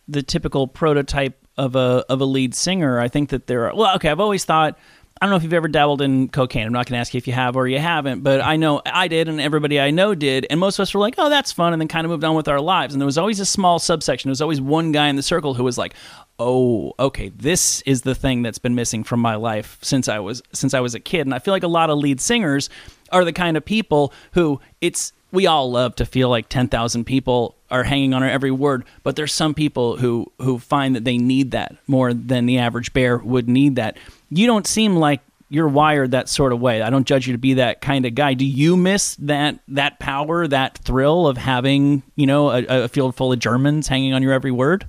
the 0.10 0.22
typical 0.22 0.68
prototype 0.68 1.48
of 1.56 1.78
a 1.78 2.04
of 2.10 2.20
a 2.20 2.26
lead 2.26 2.54
singer. 2.54 3.00
I 3.00 3.08
think 3.08 3.30
that 3.30 3.48
there 3.48 3.70
are 3.70 3.76
well, 3.76 3.96
okay, 3.96 4.10
I've 4.10 4.20
always 4.20 4.44
thought 4.44 4.78
I 5.24 5.26
don't 5.26 5.30
know 5.30 5.38
if 5.38 5.44
you've 5.44 5.54
ever 5.54 5.70
dabbled 5.70 6.02
in 6.02 6.28
cocaine. 6.28 6.68
I'm 6.68 6.74
not 6.74 6.86
going 6.86 6.98
to 6.98 7.00
ask 7.00 7.14
you 7.14 7.18
if 7.18 7.28
you 7.28 7.34
have 7.34 7.56
or 7.56 7.66
you 7.66 7.80
haven't, 7.80 8.24
but 8.24 8.42
I 8.42 8.58
know 8.58 8.82
I 8.86 9.08
did 9.08 9.30
and 9.30 9.40
everybody 9.40 9.80
I 9.80 9.90
know 9.90 10.16
did. 10.16 10.46
And 10.50 10.60
most 10.60 10.78
of 10.78 10.84
us 10.84 10.94
were 10.94 11.00
like, 11.00 11.16
oh, 11.18 11.30
that's 11.30 11.50
fun. 11.54 11.72
And 11.72 11.80
then 11.82 11.88
kind 11.88 12.04
of 12.04 12.12
moved 12.12 12.26
on 12.26 12.36
with 12.36 12.50
our 12.50 12.60
lives. 12.60 12.94
And 12.94 13.00
there 13.00 13.06
was 13.06 13.18
always 13.18 13.40
a 13.40 13.46
small 13.46 13.80
subsection. 13.80 14.28
There 14.28 14.34
was 14.34 14.42
always 14.42 14.60
one 14.60 14.92
guy 14.92 15.08
in 15.08 15.16
the 15.16 15.24
circle 15.24 15.54
who 15.54 15.64
was 15.64 15.78
like, 15.78 15.94
oh, 16.40 16.92
okay, 17.00 17.30
this 17.30 17.80
is 17.84 18.02
the 18.02 18.14
thing 18.14 18.42
that's 18.42 18.58
been 18.58 18.76
missing 18.76 19.06
from 19.06 19.22
my 19.22 19.36
life 19.36 19.78
since 19.82 20.10
I 20.10 20.20
was 20.20 20.44
since 20.52 20.74
I 20.74 20.82
was 20.82 20.94
a 20.94 21.00
kid. 21.00 21.22
And 21.22 21.34
I 21.34 21.40
feel 21.40 21.54
like 21.54 21.64
a 21.64 21.68
lot 21.68 21.90
of 21.90 21.98
lead 22.00 22.20
singers 22.20 22.70
are 23.14 23.24
the 23.24 23.32
kind 23.32 23.56
of 23.56 23.64
people 23.64 24.12
who 24.34 24.60
it's 24.82 25.14
we 25.32 25.48
all 25.48 25.72
love 25.72 25.96
to 25.96 26.06
feel 26.06 26.30
like 26.30 26.48
10,000 26.48 27.06
people 27.06 27.56
are 27.72 27.84
hanging 27.84 28.14
on 28.14 28.22
our 28.22 28.30
every 28.30 28.52
word, 28.52 28.86
but 29.02 29.16
there's 29.16 29.34
some 29.34 29.54
people 29.54 29.98
who 29.98 30.32
who 30.40 30.60
find 30.60 30.96
that 30.96 31.06
they 31.06 31.18
need 31.18 31.52
that 31.52 31.76
more 31.88 32.14
than 32.14 32.46
the 32.46 32.60
average 32.60 32.94
bear 32.94 33.18
would 33.18 33.50
need 33.50 33.76
that. 33.78 33.98
You 34.36 34.48
don't 34.48 34.67
seem 34.67 34.96
like 34.96 35.22
you're 35.50 35.67
wired 35.67 36.12
that 36.12 36.30
sort 36.30 36.52
of 36.52 36.60
way. 36.60 36.82
I 36.82 36.89
don't 36.89 37.06
judge 37.06 37.28
you 37.28 37.34
to 37.34 37.38
be 37.38 37.56
that 37.56 37.82
kind 37.82 38.06
of 38.06 38.15
guy. 38.15 38.34
Do 38.34 38.46
you 38.46 38.76
miss 38.76 39.15
that 39.17 39.60
that 39.69 40.00
power, 40.00 40.48
that 40.48 40.80
thrill 40.80 41.28
of 41.28 41.38
having, 41.38 42.04
you 42.15 42.26
know, 42.26 42.50
a, 42.50 42.63
a 42.86 42.88
field 42.88 43.15
full 43.15 43.32
of 43.32 43.39
Germans 43.39 43.88
hanging 43.88 44.13
on 44.13 44.24
your 44.24 44.34
every 44.34 44.52
word? 44.52 44.86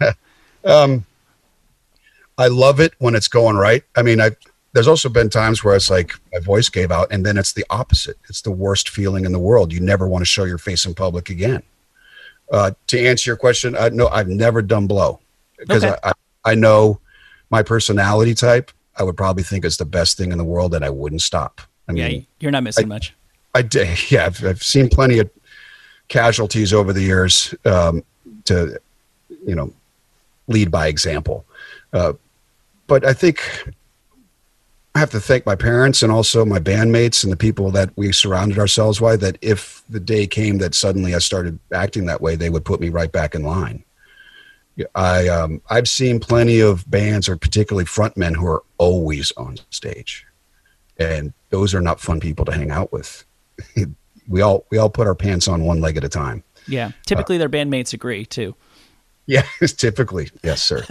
um, 0.64 1.04
I 2.38 2.48
love 2.48 2.80
it 2.80 2.94
when 2.98 3.14
it's 3.14 3.28
going 3.28 3.56
right. 3.56 3.82
I 3.94 4.02
mean, 4.02 4.20
I 4.20 4.30
there's 4.76 4.88
also 4.88 5.08
been 5.08 5.30
times 5.30 5.64
where 5.64 5.74
it's 5.74 5.88
like 5.88 6.12
my 6.34 6.38
voice 6.38 6.68
gave 6.68 6.92
out 6.92 7.08
and 7.10 7.24
then 7.24 7.38
it's 7.38 7.54
the 7.54 7.64
opposite 7.70 8.18
it's 8.28 8.42
the 8.42 8.50
worst 8.50 8.90
feeling 8.90 9.24
in 9.24 9.32
the 9.32 9.38
world 9.38 9.72
you 9.72 9.80
never 9.80 10.06
want 10.06 10.20
to 10.20 10.26
show 10.26 10.44
your 10.44 10.58
face 10.58 10.84
in 10.84 10.92
public 10.92 11.30
again 11.30 11.62
uh, 12.52 12.72
to 12.86 13.00
answer 13.00 13.30
your 13.30 13.38
question 13.38 13.74
I, 13.74 13.88
no 13.88 14.08
i've 14.08 14.28
never 14.28 14.60
done 14.60 14.86
blow 14.86 15.18
because 15.56 15.82
okay. 15.82 15.96
I, 16.04 16.10
I, 16.10 16.52
I 16.52 16.54
know 16.54 17.00
my 17.48 17.62
personality 17.62 18.34
type 18.34 18.70
i 18.98 19.02
would 19.02 19.16
probably 19.16 19.42
think 19.42 19.64
it's 19.64 19.76
the 19.76 19.84
best 19.84 20.16
thing 20.16 20.32
in 20.32 20.38
the 20.38 20.44
world 20.44 20.74
and 20.74 20.84
i 20.84 20.90
wouldn't 20.90 21.22
stop 21.22 21.60
i 21.88 21.92
mean 21.92 22.12
yeah, 22.12 22.20
you're 22.40 22.50
not 22.50 22.62
missing 22.62 22.86
I, 22.86 22.88
much 22.88 23.14
i 23.54 23.62
did 23.62 24.10
yeah 24.10 24.26
I've, 24.26 24.44
I've, 24.44 24.62
seen 24.62 24.88
plenty 24.88 25.18
of 25.18 25.30
casualties 26.08 26.72
over 26.72 26.92
the 26.92 27.02
years 27.02 27.54
um, 27.64 28.04
to 28.44 28.80
you 29.46 29.54
know 29.54 29.72
lead 30.48 30.70
by 30.70 30.86
example 30.86 31.44
uh, 31.92 32.12
but 32.86 33.04
i 33.04 33.12
think 33.12 33.40
I 34.96 34.98
have 34.98 35.10
to 35.10 35.20
thank 35.20 35.44
my 35.44 35.56
parents 35.56 36.02
and 36.02 36.10
also 36.10 36.46
my 36.46 36.58
bandmates 36.58 37.22
and 37.22 37.30
the 37.30 37.36
people 37.36 37.70
that 37.72 37.90
we 37.96 38.12
surrounded 38.12 38.58
ourselves 38.58 38.98
with. 38.98 39.20
That 39.20 39.36
if 39.42 39.82
the 39.90 40.00
day 40.00 40.26
came 40.26 40.56
that 40.56 40.74
suddenly 40.74 41.14
I 41.14 41.18
started 41.18 41.58
acting 41.70 42.06
that 42.06 42.22
way, 42.22 42.34
they 42.34 42.48
would 42.48 42.64
put 42.64 42.80
me 42.80 42.88
right 42.88 43.12
back 43.12 43.34
in 43.34 43.42
line. 43.42 43.84
I 44.94 45.28
um, 45.28 45.62
I've 45.70 45.88
seen 45.88 46.20
plenty 46.20 46.60
of 46.60 46.88
bands, 46.90 47.28
or 47.28 47.36
particularly 47.36 47.86
frontmen, 47.86 48.36
who 48.36 48.46
are 48.46 48.62
always 48.78 49.32
on 49.36 49.58
stage, 49.70 50.26
and 50.98 51.32
those 51.50 51.74
are 51.74 51.80
not 51.80 52.00
fun 52.00 52.20
people 52.20 52.44
to 52.44 52.52
hang 52.52 52.70
out 52.70 52.92
with. 52.92 53.24
we 54.28 54.40
all 54.40 54.66
we 54.70 54.78
all 54.78 54.90
put 54.90 55.06
our 55.06 55.14
pants 55.14 55.48
on 55.48 55.64
one 55.64 55.80
leg 55.80 55.96
at 55.96 56.04
a 56.04 56.08
time. 56.08 56.42
Yeah, 56.68 56.90
typically 57.06 57.36
uh, 57.36 57.40
their 57.40 57.48
bandmates 57.48 57.92
agree 57.92 58.24
too. 58.26 58.54
Yeah, 59.28 59.42
typically, 59.60 60.30
yes, 60.44 60.62
sir. 60.62 60.86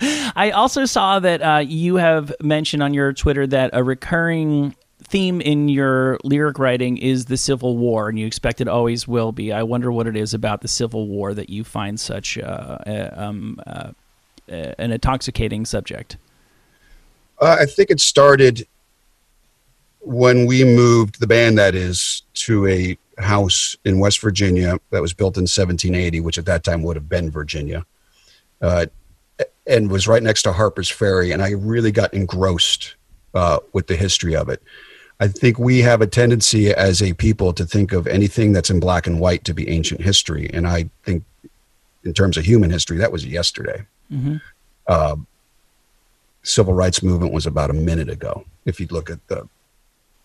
I 0.00 0.52
also 0.52 0.84
saw 0.84 1.18
that 1.18 1.42
uh, 1.42 1.64
you 1.66 1.96
have 1.96 2.32
mentioned 2.40 2.80
on 2.80 2.94
your 2.94 3.12
Twitter 3.12 3.44
that 3.48 3.70
a 3.72 3.82
recurring 3.82 4.76
theme 5.04 5.40
in 5.40 5.68
your 5.68 6.18
lyric 6.24 6.58
writing 6.58 6.96
is 6.98 7.26
the 7.26 7.36
Civil 7.36 7.76
War, 7.76 8.08
and 8.08 8.18
you 8.18 8.26
expect 8.26 8.60
it 8.60 8.68
always 8.68 9.08
will 9.08 9.32
be. 9.32 9.52
I 9.52 9.62
wonder 9.62 9.90
what 9.90 10.06
it 10.06 10.16
is 10.16 10.34
about 10.34 10.60
the 10.60 10.68
Civil 10.68 11.06
War 11.06 11.34
that 11.34 11.50
you 11.50 11.64
find 11.64 11.98
such 11.98 12.38
uh, 12.38 12.78
uh, 12.86 13.10
um, 13.14 13.60
uh, 13.66 13.92
an 14.48 14.92
intoxicating 14.92 15.64
subject. 15.64 16.16
Uh, 17.40 17.56
I 17.60 17.66
think 17.66 17.90
it 17.90 18.00
started 18.00 18.66
when 20.00 20.46
we 20.46 20.64
moved 20.64 21.20
the 21.20 21.26
band, 21.26 21.58
that 21.58 21.74
is, 21.74 22.22
to 22.32 22.66
a 22.66 22.98
house 23.18 23.76
in 23.84 23.98
West 23.98 24.20
Virginia 24.20 24.78
that 24.90 25.02
was 25.02 25.12
built 25.12 25.36
in 25.36 25.42
1780, 25.42 26.20
which 26.20 26.38
at 26.38 26.46
that 26.46 26.64
time 26.64 26.82
would 26.82 26.96
have 26.96 27.08
been 27.08 27.30
Virginia. 27.30 27.84
Uh, 28.60 28.86
and 29.66 29.90
was 29.90 30.08
right 30.08 30.22
next 30.22 30.42
to 30.42 30.52
Harper's 30.52 30.88
Ferry, 30.88 31.30
and 31.30 31.42
I 31.42 31.50
really 31.50 31.92
got 31.92 32.12
engrossed 32.14 32.96
uh, 33.34 33.58
with 33.72 33.86
the 33.86 33.96
history 33.96 34.34
of 34.34 34.48
it. 34.48 34.62
I 35.20 35.28
think 35.28 35.58
we 35.58 35.80
have 35.80 36.00
a 36.00 36.06
tendency 36.06 36.72
as 36.72 37.02
a 37.02 37.12
people 37.14 37.52
to 37.54 37.64
think 37.64 37.92
of 37.92 38.06
anything 38.06 38.52
that's 38.52 38.70
in 38.70 38.78
black 38.78 39.06
and 39.06 39.18
white 39.18 39.44
to 39.44 39.54
be 39.54 39.68
ancient 39.68 40.00
history, 40.00 40.48
and 40.52 40.66
I 40.66 40.90
think, 41.04 41.24
in 42.04 42.14
terms 42.14 42.36
of 42.36 42.44
human 42.44 42.70
history, 42.70 42.98
that 42.98 43.10
was 43.10 43.26
yesterday. 43.26 43.84
Mm-hmm. 44.12 44.36
Uh, 44.86 45.16
civil 46.42 46.72
rights 46.72 47.02
movement 47.02 47.32
was 47.32 47.46
about 47.46 47.70
a 47.70 47.74
minute 47.74 48.08
ago. 48.08 48.44
If 48.64 48.80
you 48.80 48.86
look 48.90 49.10
at 49.10 49.26
the 49.26 49.48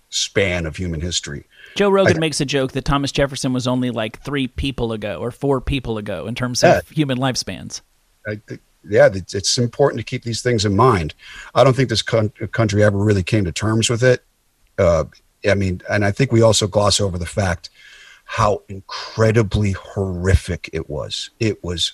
span 0.09 0.67
of 0.67 0.75
human 0.75 1.01
history, 1.01 1.45
Joe 1.75 1.89
Rogan 1.89 2.17
I, 2.17 2.19
makes 2.19 2.39
a 2.39 2.45
joke 2.45 2.73
that 2.73 2.85
Thomas 2.85 3.11
Jefferson 3.11 3.51
was 3.51 3.67
only 3.67 3.89
like 3.89 4.21
three 4.21 4.47
people 4.47 4.93
ago 4.93 5.19
or 5.19 5.31
four 5.31 5.59
people 5.59 5.97
ago 5.97 6.27
in 6.27 6.35
terms 6.35 6.63
of 6.63 6.87
human 6.89 7.17
lifespans. 7.17 7.81
I 8.27 8.35
think 8.47 8.61
yeah, 8.87 9.09
it's 9.13 9.57
important 9.57 9.99
to 9.99 10.03
keep 10.03 10.23
these 10.23 10.41
things 10.41 10.65
in 10.65 10.75
mind. 10.75 11.13
I 11.55 11.63
don't 11.63 11.75
think 11.75 11.89
this 11.89 12.01
country 12.01 12.83
ever 12.83 12.97
really 12.97 13.23
came 13.23 13.45
to 13.45 13.51
terms 13.51 13.89
with 13.89 14.03
it. 14.03 14.23
Uh, 14.77 15.05
I 15.49 15.55
mean, 15.55 15.81
and 15.89 16.05
I 16.05 16.11
think 16.11 16.31
we 16.31 16.41
also 16.41 16.67
gloss 16.67 16.99
over 16.99 17.17
the 17.17 17.25
fact 17.25 17.69
how 18.25 18.63
incredibly 18.69 19.73
horrific 19.73 20.69
it 20.73 20.89
was. 20.89 21.29
It 21.39 21.63
was 21.63 21.93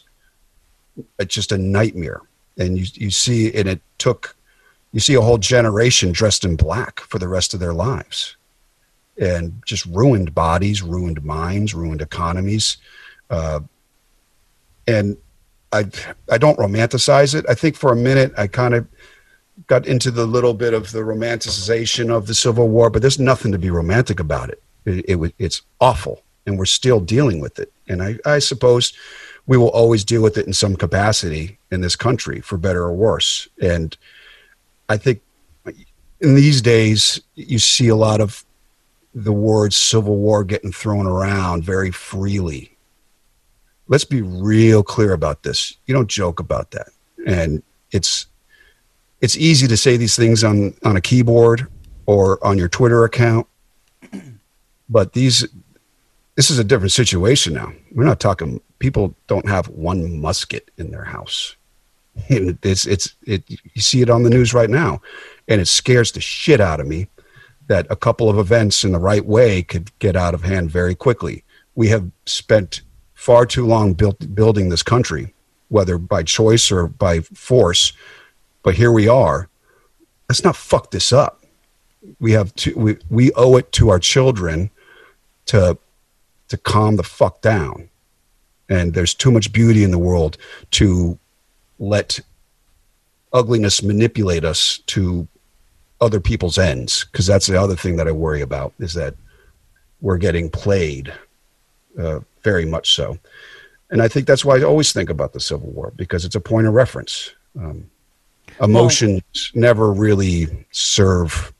just 1.27 1.51
a 1.51 1.57
nightmare, 1.57 2.21
and 2.57 2.77
you 2.77 2.85
you 2.93 3.11
see, 3.11 3.53
and 3.53 3.67
it 3.67 3.81
took 3.97 4.35
you 4.91 4.99
see 4.99 5.15
a 5.15 5.21
whole 5.21 5.37
generation 5.37 6.11
dressed 6.11 6.45
in 6.45 6.55
black 6.55 6.99
for 7.01 7.19
the 7.19 7.27
rest 7.27 7.53
of 7.53 7.59
their 7.59 7.73
lives, 7.73 8.35
and 9.19 9.61
just 9.65 9.85
ruined 9.85 10.33
bodies, 10.33 10.81
ruined 10.81 11.23
minds, 11.23 11.73
ruined 11.73 12.01
economies, 12.01 12.77
uh, 13.29 13.59
and 14.87 15.17
I 15.71 15.85
I 16.31 16.37
don't 16.37 16.57
romanticize 16.57 17.35
it. 17.35 17.45
I 17.49 17.53
think 17.53 17.75
for 17.75 17.91
a 17.91 17.95
minute 17.95 18.33
I 18.37 18.47
kind 18.47 18.73
of 18.73 18.87
got 19.69 19.87
into 19.87 20.11
the 20.11 20.25
little 20.25 20.53
bit 20.53 20.73
of 20.73 20.91
the 20.91 20.99
romanticization 20.99 22.09
of 22.09 22.27
the 22.27 22.35
Civil 22.35 22.67
War, 22.67 22.89
but 22.89 23.01
there's 23.01 23.19
nothing 23.19 23.51
to 23.51 23.57
be 23.57 23.69
romantic 23.69 24.19
about 24.19 24.49
it. 24.49 24.61
It, 24.85 25.05
it 25.07 25.33
it's 25.37 25.61
awful, 25.79 26.23
and 26.45 26.57
we're 26.57 26.65
still 26.65 26.99
dealing 26.99 27.39
with 27.39 27.59
it. 27.59 27.71
And 27.87 28.03
I, 28.03 28.17
I 28.25 28.39
suppose 28.39 28.93
we 29.47 29.57
will 29.57 29.69
always 29.69 30.03
deal 30.03 30.21
with 30.21 30.37
it 30.37 30.45
in 30.45 30.53
some 30.53 30.75
capacity 30.75 31.57
in 31.71 31.81
this 31.81 31.95
country, 31.95 32.41
for 32.41 32.57
better 32.57 32.83
or 32.83 32.93
worse. 32.93 33.47
And 33.61 33.95
I 34.89 34.97
think 34.97 35.21
in 36.19 36.35
these 36.35 36.61
days 36.61 37.21
you 37.35 37.59
see 37.59 37.87
a 37.87 37.95
lot 37.95 38.19
of 38.19 38.43
the 39.15 39.31
words 39.31 39.77
Civil 39.77 40.17
War 40.17 40.43
getting 40.43 40.71
thrown 40.71 41.07
around 41.07 41.63
very 41.63 41.91
freely 41.91 42.77
let's 43.89 44.05
be 44.05 44.21
real 44.21 44.81
clear 44.83 45.11
about 45.11 45.43
this. 45.43 45.75
You 45.85 45.93
don't 45.93 46.07
joke 46.07 46.39
about 46.39 46.71
that. 46.71 46.89
And 47.27 47.61
it's 47.91 48.27
it's 49.21 49.37
easy 49.37 49.67
to 49.67 49.77
say 49.77 49.97
these 49.97 50.15
things 50.15 50.43
on 50.43 50.73
on 50.83 50.95
a 50.95 51.01
keyboard 51.01 51.67
or 52.05 52.43
on 52.45 52.57
your 52.57 52.69
Twitter 52.69 53.03
account, 53.03 53.47
but 54.89 55.13
these 55.13 55.47
this 56.35 56.49
is 56.49 56.59
a 56.59 56.63
different 56.63 56.91
situation 56.91 57.53
now. 57.53 57.73
We're 57.91 58.05
not 58.05 58.19
talking 58.19 58.61
people 58.79 59.15
don't 59.27 59.47
have 59.47 59.67
one 59.67 60.19
musket 60.19 60.71
in 60.77 60.91
their 60.91 61.05
house. 61.05 61.55
It's 62.29 62.85
it's 62.85 63.15
it 63.25 63.43
you 63.49 63.81
see 63.81 64.01
it 64.01 64.09
on 64.09 64.23
the 64.23 64.29
news 64.29 64.53
right 64.53 64.69
now 64.69 65.01
and 65.47 65.61
it 65.61 65.67
scares 65.67 66.11
the 66.11 66.21
shit 66.21 66.59
out 66.59 66.79
of 66.79 66.87
me 66.87 67.07
that 67.67 67.87
a 67.89 67.95
couple 67.95 68.29
of 68.29 68.37
events 68.37 68.83
in 68.83 68.91
the 68.91 68.99
right 68.99 69.25
way 69.25 69.61
could 69.61 69.97
get 69.99 70.15
out 70.15 70.33
of 70.33 70.43
hand 70.43 70.71
very 70.71 70.95
quickly. 70.95 71.43
We 71.75 71.87
have 71.89 72.09
spent 72.25 72.81
far 73.13 73.45
too 73.45 73.65
long 73.65 73.93
built, 73.93 74.35
building 74.35 74.69
this 74.69 74.83
country 74.83 75.33
whether 75.69 75.97
by 75.97 76.23
choice 76.23 76.71
or 76.71 76.87
by 76.87 77.21
force. 77.21 77.93
But 78.63 78.75
here 78.75 78.91
we 78.91 79.07
are. 79.07 79.49
Let's 80.27 80.43
not 80.43 80.55
fuck 80.55 80.91
this 80.91 81.11
up. 81.11 81.43
We 82.19 82.31
have 82.33 82.53
to. 82.55 82.73
We 82.77 82.97
we 83.09 83.31
owe 83.33 83.57
it 83.57 83.71
to 83.73 83.89
our 83.89 83.99
children 83.99 84.69
to 85.47 85.77
to 86.49 86.57
calm 86.57 86.95
the 86.95 87.03
fuck 87.03 87.41
down. 87.41 87.89
And 88.69 88.93
there's 88.93 89.13
too 89.13 89.31
much 89.31 89.51
beauty 89.51 89.83
in 89.83 89.91
the 89.91 89.97
world 89.97 90.37
to 90.71 91.17
let 91.79 92.19
ugliness 93.33 93.81
manipulate 93.81 94.43
us 94.43 94.79
to 94.87 95.27
other 96.01 96.19
people's 96.19 96.57
ends 96.57 97.05
because 97.11 97.25
that's 97.25 97.47
the 97.47 97.59
other 97.59 97.75
thing 97.75 97.95
that 97.97 98.07
I 98.07 98.11
worry 98.11 98.41
about 98.41 98.73
is 98.79 98.93
that 98.93 99.15
we're 100.01 100.17
getting 100.17 100.49
played 100.49 101.13
uh, 101.97 102.19
very 102.43 102.65
much 102.65 102.95
so. 102.95 103.17
And 103.89 104.01
I 104.01 104.07
think 104.07 104.27
that's 104.27 104.45
why 104.45 104.57
I 104.57 104.63
always 104.63 104.93
think 104.93 105.09
about 105.09 105.33
the 105.33 105.39
Civil 105.39 105.69
War 105.71 105.91
because 105.95 106.25
it's 106.25 106.35
a 106.35 106.39
point 106.39 106.67
of 106.67 106.73
reference. 106.73 107.33
Um, 107.59 107.89
emotions 108.61 109.21
well, 109.53 109.61
never 109.61 109.91
really 109.91 110.65
serve 110.71 111.53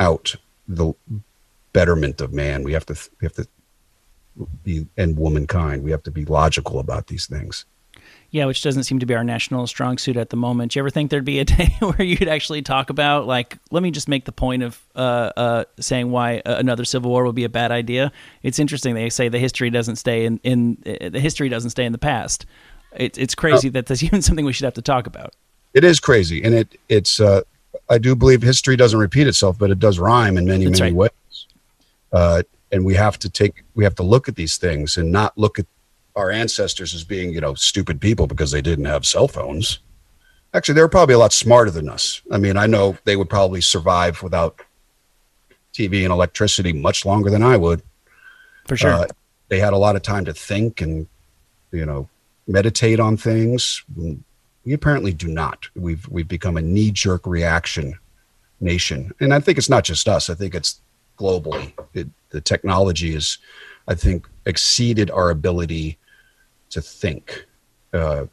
out 0.00 0.34
the 0.68 0.92
betterment 1.72 2.20
of 2.20 2.32
man. 2.32 2.62
We 2.62 2.72
have 2.72 2.86
to 2.86 2.94
we 3.20 3.26
have 3.26 3.34
to 3.34 3.46
be 4.62 4.86
and 4.96 5.16
womankind. 5.16 5.82
We 5.82 5.90
have 5.90 6.02
to 6.04 6.10
be 6.10 6.24
logical 6.24 6.78
about 6.78 7.06
these 7.06 7.26
things. 7.26 7.64
Yeah, 8.30 8.46
which 8.46 8.62
doesn't 8.62 8.84
seem 8.84 8.98
to 9.00 9.06
be 9.06 9.14
our 9.14 9.24
national 9.24 9.66
strong 9.66 9.98
suit 9.98 10.16
at 10.16 10.30
the 10.30 10.36
moment. 10.36 10.72
Do 10.72 10.78
you 10.78 10.82
ever 10.82 10.88
think 10.88 11.10
there'd 11.10 11.22
be 11.22 11.38
a 11.38 11.44
day 11.44 11.76
where 11.80 12.02
you'd 12.02 12.28
actually 12.28 12.62
talk 12.62 12.88
about, 12.88 13.26
like, 13.26 13.58
let 13.70 13.82
me 13.82 13.90
just 13.90 14.08
make 14.08 14.24
the 14.24 14.32
point 14.32 14.62
of 14.62 14.80
uh, 14.96 15.30
uh, 15.36 15.64
saying 15.78 16.10
why 16.10 16.40
another 16.46 16.86
civil 16.86 17.10
war 17.10 17.26
would 17.26 17.34
be 17.34 17.44
a 17.44 17.50
bad 17.50 17.70
idea? 17.70 18.10
It's 18.42 18.58
interesting. 18.58 18.94
They 18.94 19.10
say 19.10 19.28
the 19.28 19.38
history 19.38 19.68
doesn't 19.68 19.96
stay 19.96 20.24
in, 20.24 20.40
in 20.42 20.78
uh, 20.86 21.10
the 21.10 21.20
history 21.20 21.50
doesn't 21.50 21.70
stay 21.70 21.84
in 21.84 21.92
the 21.92 21.98
past. 21.98 22.46
It, 22.96 23.18
it's 23.18 23.34
crazy 23.34 23.68
that 23.68 23.84
that's 23.84 24.02
even 24.02 24.22
something 24.22 24.46
we 24.46 24.54
should 24.54 24.64
have 24.64 24.74
to 24.74 24.82
talk 24.82 25.06
about. 25.06 25.34
It 25.74 25.84
is 25.84 26.00
crazy, 26.00 26.42
and 26.42 26.54
it 26.54 26.80
it's. 26.88 27.20
Uh, 27.20 27.42
I 27.88 27.98
do 27.98 28.14
believe 28.14 28.42
history 28.42 28.76
doesn't 28.76 28.98
repeat 28.98 29.26
itself, 29.26 29.58
but 29.58 29.70
it 29.70 29.78
does 29.78 29.98
rhyme 29.98 30.36
in 30.36 30.44
many 30.44 30.64
that's 30.66 30.80
many 30.80 30.92
right. 30.92 31.12
ways. 31.12 31.46
Uh, 32.12 32.42
and 32.70 32.84
we 32.84 32.94
have 32.94 33.18
to 33.20 33.30
take 33.30 33.64
we 33.74 33.84
have 33.84 33.94
to 33.96 34.02
look 34.02 34.28
at 34.28 34.36
these 34.36 34.56
things 34.56 34.96
and 34.96 35.10
not 35.10 35.36
look 35.36 35.58
at 35.58 35.66
our 36.16 36.30
ancestors 36.30 36.94
as 36.94 37.04
being, 37.04 37.32
you 37.32 37.40
know, 37.40 37.54
stupid 37.54 38.00
people 38.00 38.26
because 38.26 38.50
they 38.50 38.62
didn't 38.62 38.84
have 38.84 39.06
cell 39.06 39.28
phones. 39.28 39.78
Actually, 40.54 40.74
they 40.74 40.82
were 40.82 40.88
probably 40.88 41.14
a 41.14 41.18
lot 41.18 41.32
smarter 41.32 41.70
than 41.70 41.88
us. 41.88 42.20
I 42.30 42.38
mean, 42.38 42.56
I 42.56 42.66
know 42.66 42.96
they 43.04 43.16
would 43.16 43.30
probably 43.30 43.62
survive 43.62 44.22
without 44.22 44.60
TV 45.72 46.02
and 46.02 46.12
electricity 46.12 46.72
much 46.72 47.06
longer 47.06 47.30
than 47.30 47.42
I 47.42 47.56
would. 47.56 47.82
For 48.66 48.76
sure. 48.76 48.92
Uh, 48.92 49.06
they 49.48 49.58
had 49.58 49.72
a 49.72 49.78
lot 49.78 49.96
of 49.96 50.02
time 50.02 50.26
to 50.26 50.34
think 50.34 50.82
and, 50.82 51.06
you 51.70 51.86
know, 51.86 52.08
meditate 52.46 53.00
on 53.00 53.16
things. 53.16 53.82
We 54.64 54.72
apparently 54.72 55.12
do 55.12 55.28
not. 55.28 55.68
We've 55.74 56.06
we've 56.08 56.28
become 56.28 56.56
a 56.56 56.62
knee 56.62 56.90
jerk 56.90 57.26
reaction 57.26 57.98
nation, 58.60 59.12
and 59.20 59.34
I 59.34 59.40
think 59.40 59.58
it's 59.58 59.68
not 59.68 59.84
just 59.84 60.08
us. 60.08 60.30
I 60.30 60.34
think 60.34 60.54
it's 60.54 60.80
globally. 61.18 61.72
It, 61.94 62.08
the 62.30 62.40
technology 62.40 63.14
is, 63.14 63.38
I 63.88 63.94
think, 63.94 64.28
exceeded 64.46 65.10
our 65.10 65.30
ability 65.30 65.98
to 66.70 66.80
think. 66.80 67.46
Uh, 67.92 68.26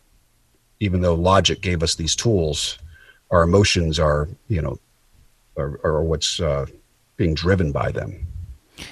even 0.80 1.02
though 1.02 1.16
logic 1.16 1.62
gave 1.62 1.84
us 1.84 1.96
these 1.96 2.16
tools, 2.16 2.78
our 3.32 3.44
emotions 3.44 4.00
are, 4.00 4.30
you 4.48 4.62
know, 4.62 4.80
are, 5.58 5.80
are 5.84 6.02
what's 6.04 6.40
uh, 6.40 6.66
being 7.18 7.34
driven 7.34 7.72
by 7.72 7.92
them. 7.92 8.26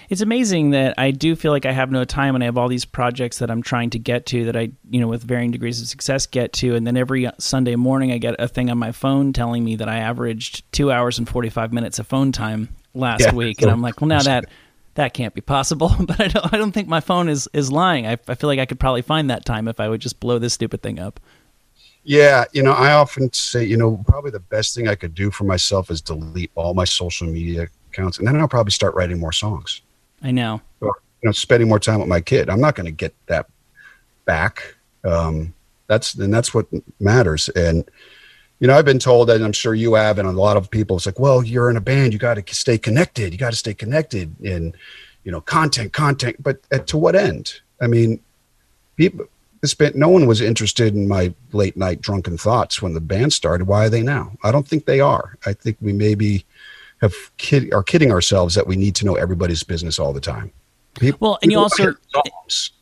It's 0.10 0.22
amazing 0.22 0.72
that 0.72 0.96
I 0.98 1.12
do 1.12 1.36
feel 1.36 1.52
like 1.52 1.66
I 1.66 1.72
have 1.72 1.92
no 1.92 2.04
time 2.04 2.36
and 2.36 2.44
I 2.44 2.46
have 2.46 2.58
all 2.58 2.68
these 2.68 2.86
projects 2.86 3.40
that 3.40 3.52
I'm 3.52 3.62
trying 3.62 3.90
to 3.92 4.00
get 4.00 4.26
to 4.28 4.46
that 4.46 4.56
I, 4.56 4.72
you 4.90 5.00
know, 5.00 5.08
with 5.08 5.24
varying 5.24 5.52
degrees 5.52 5.82
of 5.82 5.88
success 5.88 6.26
get 6.26 6.54
to. 6.54 6.76
And 6.76 6.86
then 6.86 6.98
every 6.98 7.30
Sunday 7.38 7.76
morning 7.76 8.12
I 8.12 8.18
get 8.18 8.36
a 8.40 8.48
thing 8.48 8.70
on 8.70 8.78
my 8.78 8.92
phone 8.92 9.34
telling 9.34 9.64
me 9.64 9.76
that 9.78 9.90
I 9.90 9.98
averaged 9.98 10.72
two 10.72 10.92
hours 10.92 11.18
and 11.18 11.28
45 11.28 11.74
minutes 11.74 12.00
of 12.00 12.08
phone 12.08 12.32
time 12.32 12.70
last 12.94 13.22
yeah, 13.22 13.34
week. 13.34 13.62
And 13.62 13.72
I'm 13.72 13.82
like, 13.82 14.02
well, 14.02 14.08
now 14.08 14.24
that 14.24 14.46
that 14.98 15.14
can't 15.14 15.34
be 15.34 15.42
possible. 15.42 15.94
But 16.08 16.20
I 16.20 16.28
don't, 16.28 16.54
I 16.54 16.58
don't 16.58 16.72
think 16.72 16.88
my 16.88 17.00
phone 17.00 17.30
is, 17.30 17.48
is 17.54 17.72
lying. 17.72 18.06
I, 18.06 18.18
I 18.28 18.36
feel 18.36 18.48
like 18.48 18.60
I 18.60 18.66
could 18.66 18.80
probably 18.80 19.02
find 19.02 19.30
that 19.30 19.46
time 19.46 19.68
if 19.68 19.80
I 19.80 19.88
would 19.88 20.02
just 20.02 20.20
blow 20.20 20.40
this 20.40 20.54
stupid 20.54 20.82
thing 20.82 21.00
up. 21.00 21.20
Yeah, 22.04 22.46
you 22.54 22.64
know, 22.64 22.72
I 22.72 22.94
often 22.94 23.34
say, 23.34 23.66
you 23.66 23.76
know, 23.76 24.04
probably 24.08 24.32
the 24.32 24.40
best 24.40 24.74
thing 24.74 24.88
I 24.88 24.96
could 24.96 25.14
do 25.14 25.30
for 25.30 25.44
myself 25.44 25.92
is 25.92 26.02
delete 26.02 26.52
all 26.56 26.74
my 26.74 26.86
social 26.86 27.28
media 27.28 27.68
accounts, 27.98 28.18
and 28.18 28.28
then 28.28 28.40
I'll 28.40 28.48
probably 28.48 28.72
start 28.72 28.96
writing 28.96 29.20
more 29.20 29.32
songs. 29.32 29.82
I 30.22 30.32
know. 30.32 30.62
Or, 30.82 30.94
you 31.22 31.28
know, 31.28 31.32
spending 31.32 31.68
more 31.68 31.80
time 31.80 32.00
with 32.00 32.08
my 32.08 32.22
kid. 32.22 32.50
I'm 32.50 32.62
not 32.62 32.76
going 32.76 32.86
to 32.86 32.92
get 32.92 33.14
that 33.28 33.48
back. 34.26 34.76
Um, 35.04 35.54
that's 35.88 36.16
and 36.16 36.34
that's 36.34 36.54
what 36.54 36.68
matters. 37.00 37.50
And 37.50 37.90
you 38.60 38.68
know, 38.68 38.78
I've 38.78 38.86
been 38.86 39.00
told, 39.00 39.30
and 39.30 39.44
I'm 39.46 39.54
sure 39.54 39.76
you 39.76 39.94
have, 39.94 40.18
and 40.18 40.28
a 40.28 40.32
lot 40.32 40.58
of 40.58 40.70
people, 40.70 40.98
it's 40.98 41.06
like, 41.06 41.20
well, 41.20 41.44
you're 41.44 41.70
in 41.70 41.78
a 41.78 41.82
band, 41.82 42.12
you 42.12 42.20
got 42.20 42.34
to 42.44 42.56
stay 42.56 42.78
connected, 42.78 43.32
you 43.32 43.38
got 43.38 43.52
to 43.52 43.58
stay 43.58 43.74
connected, 43.74 44.36
and 44.44 44.76
you 45.24 45.32
know, 45.32 45.42
content, 45.42 45.94
content, 45.94 46.42
but 46.42 46.60
at, 46.72 46.88
to 46.88 46.98
what 46.98 47.16
end? 47.16 47.62
I 47.82 47.88
mean, 47.88 48.20
people, 48.96 49.26
band, 49.78 49.96
no 49.96 50.10
one 50.10 50.26
was 50.26 50.42
interested 50.42 50.96
in 50.96 51.08
my 51.08 51.34
late 51.52 51.78
night 51.78 52.02
drunken 52.02 52.38
thoughts 52.38 52.82
when 52.82 52.94
the 52.94 53.02
band 53.02 53.34
started. 53.34 53.68
Why 53.68 53.86
are 53.86 53.90
they 53.90 54.02
now? 54.02 54.32
I 54.44 54.52
don't 54.52 54.68
think 54.68 54.86
they 54.86 55.00
are. 55.00 55.38
I 55.46 55.54
think 55.54 55.78
we 55.82 55.94
maybe 55.94 56.46
have 57.02 57.14
kid, 57.38 57.74
are 57.74 57.84
kidding 57.84 58.12
ourselves 58.12 58.56
that 58.56 58.68
we 58.68 58.76
need 58.76 58.96
to 58.96 59.06
know 59.06 59.16
everybody's 59.16 59.64
business 59.64 60.00
all 60.00 60.14
the 60.14 60.22
time. 60.22 60.52
People, 60.96 61.30
well, 61.30 61.40
and 61.44 61.52
you 61.52 61.60
also 61.60 61.94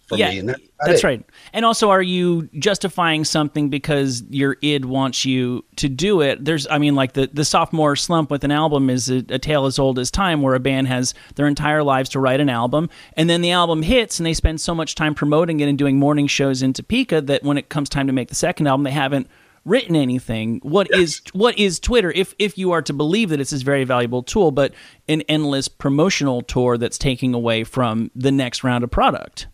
for 0.08 0.17
yeah, 0.17 0.30
me. 0.30 0.39
And 0.39 0.49
that, 0.49 0.60
that's 0.86 1.04
it. 1.04 1.08
right. 1.08 1.25
And 1.54 1.65
also, 1.65 1.89
are 1.89 2.01
you 2.01 2.47
justifying 2.60 3.25
something 3.25 3.69
because 3.69 4.23
your 4.30 4.58
id 4.62 4.86
wants 4.86 5.25
you 5.25 5.65
to 5.78 5.89
do 5.89 6.21
it? 6.21 6.43
There's, 6.43 6.67
I 6.67 6.78
mean, 6.78 6.95
like 6.95 7.13
the, 7.13 7.30
the 7.32 7.45
sophomore 7.45 7.95
slump 7.95 8.30
with 8.30 8.43
an 8.43 8.51
album 8.51 8.89
is 8.89 9.10
a, 9.10 9.17
a, 9.30 9.39
tale 9.39 9.65
as 9.65 9.80
old 9.80 9.97
as 9.99 10.12
time, 10.12 10.41
where 10.41 10.56
a 10.56 10.60
band 10.60 10.88
has 10.88 11.13
their 11.36 11.47
entire 11.47 11.84
lives 11.84 12.10
to 12.10 12.19
write 12.19 12.39
an 12.39 12.49
album, 12.49 12.89
and 13.17 13.30
then 13.30 13.41
the 13.41 13.51
album 13.51 13.82
hits, 13.82 14.19
and 14.19 14.25
they 14.25 14.34
spend 14.34 14.62
so 14.62 14.75
much 14.75 14.95
time 14.95 15.15
promoting 15.15 15.60
it 15.60 15.67
and 15.67 15.78
doing 15.78 15.97
morning 15.97 16.28
shows 16.28 16.62
in 16.62 16.73
Topeka 16.73 17.21
that 17.21 17.43
when 17.43 17.58
it 17.58 17.69
comes 17.69 17.89
time 17.89 18.08
to 18.08 18.13
make 18.13 18.30
the 18.30 18.36
second 18.36 18.67
album, 18.67 18.84
they 18.84 18.91
haven't 18.91 19.28
written 19.65 19.95
anything. 19.95 20.60
What 20.63 20.88
yes. 20.91 20.99
is 20.99 21.21
what 21.34 21.58
is 21.60 21.80
Twitter? 21.80 22.12
If 22.12 22.34
if 22.39 22.58
you 22.58 22.71
are 22.71 22.82
to 22.84 22.93
believe 22.93 23.30
that 23.30 23.39
it's 23.39 23.49
this 23.49 23.63
very 23.63 23.84
valuable 23.84 24.23
tool, 24.23 24.51
but 24.51 24.73
an 25.10 25.21
endless 25.23 25.67
promotional 25.67 26.41
tour 26.43 26.78
that's 26.78 26.97
taking 26.97 27.34
away 27.34 27.63
from 27.63 28.12
the 28.15 28.32
next 28.32 28.63
round 28.63 28.84
of 28.84 28.91
product. 28.91 29.47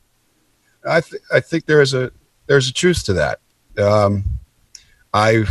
I 0.87 1.01
th- 1.01 1.21
I 1.33 1.39
think 1.39 1.65
there 1.65 1.81
is 1.81 1.93
a 1.93 2.11
there's 2.47 2.69
a 2.69 2.73
truth 2.73 3.05
to 3.05 3.13
that. 3.13 3.39
Um, 3.77 4.25
I 5.13 5.45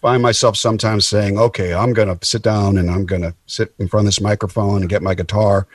find 0.00 0.22
myself 0.22 0.56
sometimes 0.56 1.06
saying, 1.06 1.38
"Okay, 1.38 1.72
I'm 1.72 1.92
going 1.92 2.16
to 2.16 2.26
sit 2.26 2.42
down 2.42 2.76
and 2.76 2.90
I'm 2.90 3.06
going 3.06 3.22
to 3.22 3.34
sit 3.46 3.74
in 3.78 3.88
front 3.88 4.04
of 4.04 4.08
this 4.08 4.20
microphone 4.20 4.82
and 4.82 4.90
get 4.90 5.02
my 5.02 5.14
guitar." 5.14 5.66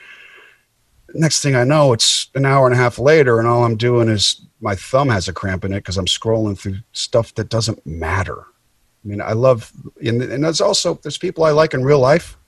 Next 1.14 1.42
thing 1.42 1.54
I 1.54 1.64
know, 1.64 1.92
it's 1.92 2.28
an 2.34 2.46
hour 2.46 2.66
and 2.66 2.74
a 2.74 2.78
half 2.78 2.98
later, 2.98 3.38
and 3.38 3.46
all 3.46 3.64
I'm 3.64 3.76
doing 3.76 4.08
is 4.08 4.40
my 4.62 4.76
thumb 4.76 5.08
has 5.08 5.28
a 5.28 5.32
cramp 5.32 5.64
in 5.64 5.72
it 5.72 5.80
because 5.80 5.98
I'm 5.98 6.06
scrolling 6.06 6.58
through 6.58 6.76
stuff 6.92 7.34
that 7.34 7.48
doesn't 7.48 7.84
matter. 7.84 8.46
I 9.04 9.08
mean, 9.08 9.20
I 9.20 9.32
love, 9.32 9.72
and, 10.04 10.22
and 10.22 10.44
there's 10.44 10.60
also 10.60 10.94
there's 11.02 11.18
people 11.18 11.44
I 11.44 11.50
like 11.50 11.74
in 11.74 11.84
real 11.84 11.98
life 11.98 12.38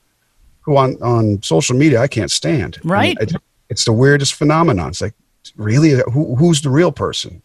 who 0.60 0.76
on 0.76 0.96
on 1.02 1.42
social 1.42 1.76
media 1.76 2.00
I 2.00 2.06
can't 2.06 2.30
stand. 2.30 2.78
Right. 2.84 3.16
I 3.20 3.24
mean, 3.24 3.34
it's 3.68 3.84
the 3.84 3.92
weirdest 3.92 4.34
phenomenon. 4.34 4.90
It's 4.90 5.02
like, 5.02 5.14
really, 5.56 6.00
Who, 6.12 6.36
who's 6.36 6.62
the 6.62 6.70
real 6.70 6.92
person? 6.92 7.42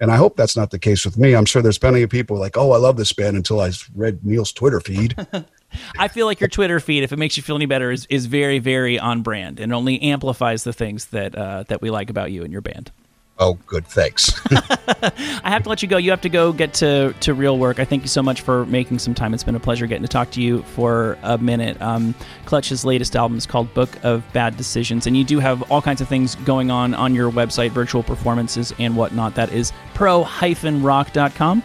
And 0.00 0.10
I 0.10 0.16
hope 0.16 0.36
that's 0.36 0.56
not 0.56 0.72
the 0.72 0.80
case 0.80 1.04
with 1.04 1.16
me. 1.16 1.34
I'm 1.34 1.44
sure 1.44 1.62
there's 1.62 1.78
plenty 1.78 2.02
of 2.02 2.10
people 2.10 2.36
like, 2.36 2.56
oh, 2.56 2.72
I 2.72 2.78
love 2.78 2.96
this 2.96 3.12
band 3.12 3.36
until 3.36 3.60
I 3.60 3.70
read 3.94 4.24
Neil's 4.24 4.52
Twitter 4.52 4.80
feed. 4.80 5.14
I 5.98 6.08
feel 6.08 6.26
like 6.26 6.40
your 6.40 6.48
Twitter 6.48 6.80
feed, 6.80 7.04
if 7.04 7.12
it 7.12 7.18
makes 7.18 7.36
you 7.36 7.42
feel 7.44 7.54
any 7.54 7.66
better, 7.66 7.92
is, 7.92 8.06
is 8.10 8.26
very, 8.26 8.58
very 8.58 8.98
on 8.98 9.22
brand 9.22 9.60
and 9.60 9.72
only 9.72 10.02
amplifies 10.02 10.64
the 10.64 10.72
things 10.72 11.06
that 11.06 11.36
uh, 11.36 11.62
that 11.68 11.80
we 11.80 11.90
like 11.90 12.10
about 12.10 12.32
you 12.32 12.42
and 12.42 12.52
your 12.52 12.62
band. 12.62 12.90
Oh, 13.38 13.54
good. 13.66 13.86
Thanks. 13.86 14.40
I 14.52 15.50
have 15.50 15.62
to 15.64 15.68
let 15.68 15.82
you 15.82 15.88
go. 15.88 15.96
You 15.96 16.10
have 16.10 16.20
to 16.20 16.28
go 16.28 16.52
get 16.52 16.74
to, 16.74 17.12
to 17.20 17.34
real 17.34 17.58
work. 17.58 17.80
I 17.80 17.84
thank 17.84 18.02
you 18.02 18.08
so 18.08 18.22
much 18.22 18.40
for 18.42 18.66
making 18.66 18.98
some 18.98 19.14
time. 19.14 19.34
It's 19.34 19.42
been 19.42 19.54
a 19.54 19.60
pleasure 19.60 19.86
getting 19.86 20.02
to 20.02 20.08
talk 20.08 20.30
to 20.32 20.42
you 20.42 20.62
for 20.62 21.18
a 21.22 21.38
minute. 21.38 21.80
Um, 21.80 22.14
Clutch's 22.44 22.84
latest 22.84 23.16
album 23.16 23.38
is 23.38 23.46
called 23.46 23.72
Book 23.74 23.90
of 24.04 24.24
Bad 24.32 24.56
Decisions, 24.56 25.06
and 25.06 25.16
you 25.16 25.24
do 25.24 25.40
have 25.40 25.62
all 25.70 25.82
kinds 25.82 26.00
of 26.00 26.08
things 26.08 26.34
going 26.36 26.70
on 26.70 26.94
on 26.94 27.14
your 27.14 27.30
website, 27.32 27.70
virtual 27.70 28.02
performances 28.02 28.72
and 28.78 28.96
whatnot. 28.96 29.34
That 29.34 29.50
is 29.50 29.72
pro-rock.com. 29.94 31.62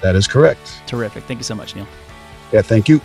That 0.00 0.16
is 0.16 0.26
correct. 0.26 0.82
Terrific. 0.86 1.24
Thank 1.24 1.38
you 1.38 1.44
so 1.44 1.54
much, 1.54 1.76
Neil. 1.76 1.86
Yeah, 2.52 2.62
thank 2.62 2.88
you. 2.88 3.00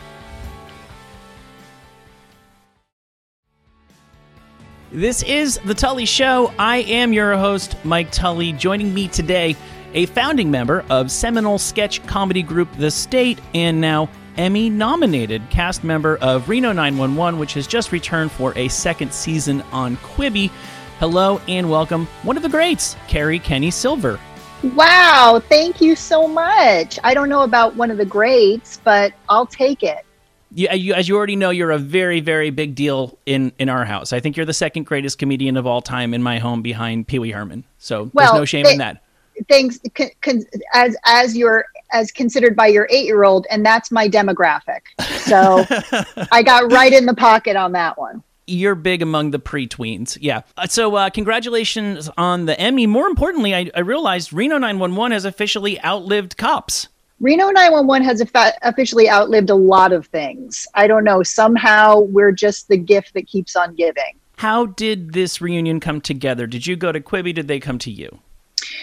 This 4.98 5.22
is 5.22 5.60
The 5.64 5.76
Tully 5.76 6.08
Show. 6.08 6.52
I 6.58 6.78
am 6.78 7.14
your 7.14 7.38
host, 7.38 7.76
Mike 7.86 8.12
Tully. 8.12 8.52
Joining 8.52 8.96
me 8.96 9.08
today, 9.08 9.56
a 9.94 10.08
founding 10.08 10.50
member 10.50 10.84
of 10.90 11.12
seminal 11.12 11.60
sketch 11.60 12.04
comedy 12.08 12.42
group 12.42 12.68
The 12.78 12.90
State, 12.90 13.40
and 13.54 13.80
now 13.80 14.10
Emmy 14.38 14.72
nominated 14.72 15.48
cast 15.52 15.84
member 15.84 16.18
of 16.18 16.50
Reno 16.50 16.72
911, 16.72 17.40
which 17.40 17.54
has 17.54 17.68
just 17.68 17.92
returned 17.92 18.32
for 18.32 18.58
a 18.58 18.70
second 18.70 19.14
season 19.14 19.62
on 19.72 19.98
Quibi. 19.98 20.50
Hello 20.98 21.40
and 21.48 21.70
welcome, 21.70 22.08
one 22.24 22.36
of 22.36 22.42
the 22.42 22.50
greats, 22.50 22.96
Kerri 23.08 23.38
Kenney 23.38 23.70
Silver. 23.70 24.20
Wow, 24.64 25.40
thank 25.48 25.80
you 25.80 25.96
so 25.96 26.28
much. 26.28 26.98
I 27.04 27.14
don't 27.14 27.30
know 27.30 27.44
about 27.44 27.76
one 27.76 27.92
of 27.92 27.98
the 27.98 28.06
greats, 28.06 28.82
but 28.84 29.14
I'll 29.30 29.46
take 29.46 29.84
it. 29.84 30.07
You, 30.58 30.70
you, 30.72 30.94
as 30.96 31.08
you 31.08 31.16
already 31.16 31.36
know, 31.36 31.52
you're 31.52 31.70
a 31.70 31.78
very, 31.78 32.20
very 32.20 32.50
big 32.50 32.74
deal 32.74 33.20
in, 33.28 33.52
in 33.60 33.70
our 33.70 33.86
house. 33.86 34.12
I 34.12 34.20
think 34.20 34.36
you're 34.36 34.46
the 34.46 34.54
second 34.54 34.86
greatest 34.86 35.20
comedian 35.20 35.56
of 35.56 35.68
all 35.68 35.84
time 35.84 36.16
in 36.16 36.24
my 36.24 36.40
home 36.40 36.64
behind 36.64 37.08
Pee 37.08 37.20
Wee 37.20 37.30
Herman. 37.30 37.64
So 37.78 38.10
Well, 38.12 38.32
there's 38.32 38.40
no 38.42 38.46
shame 38.46 38.64
they- 38.64 38.72
in 38.72 38.78
that. 38.80 39.04
Thanks 39.48 39.80
con, 39.94 40.10
con, 40.24 40.44
as 40.74 40.98
as 41.06 41.38
your 41.38 41.66
as 41.92 42.12
considered 42.12 42.56
by 42.56 42.66
your 42.66 42.88
eight 42.90 43.06
year 43.06 43.24
old, 43.24 43.46
and 43.52 43.64
that's 43.64 43.92
my 43.92 44.10
demographic. 44.10 44.80
So 45.20 45.64
I 46.32 46.42
got 46.42 46.72
right 46.72 46.92
in 46.92 47.06
the 47.06 47.14
pocket 47.14 47.56
on 47.56 47.74
that 47.74 48.00
one. 48.00 48.24
You're 48.48 48.74
big 48.74 49.04
among 49.04 49.30
the 49.30 49.38
pre-tweens. 49.40 50.18
Yeah. 50.20 50.42
Uh, 50.58 50.66
So 50.66 50.96
uh, 50.96 51.12
congratulations 51.12 52.10
on 52.18 52.46
the 52.48 52.60
Emmy. 52.60 52.88
More 52.88 53.06
importantly, 53.06 53.54
I, 53.54 53.70
I 53.76 53.82
realized 53.82 54.34
Reno 54.34 54.58
911 54.58 55.12
has 55.12 55.24
officially 55.24 55.80
outlived 55.84 56.36
cops. 56.38 56.88
Reno 57.20 57.50
911 57.50 58.06
has 58.06 58.22
officially 58.62 59.10
outlived 59.10 59.50
a 59.50 59.56
lot 59.56 59.92
of 59.92 60.06
things. 60.08 60.68
I 60.76 60.88
don't 60.88 61.04
know. 61.04 61.24
Somehow 61.24 62.02
we're 62.02 62.32
just 62.32 62.68
the 62.68 62.78
gift 62.78 63.14
that 63.16 63.28
keeps 63.28 63.56
on 63.56 63.74
giving. 63.74 64.20
How 64.38 64.68
did 64.68 65.14
this 65.14 65.42
reunion 65.42 65.80
come 65.80 66.00
together? 66.00 66.46
Did 66.46 66.68
you 66.68 66.76
go 66.76 66.92
to 66.92 67.00
Quibi? 67.00 67.34
Did 67.34 67.48
they 67.48 67.60
come 67.60 67.80
to 67.80 67.92
you? 67.92 68.20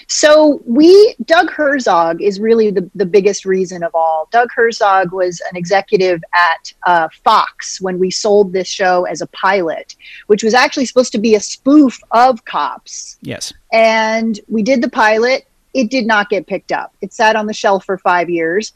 So 0.08 0.62
we, 0.66 1.14
Doug 1.24 1.50
Herzog 1.50 2.20
is 2.20 2.40
really 2.40 2.70
the, 2.70 2.90
the 2.94 3.06
biggest 3.06 3.44
reason 3.44 3.82
of 3.82 3.94
all. 3.94 4.28
Doug 4.32 4.48
Herzog 4.54 5.12
was 5.12 5.40
an 5.50 5.56
executive 5.56 6.22
at 6.34 6.72
uh, 6.86 7.08
Fox 7.22 7.80
when 7.80 7.98
we 7.98 8.10
sold 8.10 8.52
this 8.52 8.68
show 8.68 9.04
as 9.04 9.20
a 9.20 9.26
pilot, 9.28 9.94
which 10.26 10.42
was 10.42 10.54
actually 10.54 10.86
supposed 10.86 11.12
to 11.12 11.18
be 11.18 11.34
a 11.34 11.40
spoof 11.40 12.00
of 12.10 12.44
Cops. 12.44 13.18
Yes. 13.22 13.52
And 13.72 14.40
we 14.48 14.62
did 14.62 14.82
the 14.82 14.90
pilot. 14.90 15.46
It 15.74 15.90
did 15.90 16.06
not 16.06 16.30
get 16.30 16.46
picked 16.46 16.72
up. 16.72 16.94
It 17.02 17.12
sat 17.12 17.36
on 17.36 17.46
the 17.46 17.52
shelf 17.52 17.84
for 17.84 17.98
five 17.98 18.30
years. 18.30 18.72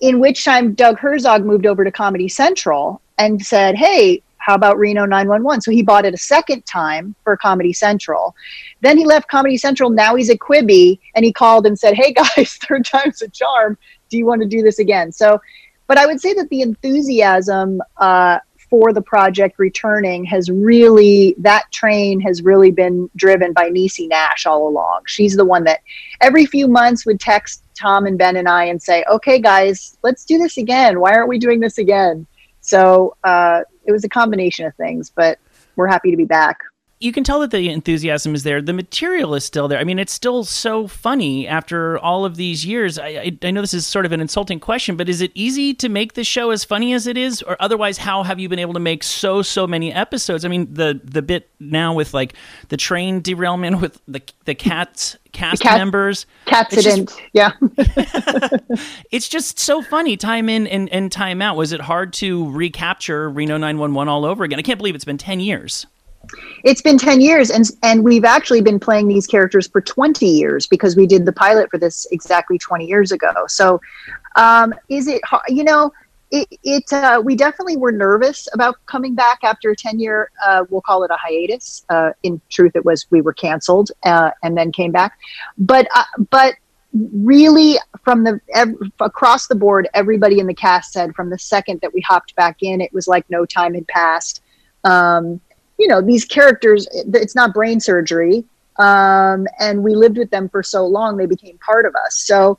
In 0.00 0.18
which 0.18 0.44
time, 0.44 0.74
Doug 0.74 0.98
Herzog 0.98 1.44
moved 1.44 1.66
over 1.66 1.84
to 1.84 1.92
Comedy 1.92 2.28
Central 2.28 3.00
and 3.18 3.44
said, 3.44 3.76
Hey, 3.76 4.22
how 4.38 4.54
about 4.56 4.76
Reno 4.76 5.04
911? 5.04 5.60
So 5.60 5.70
he 5.70 5.82
bought 5.82 6.04
it 6.04 6.14
a 6.14 6.18
second 6.18 6.66
time 6.66 7.14
for 7.22 7.36
Comedy 7.36 7.72
Central. 7.72 8.34
Then 8.80 8.98
he 8.98 9.04
left 9.04 9.28
Comedy 9.28 9.56
Central. 9.56 9.90
Now 9.90 10.16
he's 10.16 10.30
at 10.30 10.38
Quibi 10.38 10.98
and 11.14 11.24
he 11.24 11.32
called 11.32 11.64
and 11.66 11.78
said, 11.78 11.94
Hey 11.94 12.12
guys, 12.12 12.58
third 12.68 12.84
time's 12.84 13.22
a 13.22 13.28
charm. 13.28 13.78
Do 14.08 14.18
you 14.18 14.26
want 14.26 14.42
to 14.42 14.48
do 14.48 14.62
this 14.62 14.80
again? 14.80 15.12
So, 15.12 15.40
but 15.86 15.98
I 15.98 16.06
would 16.06 16.20
say 16.20 16.34
that 16.34 16.48
the 16.48 16.62
enthusiasm 16.62 17.80
uh, 17.98 18.40
for 18.72 18.90
the 18.90 19.02
project 19.02 19.58
returning 19.58 20.24
has 20.24 20.50
really, 20.50 21.34
that 21.36 21.70
train 21.72 22.18
has 22.22 22.40
really 22.40 22.70
been 22.70 23.10
driven 23.16 23.52
by 23.52 23.68
Niecy 23.68 24.08
Nash 24.08 24.46
all 24.46 24.66
along. 24.66 25.02
She's 25.06 25.36
the 25.36 25.44
one 25.44 25.64
that 25.64 25.80
every 26.22 26.46
few 26.46 26.66
months 26.66 27.04
would 27.04 27.20
text 27.20 27.64
Tom 27.78 28.06
and 28.06 28.16
Ben 28.16 28.34
and 28.34 28.48
I 28.48 28.64
and 28.64 28.80
say, 28.80 29.04
Okay, 29.10 29.38
guys, 29.40 29.98
let's 30.02 30.24
do 30.24 30.38
this 30.38 30.56
again. 30.56 31.00
Why 31.00 31.12
aren't 31.12 31.28
we 31.28 31.38
doing 31.38 31.60
this 31.60 31.76
again? 31.76 32.26
So 32.62 33.14
uh, 33.24 33.60
it 33.84 33.92
was 33.92 34.04
a 34.04 34.08
combination 34.08 34.64
of 34.64 34.74
things, 34.76 35.12
but 35.14 35.38
we're 35.76 35.88
happy 35.88 36.10
to 36.10 36.16
be 36.16 36.24
back. 36.24 36.56
You 37.02 37.12
can 37.12 37.24
tell 37.24 37.40
that 37.40 37.50
the 37.50 37.68
enthusiasm 37.68 38.34
is 38.34 38.44
there. 38.44 38.62
The 38.62 38.72
material 38.72 39.34
is 39.34 39.44
still 39.44 39.66
there. 39.66 39.78
I 39.78 39.84
mean, 39.84 39.98
it's 39.98 40.12
still 40.12 40.44
so 40.44 40.86
funny 40.86 41.48
after 41.48 41.98
all 41.98 42.24
of 42.24 42.36
these 42.36 42.64
years. 42.64 42.98
I, 42.98 43.06
I, 43.08 43.38
I 43.42 43.50
know 43.50 43.60
this 43.60 43.74
is 43.74 43.86
sort 43.86 44.06
of 44.06 44.12
an 44.12 44.20
insulting 44.20 44.60
question, 44.60 44.96
but 44.96 45.08
is 45.08 45.20
it 45.20 45.32
easy 45.34 45.74
to 45.74 45.88
make 45.88 46.12
the 46.14 46.22
show 46.22 46.50
as 46.50 46.64
funny 46.64 46.92
as 46.92 47.06
it 47.06 47.16
is, 47.16 47.42
or 47.42 47.56
otherwise, 47.60 47.98
how 47.98 48.22
have 48.22 48.38
you 48.38 48.48
been 48.48 48.60
able 48.60 48.74
to 48.74 48.80
make 48.80 49.02
so 49.02 49.42
so 49.42 49.66
many 49.66 49.92
episodes? 49.92 50.44
I 50.44 50.48
mean, 50.48 50.72
the 50.72 51.00
the 51.02 51.22
bit 51.22 51.50
now 51.58 51.92
with 51.92 52.14
like 52.14 52.34
the 52.68 52.76
train 52.76 53.20
derailment 53.20 53.80
with 53.80 54.00
the 54.06 54.22
the 54.44 54.54
cats 54.54 55.16
cast 55.32 55.62
cat- 55.62 55.78
members. 55.78 56.26
Catsident, 56.46 57.18
yeah. 57.32 57.52
It's 59.10 59.28
just 59.28 59.58
so 59.58 59.82
funny, 59.82 60.16
time 60.16 60.48
in 60.48 60.66
and, 60.66 60.88
and 60.90 61.10
time 61.10 61.42
out. 61.42 61.56
Was 61.56 61.72
it 61.72 61.80
hard 61.80 62.12
to 62.14 62.50
recapture 62.50 63.28
Reno 63.28 63.58
911 63.58 64.08
all 64.08 64.24
over 64.24 64.44
again? 64.44 64.58
I 64.58 64.62
can't 64.62 64.78
believe 64.78 64.94
it's 64.94 65.04
been 65.04 65.18
10 65.18 65.40
years. 65.40 65.86
It's 66.64 66.82
been 66.82 66.98
10 66.98 67.20
years 67.20 67.50
and 67.50 67.68
and 67.82 68.04
we've 68.04 68.24
actually 68.24 68.60
been 68.60 68.78
playing 68.78 69.08
these 69.08 69.26
characters 69.26 69.66
for 69.66 69.80
20 69.80 70.26
years 70.26 70.66
because 70.66 70.96
we 70.96 71.06
did 71.06 71.26
the 71.26 71.32
pilot 71.32 71.70
for 71.70 71.78
this 71.78 72.06
exactly 72.12 72.58
20 72.58 72.86
years 72.86 73.12
ago. 73.12 73.32
So 73.48 73.80
um 74.36 74.74
is 74.88 75.08
it 75.08 75.20
you 75.48 75.64
know 75.64 75.92
it, 76.32 76.48
it 76.62 76.92
uh, 76.92 77.20
we 77.22 77.36
definitely 77.36 77.76
were 77.76 77.92
nervous 77.92 78.48
about 78.54 78.76
coming 78.86 79.14
back 79.14 79.40
after 79.44 79.70
a 79.70 79.76
10 79.76 80.00
year 80.00 80.30
uh, 80.44 80.64
we'll 80.70 80.80
call 80.80 81.04
it 81.04 81.10
a 81.10 81.16
hiatus 81.16 81.84
uh, 81.90 82.12
in 82.22 82.40
truth 82.48 82.72
it 82.74 82.84
was 82.84 83.06
we 83.10 83.20
were 83.20 83.34
canceled 83.34 83.90
uh, 84.04 84.30
and 84.42 84.56
then 84.56 84.72
came 84.72 84.90
back 84.90 85.18
but 85.58 85.86
uh, 85.94 86.04
but 86.30 86.54
really 87.14 87.76
from 88.02 88.24
the 88.24 88.40
ev- 88.54 88.74
across 89.00 89.46
the 89.46 89.54
board 89.54 89.88
everybody 89.94 90.40
in 90.40 90.46
the 90.46 90.54
cast 90.54 90.92
said 90.92 91.14
from 91.14 91.28
the 91.28 91.38
second 91.38 91.80
that 91.82 91.92
we 91.92 92.00
hopped 92.00 92.34
back 92.34 92.62
in 92.62 92.80
it 92.80 92.92
was 92.94 93.06
like 93.06 93.28
no 93.28 93.44
time 93.44 93.74
had 93.74 93.86
passed 93.88 94.42
um, 94.84 95.40
you 95.78 95.86
know 95.86 96.00
these 96.00 96.24
characters 96.24 96.86
it's 96.92 97.34
not 97.34 97.52
brain 97.52 97.80
surgery 97.80 98.44
um, 98.78 99.46
and 99.58 99.82
we 99.82 99.94
lived 99.94 100.16
with 100.16 100.30
them 100.30 100.48
for 100.48 100.62
so 100.62 100.86
long 100.86 101.16
they 101.16 101.26
became 101.26 101.58
part 101.58 101.86
of 101.86 101.94
us 101.96 102.16
so 102.16 102.58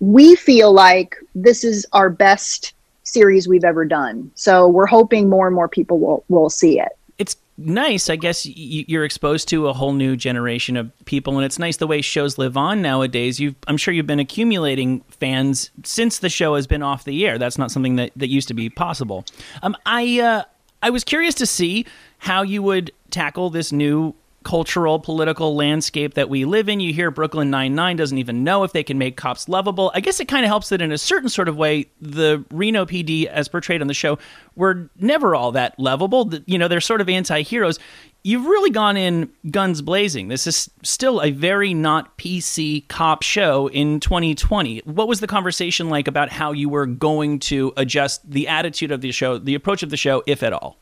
we 0.00 0.34
feel 0.34 0.72
like 0.72 1.16
this 1.34 1.64
is 1.64 1.86
our 1.92 2.10
best 2.10 2.74
series 3.02 3.48
we've 3.48 3.64
ever 3.64 3.84
done 3.84 4.30
so 4.34 4.68
we're 4.68 4.86
hoping 4.86 5.28
more 5.28 5.46
and 5.46 5.54
more 5.54 5.68
people 5.68 5.98
will 5.98 6.24
will 6.28 6.50
see 6.50 6.78
it 6.78 6.92
It's 7.18 7.36
nice, 7.60 8.08
I 8.08 8.16
guess 8.16 8.46
you're 8.46 9.04
exposed 9.04 9.48
to 9.48 9.68
a 9.68 9.72
whole 9.72 9.92
new 9.92 10.16
generation 10.16 10.76
of 10.76 10.90
people, 11.04 11.36
and 11.36 11.44
it's 11.44 11.58
nice 11.58 11.76
the 11.76 11.86
way 11.86 12.00
shows 12.00 12.38
live 12.38 12.56
on 12.56 12.82
nowadays. 12.82 13.38
You've, 13.38 13.54
I'm 13.66 13.76
sure 13.76 13.92
you've 13.92 14.06
been 14.06 14.20
accumulating 14.20 15.00
fans 15.10 15.70
since 15.84 16.18
the 16.18 16.28
show 16.28 16.54
has 16.54 16.66
been 16.66 16.82
off 16.82 17.04
the 17.04 17.26
air. 17.26 17.38
That's 17.38 17.58
not 17.58 17.70
something 17.70 17.96
that, 17.96 18.12
that 18.16 18.28
used 18.28 18.48
to 18.48 18.54
be 18.54 18.70
possible. 18.70 19.24
Um, 19.62 19.76
I, 19.86 20.20
uh, 20.20 20.44
I 20.82 20.90
was 20.90 21.04
curious 21.04 21.34
to 21.36 21.46
see 21.46 21.86
how 22.18 22.42
you 22.42 22.62
would 22.62 22.92
tackle 23.10 23.50
this 23.50 23.72
new 23.72 24.14
cultural 24.42 24.98
political 24.98 25.54
landscape 25.54 26.14
that 26.14 26.30
we 26.30 26.46
live 26.46 26.66
in. 26.66 26.80
You 26.80 26.94
hear 26.94 27.10
Brooklyn 27.10 27.50
Nine-Nine 27.50 27.96
doesn't 27.96 28.16
even 28.16 28.42
know 28.42 28.64
if 28.64 28.72
they 28.72 28.82
can 28.82 28.96
make 28.96 29.16
cops 29.18 29.50
lovable. 29.50 29.92
I 29.94 30.00
guess 30.00 30.18
it 30.18 30.28
kind 30.28 30.46
of 30.46 30.48
helps 30.48 30.70
that 30.70 30.80
in 30.80 30.92
a 30.92 30.96
certain 30.96 31.28
sort 31.28 31.46
of 31.46 31.58
way, 31.58 31.90
the 32.00 32.42
Reno 32.50 32.86
PD, 32.86 33.26
as 33.26 33.48
portrayed 33.48 33.82
on 33.82 33.86
the 33.86 33.92
show, 33.92 34.18
were 34.56 34.88
never 34.98 35.34
all 35.34 35.52
that 35.52 35.78
lovable. 35.78 36.32
You 36.46 36.56
know, 36.56 36.68
they're 36.68 36.80
sort 36.80 37.02
of 37.02 37.10
anti-heroes. 37.10 37.78
You've 38.22 38.44
really 38.44 38.70
gone 38.70 38.98
in 38.98 39.30
guns 39.50 39.80
blazing. 39.80 40.28
This 40.28 40.46
is 40.46 40.68
still 40.82 41.22
a 41.22 41.30
very 41.30 41.72
not 41.72 42.18
PC 42.18 42.86
cop 42.86 43.22
show 43.22 43.68
in 43.68 43.98
2020. 43.98 44.82
What 44.84 45.08
was 45.08 45.20
the 45.20 45.26
conversation 45.26 45.88
like 45.88 46.06
about 46.06 46.28
how 46.28 46.52
you 46.52 46.68
were 46.68 46.84
going 46.84 47.38
to 47.40 47.72
adjust 47.78 48.30
the 48.30 48.46
attitude 48.46 48.90
of 48.90 49.00
the 49.00 49.10
show, 49.10 49.38
the 49.38 49.54
approach 49.54 49.82
of 49.82 49.88
the 49.88 49.96
show, 49.96 50.22
if 50.26 50.42
at 50.42 50.52
all? 50.52 50.76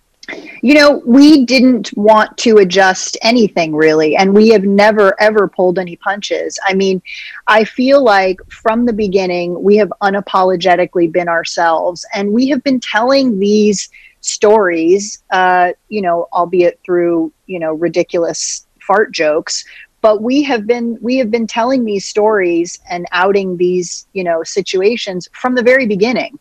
You 0.62 0.74
know, 0.74 1.00
we 1.06 1.44
didn't 1.44 1.96
want 1.96 2.36
to 2.38 2.56
adjust 2.56 3.16
anything 3.22 3.74
really, 3.74 4.16
and 4.16 4.34
we 4.34 4.48
have 4.48 4.64
never 4.64 5.14
ever 5.20 5.46
pulled 5.46 5.78
any 5.78 5.94
punches. 5.94 6.58
I 6.66 6.74
mean, 6.74 7.00
I 7.46 7.62
feel 7.62 8.02
like 8.02 8.40
from 8.50 8.84
the 8.84 8.92
beginning, 8.92 9.62
we 9.62 9.76
have 9.76 9.92
unapologetically 10.02 11.12
been 11.12 11.28
ourselves, 11.28 12.04
and 12.12 12.32
we 12.32 12.48
have 12.48 12.64
been 12.64 12.80
telling 12.80 13.38
these 13.38 13.88
stories, 14.20 15.22
uh, 15.30 15.72
you 15.88 16.02
know, 16.02 16.28
albeit 16.32 16.80
through, 16.84 17.32
you 17.46 17.58
know, 17.58 17.74
ridiculous 17.74 18.66
fart 18.80 19.12
jokes. 19.12 19.64
But 20.00 20.22
we 20.22 20.42
have 20.44 20.66
been 20.66 20.98
we 21.00 21.16
have 21.16 21.30
been 21.30 21.46
telling 21.46 21.84
these 21.84 22.06
stories 22.06 22.78
and 22.88 23.06
outing 23.12 23.56
these, 23.56 24.06
you 24.12 24.24
know, 24.24 24.42
situations 24.44 25.28
from 25.32 25.54
the 25.54 25.62
very 25.62 25.86
beginning 25.86 26.38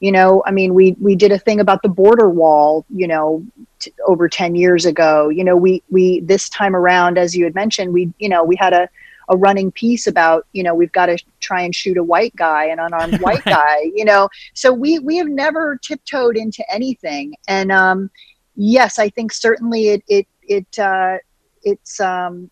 you 0.00 0.12
know 0.12 0.42
i 0.46 0.50
mean 0.50 0.74
we 0.74 0.92
we 1.00 1.14
did 1.16 1.32
a 1.32 1.38
thing 1.38 1.60
about 1.60 1.82
the 1.82 1.88
border 1.88 2.28
wall 2.28 2.84
you 2.90 3.06
know 3.06 3.44
t- 3.78 3.92
over 4.06 4.28
10 4.28 4.54
years 4.54 4.84
ago 4.84 5.28
you 5.28 5.42
know 5.42 5.56
we 5.56 5.82
we 5.90 6.20
this 6.20 6.48
time 6.50 6.76
around 6.76 7.16
as 7.18 7.34
you 7.34 7.44
had 7.44 7.54
mentioned 7.54 7.92
we 7.92 8.12
you 8.18 8.28
know 8.28 8.44
we 8.44 8.56
had 8.56 8.72
a 8.72 8.88
a 9.28 9.36
running 9.36 9.70
piece 9.72 10.06
about 10.06 10.46
you 10.52 10.62
know 10.62 10.74
we've 10.74 10.92
got 10.92 11.06
to 11.06 11.18
try 11.40 11.62
and 11.62 11.74
shoot 11.74 11.96
a 11.96 12.04
white 12.04 12.34
guy 12.36 12.66
an 12.66 12.78
unarmed 12.78 13.20
white 13.20 13.44
guy 13.44 13.90
you 13.94 14.04
know? 14.04 14.28
So 14.54 14.72
we 14.72 14.98
we 14.98 15.16
have 15.16 15.28
never 15.28 15.76
tiptoed 15.76 16.36
into 16.36 16.64
anything. 16.72 17.34
And 17.48 17.72
um 17.72 18.10
yes 18.56 18.98
i 18.98 19.08
think 19.08 19.32
certainly 19.32 19.88
it 19.88 20.02
it 20.08 20.26
it 20.42 20.78
uh 20.78 21.18
it's 21.62 22.00
um 22.00 22.50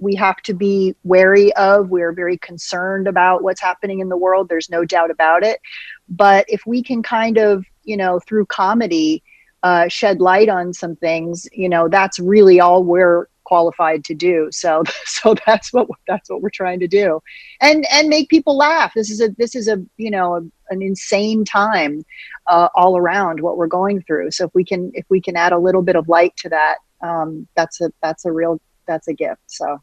we 0.00 0.14
have 0.14 0.36
to 0.42 0.54
be 0.54 0.94
wary 1.04 1.52
of 1.54 1.90
we're 1.90 2.12
very 2.12 2.38
concerned 2.38 3.06
about 3.06 3.42
what's 3.42 3.60
happening 3.60 4.00
in 4.00 4.08
the 4.08 4.16
world 4.16 4.48
there's 4.48 4.70
no 4.70 4.84
doubt 4.84 5.10
about 5.10 5.42
it. 5.42 5.60
But 6.08 6.44
if 6.48 6.62
we 6.66 6.82
can 6.82 7.02
kind 7.02 7.36
of 7.38 7.64
you 7.84 7.96
know 7.96 8.20
through 8.20 8.46
comedy 8.46 9.22
uh, 9.62 9.88
shed 9.88 10.20
light 10.20 10.48
on 10.48 10.72
some 10.72 10.96
things 10.96 11.46
you 11.52 11.68
know 11.68 11.88
that's 11.88 12.18
really 12.18 12.60
all 12.60 12.82
we're 12.82 13.26
qualified 13.50 14.04
to 14.04 14.14
do. 14.14 14.48
So 14.52 14.84
so 15.04 15.34
that's 15.46 15.72
what 15.72 15.88
that's 16.06 16.30
what 16.30 16.40
we're 16.42 16.58
trying 16.62 16.80
to 16.80 16.88
do. 16.88 17.20
And 17.60 17.84
and 17.92 18.08
make 18.08 18.28
people 18.28 18.56
laugh. 18.56 18.92
This 18.94 19.10
is 19.10 19.20
a 19.20 19.28
this 19.38 19.54
is 19.54 19.66
a 19.68 19.76
you 19.96 20.10
know 20.10 20.36
a, 20.36 20.40
an 20.72 20.82
insane 20.82 21.44
time 21.44 22.04
uh, 22.46 22.68
all 22.74 22.96
around 22.96 23.40
what 23.40 23.56
we're 23.58 23.74
going 23.80 24.02
through. 24.02 24.30
So 24.30 24.44
if 24.44 24.54
we 24.54 24.64
can 24.64 24.92
if 24.94 25.06
we 25.08 25.20
can 25.20 25.36
add 25.36 25.52
a 25.52 25.58
little 25.58 25.82
bit 25.82 25.96
of 25.96 26.08
light 26.08 26.36
to 26.42 26.48
that 26.50 26.76
um, 27.02 27.46
that's 27.56 27.80
a 27.80 27.90
that's 28.02 28.24
a 28.24 28.32
real 28.32 28.60
that's 28.86 29.08
a 29.08 29.14
gift. 29.14 29.42
So. 29.46 29.80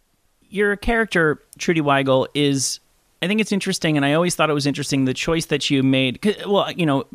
Your 0.49 0.77
character 0.77 1.43
Trudy 1.57 1.81
Wiegel 1.81 2.29
is 2.33 2.79
I 3.21 3.27
think 3.27 3.41
it's 3.41 3.51
interesting, 3.51 3.97
and 3.97 4.05
I 4.05 4.13
always 4.13 4.35
thought 4.35 4.49
it 4.49 4.53
was 4.53 4.67
interesting 4.67 5.05
the 5.05 5.13
choice 5.13 5.47
that 5.47 5.69
you 5.69 5.83
made. 5.83 6.19
Well, 6.45 6.71
you 6.71 6.85
know, 6.85 7.05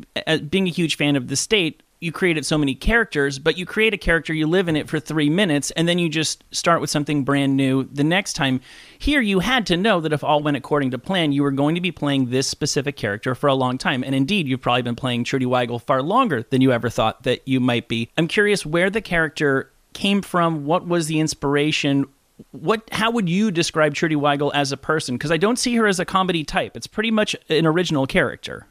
being 0.51 0.67
a 0.67 0.71
huge 0.71 0.97
fan 0.97 1.17
of 1.17 1.29
the 1.29 1.37
state, 1.37 1.83
you 2.03 2.11
created 2.11 2.45
so 2.45 2.59
many 2.59 2.75
characters, 2.75 3.39
but 3.39 3.57
you 3.57 3.65
create 3.65 3.95
a 3.95 3.97
character, 3.99 4.35
you 4.35 4.49
live 4.49 4.69
in 4.69 4.75
it 4.75 4.89
for 4.89 4.99
three 4.99 5.31
minutes, 5.31 5.71
and 5.73 5.87
then 5.87 6.01
you 6.01 6.09
just 6.09 6.43
start 6.51 6.81
with 6.81 6.91
something 6.91 7.23
brand 7.23 7.57
new 7.57 7.85
the 7.85 8.03
next 8.03 8.33
time. 8.33 8.61
Here, 8.99 9.21
you 9.21 9.39
had 9.39 9.67
to 9.67 9.77
know 9.77 10.01
that 10.01 10.13
if 10.13 10.25
all 10.25 10.43
went 10.43 10.57
according 10.57 10.91
to 10.91 10.99
plan, 10.99 11.31
you 11.31 11.45
were 11.45 11.53
going 11.53 11.77
to 11.77 11.81
be 11.81 11.93
playing 11.93 12.31
this 12.31 12.49
specific 12.49 12.97
character 12.97 13.37
for 13.37 13.47
a 13.47 13.55
long 13.55 13.79
time. 13.79 14.03
And 14.03 14.17
indeed, 14.17 14.49
you've 14.49 14.61
probably 14.61 14.83
been 14.83 14.97
playing 14.97 15.23
Trudy 15.23 15.47
Wiegel 15.47 15.79
far 15.79 16.03
longer 16.03 16.43
than 16.43 16.61
you 16.61 16.73
ever 16.73 16.91
thought 16.91 17.23
that 17.23 17.47
you 17.47 17.61
might 17.61 17.87
be. 17.87 18.11
I'm 18.17 18.27
curious 18.27 18.67
where 18.67 18.91
the 18.91 19.01
character 19.01 19.71
came 19.93 20.23
from. 20.23 20.65
What 20.65 20.89
was 20.89 21.07
the 21.07 21.21
inspiration? 21.21 22.07
What? 22.51 22.83
How 22.91 23.13
would 23.13 23.29
you 23.29 23.53
describe 23.53 23.95
Trudy 23.95 24.17
Wiegel 24.17 24.51
as 24.55 24.73
a 24.73 24.77
person? 24.77 25.17
Because 25.17 25.31
I 25.31 25.37
don't 25.37 25.59
see 25.59 25.77
her 25.77 25.87
as 25.87 26.01
a 26.01 26.05
comedy 26.05 26.43
type. 26.43 26.77
It's 26.77 26.89
pretty 26.89 27.13
much 27.13 27.37
an 27.49 27.65
original 27.65 28.09
character. 28.09 28.67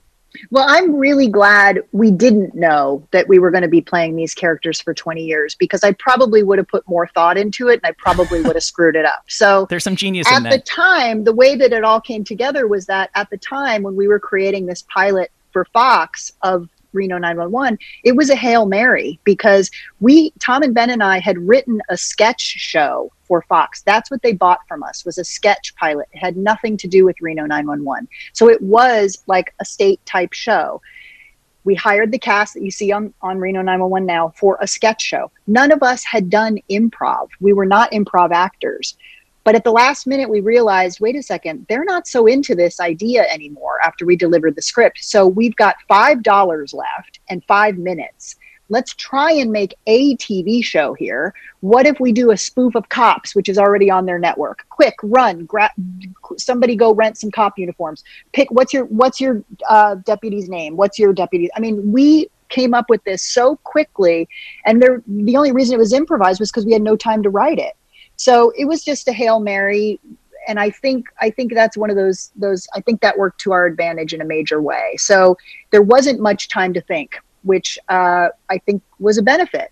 Well, 0.49 0.65
I'm 0.67 0.95
really 0.95 1.27
glad 1.27 1.81
we 1.91 2.11
didn't 2.11 2.55
know 2.55 3.07
that 3.11 3.27
we 3.27 3.39
were 3.39 3.51
going 3.51 3.63
to 3.63 3.69
be 3.69 3.81
playing 3.81 4.15
these 4.15 4.33
characters 4.33 4.79
for 4.81 4.93
20 4.93 5.23
years 5.23 5.55
because 5.55 5.83
I 5.83 5.91
probably 5.93 6.43
would 6.43 6.57
have 6.57 6.67
put 6.67 6.87
more 6.87 7.07
thought 7.07 7.37
into 7.37 7.67
it 7.67 7.81
and 7.83 7.85
I 7.85 7.91
probably 7.97 8.41
would 8.43 8.55
have 8.55 8.63
screwed 8.63 8.95
it 8.95 9.05
up. 9.05 9.23
So 9.27 9.67
there's 9.69 9.83
some 9.83 9.95
genius 9.95 10.27
at 10.31 10.37
in 10.37 10.43
that. 10.43 10.51
the 10.51 10.59
time, 10.59 11.23
the 11.23 11.33
way 11.33 11.55
that 11.55 11.73
it 11.73 11.83
all 11.83 12.01
came 12.01 12.23
together 12.23 12.67
was 12.67 12.85
that 12.85 13.09
at 13.15 13.29
the 13.29 13.37
time 13.37 13.83
when 13.83 13.95
we 13.95 14.07
were 14.07 14.19
creating 14.19 14.65
this 14.65 14.83
pilot 14.83 15.31
for 15.51 15.65
Fox 15.65 16.31
of 16.41 16.69
Reno 16.93 17.17
911, 17.17 17.77
it 18.03 18.15
was 18.15 18.29
a 18.29 18.35
Hail 18.35 18.65
Mary 18.65 19.19
because 19.23 19.69
we, 19.99 20.31
Tom 20.39 20.63
and 20.63 20.73
Ben 20.73 20.89
and 20.89 21.03
I, 21.03 21.19
had 21.19 21.37
written 21.37 21.81
a 21.89 21.97
sketch 21.97 22.41
show 22.41 23.11
for 23.23 23.41
Fox. 23.43 23.81
That's 23.81 24.11
what 24.11 24.21
they 24.21 24.33
bought 24.33 24.67
from 24.67 24.83
us 24.83 25.05
was 25.05 25.17
a 25.17 25.23
sketch 25.23 25.73
pilot. 25.75 26.07
It 26.11 26.19
had 26.19 26.37
nothing 26.37 26.77
to 26.77 26.87
do 26.87 27.05
with 27.05 27.21
Reno 27.21 27.45
911. 27.45 28.07
So 28.33 28.49
it 28.49 28.61
was 28.61 29.23
like 29.27 29.53
a 29.59 29.65
state 29.65 30.05
type 30.05 30.33
show. 30.33 30.81
We 31.63 31.75
hired 31.75 32.11
the 32.11 32.19
cast 32.19 32.55
that 32.55 32.63
you 32.63 32.71
see 32.71 32.91
on, 32.91 33.13
on 33.21 33.37
Reno 33.37 33.61
911 33.61 34.05
now 34.05 34.33
for 34.35 34.57
a 34.59 34.67
sketch 34.67 35.01
show. 35.01 35.31
None 35.47 35.71
of 35.71 35.83
us 35.83 36.03
had 36.03 36.29
done 36.29 36.57
improv. 36.69 37.29
We 37.39 37.53
were 37.53 37.65
not 37.65 37.91
improv 37.91 38.31
actors. 38.31 38.97
But 39.43 39.55
at 39.55 39.63
the 39.63 39.71
last 39.71 40.05
minute, 40.05 40.29
we 40.29 40.39
realized 40.39 40.99
wait 40.99 41.15
a 41.15 41.23
second, 41.23 41.65
they're 41.67 41.83
not 41.83 42.07
so 42.07 42.27
into 42.27 42.55
this 42.55 42.79
idea 42.79 43.23
anymore 43.23 43.79
after 43.83 44.05
we 44.05 44.15
delivered 44.15 44.55
the 44.55 44.61
script. 44.61 45.03
So 45.03 45.27
we've 45.27 45.55
got 45.55 45.75
$5 45.89 46.73
left 46.73 47.19
and 47.29 47.43
five 47.45 47.77
minutes. 47.77 48.35
Let's 48.69 48.93
try 48.93 49.33
and 49.33 49.51
make 49.51 49.75
a 49.85 50.15
TV 50.15 50.63
show 50.63 50.93
here. 50.93 51.33
What 51.59 51.85
if 51.85 51.99
we 51.99 52.13
do 52.13 52.31
a 52.31 52.37
spoof 52.37 52.73
of 52.73 52.87
cops, 52.87 53.35
which 53.35 53.49
is 53.49 53.57
already 53.57 53.91
on 53.91 54.05
their 54.05 54.17
network? 54.17 54.65
Quick, 54.69 54.95
run, 55.03 55.43
grab 55.43 55.71
somebody, 56.37 56.77
go 56.77 56.93
rent 56.93 57.17
some 57.17 57.31
cop 57.31 57.59
uniforms. 57.59 58.05
Pick 58.31 58.49
what's 58.49 58.71
your 58.73 58.85
what's 58.85 59.19
your 59.19 59.43
uh, 59.67 59.95
deputy's 59.95 60.47
name? 60.47 60.77
What's 60.77 60.97
your 60.97 61.11
deputy? 61.11 61.49
I 61.53 61.59
mean, 61.59 61.91
we 61.91 62.29
came 62.47 62.73
up 62.73 62.89
with 62.89 63.03
this 63.03 63.21
so 63.21 63.57
quickly, 63.57 64.29
and 64.65 64.81
there 64.81 65.03
the 65.05 65.35
only 65.35 65.51
reason 65.51 65.75
it 65.75 65.77
was 65.77 65.91
improvised 65.91 66.39
was 66.39 66.49
because 66.49 66.65
we 66.65 66.71
had 66.71 66.81
no 66.81 66.95
time 66.95 67.23
to 67.23 67.29
write 67.29 67.59
it. 67.59 67.73
So 68.21 68.51
it 68.55 68.65
was 68.65 68.83
just 68.83 69.07
a 69.07 69.13
hail 69.13 69.39
mary, 69.39 69.99
and 70.47 70.59
I 70.59 70.69
think 70.69 71.07
I 71.19 71.31
think 71.31 71.55
that's 71.55 71.75
one 71.75 71.89
of 71.89 71.95
those 71.95 72.31
those 72.35 72.67
I 72.75 72.79
think 72.81 73.01
that 73.01 73.17
worked 73.17 73.41
to 73.41 73.51
our 73.51 73.65
advantage 73.65 74.13
in 74.13 74.21
a 74.21 74.25
major 74.25 74.61
way. 74.61 74.93
So 74.97 75.37
there 75.71 75.81
wasn't 75.81 76.19
much 76.19 76.47
time 76.47 76.71
to 76.75 76.81
think, 76.81 77.19
which 77.41 77.79
uh, 77.89 78.27
I 78.47 78.59
think 78.59 78.83
was 78.99 79.17
a 79.17 79.23
benefit. 79.23 79.71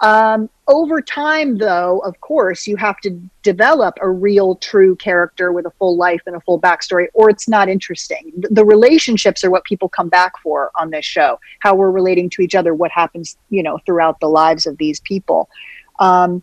Um, 0.00 0.50
over 0.68 1.00
time, 1.00 1.56
though, 1.56 2.00
of 2.00 2.20
course, 2.20 2.66
you 2.66 2.76
have 2.76 3.00
to 3.00 3.10
develop 3.42 3.96
a 4.02 4.08
real, 4.08 4.56
true 4.56 4.94
character 4.94 5.50
with 5.50 5.64
a 5.64 5.70
full 5.78 5.96
life 5.96 6.20
and 6.26 6.36
a 6.36 6.40
full 6.40 6.60
backstory, 6.60 7.06
or 7.14 7.30
it's 7.30 7.48
not 7.48 7.70
interesting. 7.70 8.30
The 8.50 8.66
relationships 8.66 9.42
are 9.44 9.50
what 9.50 9.64
people 9.64 9.88
come 9.88 10.10
back 10.10 10.32
for 10.42 10.70
on 10.74 10.90
this 10.90 11.06
show. 11.06 11.40
How 11.60 11.74
we're 11.74 11.90
relating 11.90 12.28
to 12.30 12.42
each 12.42 12.54
other, 12.54 12.74
what 12.74 12.90
happens, 12.90 13.38
you 13.48 13.62
know, 13.62 13.78
throughout 13.86 14.20
the 14.20 14.28
lives 14.28 14.66
of 14.66 14.76
these 14.76 15.00
people. 15.00 15.48
Um, 16.00 16.42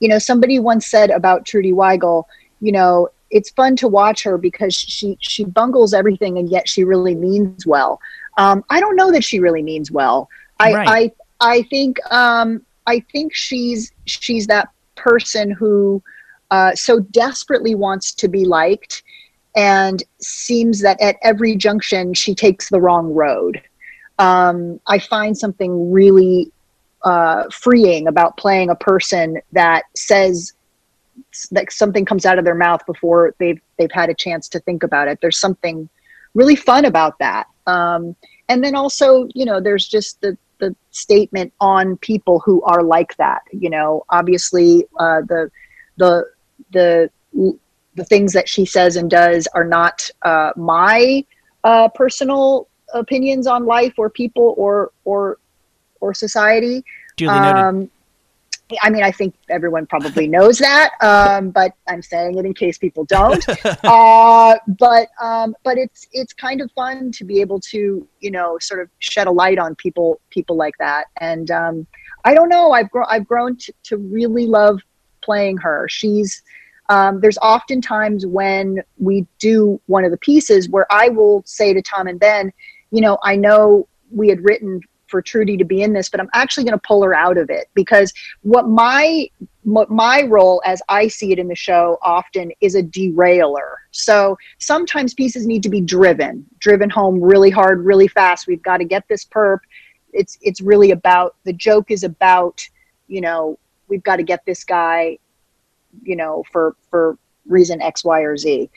you 0.00 0.08
know, 0.08 0.18
somebody 0.18 0.58
once 0.58 0.86
said 0.86 1.10
about 1.10 1.44
Trudy 1.44 1.72
Wiegel, 1.72 2.28
you 2.60 2.72
know, 2.72 3.08
it's 3.30 3.50
fun 3.50 3.76
to 3.76 3.88
watch 3.88 4.22
her 4.22 4.38
because 4.38 4.74
she 4.74 5.18
she 5.20 5.44
bungles 5.44 5.92
everything 5.92 6.38
and 6.38 6.48
yet 6.48 6.68
she 6.68 6.84
really 6.84 7.14
means 7.14 7.66
well. 7.66 8.00
Um, 8.38 8.64
I 8.70 8.80
don't 8.80 8.96
know 8.96 9.10
that 9.12 9.24
she 9.24 9.40
really 9.40 9.62
means 9.62 9.90
well. 9.90 10.28
I 10.60 10.72
right. 10.74 10.88
I 10.88 11.12
I 11.40 11.62
think 11.62 11.98
um, 12.12 12.64
I 12.86 13.00
think 13.12 13.34
she's 13.34 13.92
she's 14.06 14.46
that 14.46 14.68
person 14.94 15.50
who 15.50 16.02
uh, 16.50 16.74
so 16.74 17.00
desperately 17.00 17.74
wants 17.74 18.14
to 18.14 18.28
be 18.28 18.44
liked 18.44 19.02
and 19.54 20.02
seems 20.20 20.80
that 20.80 21.00
at 21.00 21.16
every 21.22 21.56
junction 21.56 22.14
she 22.14 22.34
takes 22.34 22.70
the 22.70 22.80
wrong 22.80 23.12
road. 23.12 23.60
Um, 24.18 24.80
I 24.86 24.98
find 24.98 25.36
something 25.36 25.92
really 25.92 26.50
uh, 27.04 27.44
freeing 27.50 28.08
about 28.08 28.36
playing 28.36 28.70
a 28.70 28.74
person 28.74 29.40
that 29.52 29.84
says 29.94 30.52
that 31.50 31.72
something 31.72 32.04
comes 32.04 32.26
out 32.26 32.38
of 32.38 32.44
their 32.44 32.54
mouth 32.54 32.84
before 32.86 33.34
they've 33.38 33.60
they've 33.76 33.92
had 33.92 34.08
a 34.08 34.14
chance 34.14 34.48
to 34.48 34.60
think 34.60 34.82
about 34.82 35.08
it. 35.08 35.18
There's 35.20 35.38
something 35.38 35.88
really 36.34 36.56
fun 36.56 36.84
about 36.84 37.18
that. 37.18 37.46
Um, 37.66 38.16
and 38.48 38.64
then 38.64 38.74
also, 38.74 39.28
you 39.34 39.44
know, 39.44 39.60
there's 39.60 39.86
just 39.86 40.20
the 40.20 40.36
the 40.58 40.74
statement 40.90 41.52
on 41.60 41.96
people 41.98 42.40
who 42.40 42.62
are 42.62 42.82
like 42.82 43.16
that. 43.16 43.42
You 43.52 43.70
know, 43.70 44.04
obviously, 44.10 44.84
uh, 44.98 45.20
the 45.22 45.50
the 45.96 46.30
the 46.70 47.10
the 47.94 48.04
things 48.04 48.32
that 48.32 48.48
she 48.48 48.64
says 48.64 48.96
and 48.96 49.10
does 49.10 49.46
are 49.54 49.64
not 49.64 50.08
uh, 50.22 50.52
my 50.56 51.24
uh, 51.64 51.88
personal 51.88 52.68
opinions 52.94 53.46
on 53.46 53.66
life 53.66 53.94
or 53.98 54.08
people 54.08 54.54
or 54.56 54.92
or 55.04 55.38
or 56.00 56.14
society. 56.14 56.84
Duly 57.16 57.34
noted. 57.34 57.58
Um, 57.58 57.90
I 58.82 58.90
mean, 58.90 59.02
I 59.02 59.10
think 59.10 59.34
everyone 59.48 59.86
probably 59.86 60.26
knows 60.28 60.58
that, 60.58 60.90
um, 61.00 61.50
but 61.50 61.72
I'm 61.88 62.02
saying 62.02 62.36
it 62.36 62.44
in 62.44 62.52
case 62.52 62.76
people 62.76 63.04
don't. 63.04 63.44
uh, 63.84 64.58
but 64.78 65.08
um, 65.20 65.56
but 65.64 65.78
it's 65.78 66.06
it's 66.12 66.32
kind 66.32 66.60
of 66.60 66.70
fun 66.72 67.10
to 67.12 67.24
be 67.24 67.40
able 67.40 67.60
to 67.60 68.06
you 68.20 68.30
know 68.30 68.58
sort 68.60 68.80
of 68.80 68.90
shed 68.98 69.26
a 69.26 69.30
light 69.30 69.58
on 69.58 69.74
people 69.76 70.20
people 70.30 70.56
like 70.56 70.76
that. 70.78 71.06
And 71.18 71.50
um, 71.50 71.86
I 72.24 72.34
don't 72.34 72.48
know, 72.48 72.72
I've 72.72 72.90
grown 72.90 73.06
I've 73.08 73.26
grown 73.26 73.56
to, 73.56 73.72
to 73.84 73.96
really 73.96 74.46
love 74.46 74.80
playing 75.22 75.56
her. 75.58 75.88
She's 75.88 76.42
um, 76.90 77.20
there's 77.20 77.38
often 77.42 77.80
times 77.80 78.26
when 78.26 78.82
we 78.98 79.26
do 79.38 79.80
one 79.86 80.04
of 80.04 80.10
the 80.10 80.18
pieces 80.18 80.68
where 80.68 80.86
I 80.90 81.08
will 81.08 81.42
say 81.46 81.74
to 81.74 81.82
Tom 81.82 82.06
and 82.06 82.18
Ben, 82.18 82.52
you 82.90 83.00
know, 83.00 83.18
I 83.22 83.36
know 83.36 83.88
we 84.10 84.28
had 84.28 84.42
written 84.42 84.80
for 85.08 85.22
Trudy 85.22 85.56
to 85.56 85.64
be 85.64 85.82
in 85.82 85.92
this, 85.92 86.08
but 86.08 86.20
I'm 86.20 86.30
actually 86.34 86.64
going 86.64 86.78
to 86.78 86.86
pull 86.86 87.02
her 87.02 87.14
out 87.14 87.36
of 87.36 87.50
it 87.50 87.68
because 87.74 88.12
what 88.42 88.68
my 88.68 89.28
what 89.64 89.90
my 89.90 90.22
role 90.22 90.62
as 90.64 90.80
I 90.88 91.08
see 91.08 91.32
it 91.32 91.38
in 91.38 91.48
the 91.48 91.54
show 91.54 91.98
often 92.00 92.52
is 92.60 92.74
a 92.74 92.82
derailer. 92.82 93.78
So 93.90 94.38
sometimes 94.58 95.12
pieces 95.14 95.46
need 95.46 95.62
to 95.64 95.68
be 95.68 95.80
driven, 95.80 96.46
driven 96.58 96.88
home 96.88 97.20
really 97.20 97.50
hard, 97.50 97.84
really 97.84 98.08
fast. 98.08 98.46
We've 98.46 98.62
got 98.62 98.78
to 98.78 98.84
get 98.84 99.06
this 99.08 99.24
perp. 99.24 99.58
It's 100.12 100.38
it's 100.40 100.60
really 100.60 100.90
about 100.92 101.36
the 101.44 101.52
joke 101.52 101.90
is 101.90 102.02
about, 102.02 102.66
you 103.08 103.20
know, 103.20 103.58
we've 103.88 104.02
got 104.02 104.16
to 104.16 104.22
get 104.22 104.44
this 104.46 104.64
guy, 104.64 105.18
you 106.02 106.16
know, 106.16 106.44
for 106.50 106.76
for 106.90 107.18
reason 107.46 107.82
X, 107.82 108.04
Y, 108.04 108.20
or 108.20 108.36
Z. 108.36 108.70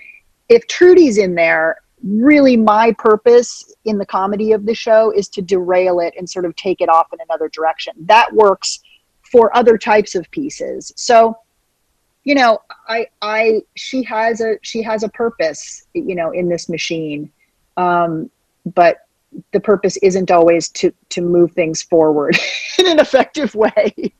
If 0.49 0.67
Trudy's 0.67 1.17
in 1.17 1.35
there 1.35 1.81
really 2.03 2.57
my 2.57 2.93
purpose 2.97 3.73
in 3.85 3.97
the 3.97 4.05
comedy 4.05 4.51
of 4.51 4.65
the 4.65 4.73
show 4.73 5.11
is 5.11 5.27
to 5.29 5.41
derail 5.41 5.99
it 5.99 6.13
and 6.17 6.29
sort 6.29 6.45
of 6.45 6.55
take 6.55 6.81
it 6.81 6.89
off 6.89 7.07
in 7.13 7.19
another 7.29 7.49
direction. 7.49 7.93
That 8.05 8.33
works 8.33 8.79
for 9.31 9.55
other 9.55 9.77
types 9.77 10.15
of 10.15 10.29
pieces. 10.31 10.91
So, 10.95 11.37
you 12.23 12.35
know, 12.35 12.59
I 12.87 13.07
I 13.21 13.61
she 13.75 14.03
has 14.03 14.41
a 14.41 14.57
she 14.61 14.81
has 14.83 15.03
a 15.03 15.09
purpose, 15.09 15.87
you 15.93 16.15
know, 16.15 16.31
in 16.31 16.49
this 16.49 16.69
machine. 16.69 17.31
Um, 17.77 18.29
but 18.65 19.07
the 19.53 19.59
purpose 19.59 19.97
isn't 19.97 20.29
always 20.29 20.69
to 20.69 20.91
to 21.09 21.21
move 21.21 21.53
things 21.53 21.81
forward 21.81 22.37
in 22.79 22.87
an 22.87 22.99
effective 22.99 23.55
way. 23.55 24.13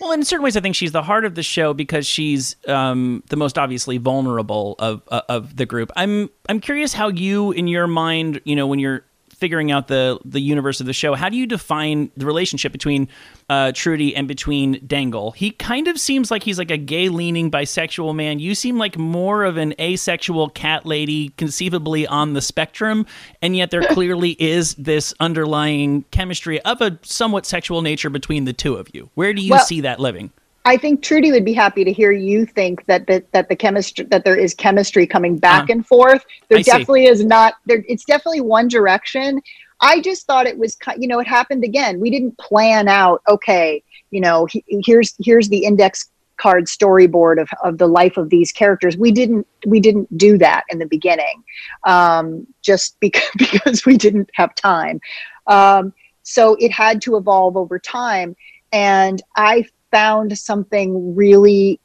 Well, 0.00 0.12
in 0.12 0.22
certain 0.24 0.44
ways, 0.44 0.56
I 0.56 0.60
think 0.60 0.76
she's 0.76 0.92
the 0.92 1.02
heart 1.02 1.24
of 1.24 1.34
the 1.34 1.42
show 1.42 1.74
because 1.74 2.06
she's 2.06 2.54
um, 2.68 3.22
the 3.30 3.36
most 3.36 3.58
obviously 3.58 3.98
vulnerable 3.98 4.76
of 4.78 5.02
uh, 5.08 5.22
of 5.28 5.56
the 5.56 5.66
group. 5.66 5.90
I'm 5.96 6.30
I'm 6.48 6.60
curious 6.60 6.92
how 6.92 7.08
you, 7.08 7.50
in 7.52 7.66
your 7.66 7.86
mind, 7.86 8.40
you 8.44 8.54
know, 8.54 8.66
when 8.66 8.78
you're 8.78 9.04
figuring 9.38 9.70
out 9.70 9.88
the 9.88 10.18
the 10.24 10.40
universe 10.40 10.80
of 10.80 10.86
the 10.86 10.92
show, 10.92 11.14
how 11.14 11.28
do 11.28 11.36
you 11.36 11.46
define 11.46 12.10
the 12.16 12.26
relationship 12.26 12.72
between 12.72 13.08
uh, 13.48 13.72
Trudy 13.74 14.14
and 14.14 14.28
between 14.28 14.80
Dangle? 14.86 15.30
He 15.30 15.52
kind 15.52 15.88
of 15.88 15.98
seems 15.98 16.30
like 16.30 16.42
he's 16.42 16.58
like 16.58 16.70
a 16.70 16.76
gay 16.76 17.08
leaning 17.08 17.50
bisexual 17.50 18.14
man. 18.14 18.38
You 18.38 18.54
seem 18.54 18.78
like 18.78 18.98
more 18.98 19.44
of 19.44 19.56
an 19.56 19.74
asexual 19.80 20.50
cat 20.50 20.84
lady, 20.84 21.30
conceivably 21.30 22.06
on 22.06 22.34
the 22.34 22.42
spectrum, 22.42 23.06
and 23.40 23.56
yet 23.56 23.70
there 23.70 23.82
clearly 23.92 24.32
is 24.32 24.74
this 24.74 25.14
underlying 25.20 26.02
chemistry 26.10 26.60
of 26.62 26.80
a 26.80 26.98
somewhat 27.02 27.46
sexual 27.46 27.82
nature 27.82 28.10
between 28.10 28.44
the 28.44 28.52
two 28.52 28.74
of 28.74 28.88
you. 28.94 29.10
Where 29.14 29.32
do 29.32 29.42
you 29.42 29.52
well, 29.52 29.64
see 29.64 29.80
that 29.82 30.00
living? 30.00 30.32
I 30.68 30.76
think 30.76 31.02
Trudy 31.02 31.32
would 31.32 31.46
be 31.46 31.54
happy 31.54 31.82
to 31.82 31.90
hear 31.90 32.12
you 32.12 32.44
think 32.44 32.84
that 32.84 33.06
the, 33.06 33.24
that 33.32 33.48
the 33.48 33.56
chemistry 33.56 34.04
that 34.10 34.26
there 34.26 34.36
is 34.36 34.52
chemistry 34.52 35.06
coming 35.06 35.38
back 35.38 35.70
uh, 35.70 35.72
and 35.72 35.86
forth. 35.86 36.26
There 36.48 36.58
I 36.58 36.62
definitely 36.62 37.06
see. 37.06 37.12
is 37.12 37.24
not. 37.24 37.54
There, 37.64 37.82
it's 37.88 38.04
definitely 38.04 38.42
one 38.42 38.68
direction. 38.68 39.40
I 39.80 40.02
just 40.02 40.26
thought 40.26 40.46
it 40.46 40.58
was, 40.58 40.76
you 40.98 41.08
know, 41.08 41.20
it 41.20 41.26
happened 41.26 41.64
again. 41.64 42.00
We 42.00 42.10
didn't 42.10 42.36
plan 42.36 42.86
out. 42.86 43.22
Okay, 43.26 43.82
you 44.10 44.20
know, 44.20 44.44
he, 44.44 44.62
here's 44.68 45.14
here's 45.18 45.48
the 45.48 45.64
index 45.64 46.10
card 46.36 46.66
storyboard 46.66 47.40
of, 47.40 47.48
of 47.64 47.78
the 47.78 47.88
life 47.88 48.18
of 48.18 48.28
these 48.28 48.52
characters. 48.52 48.94
We 48.98 49.10
didn't 49.10 49.46
we 49.66 49.80
didn't 49.80 50.18
do 50.18 50.36
that 50.36 50.64
in 50.68 50.80
the 50.80 50.86
beginning, 50.86 51.44
um, 51.84 52.46
just 52.60 52.94
because 53.00 53.30
because 53.38 53.86
we 53.86 53.96
didn't 53.96 54.28
have 54.34 54.54
time. 54.54 55.00
Um, 55.46 55.94
so 56.24 56.56
it 56.56 56.72
had 56.72 57.00
to 57.02 57.16
evolve 57.16 57.56
over 57.56 57.78
time, 57.78 58.36
and 58.70 59.22
I 59.34 59.66
found 59.90 60.36
something 60.36 61.14
really 61.14 61.80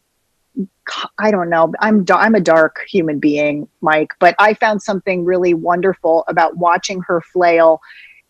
I 1.17 1.31
don't 1.31 1.49
know. 1.49 1.73
I'm 1.79 2.05
I'm 2.09 2.35
a 2.35 2.39
dark 2.41 2.85
human 2.87 3.19
being, 3.19 3.67
Mike, 3.81 4.11
but 4.19 4.35
I 4.37 4.53
found 4.53 4.81
something 4.81 5.23
really 5.25 5.53
wonderful 5.53 6.25
about 6.27 6.57
watching 6.57 7.01
her 7.01 7.21
flail 7.21 7.81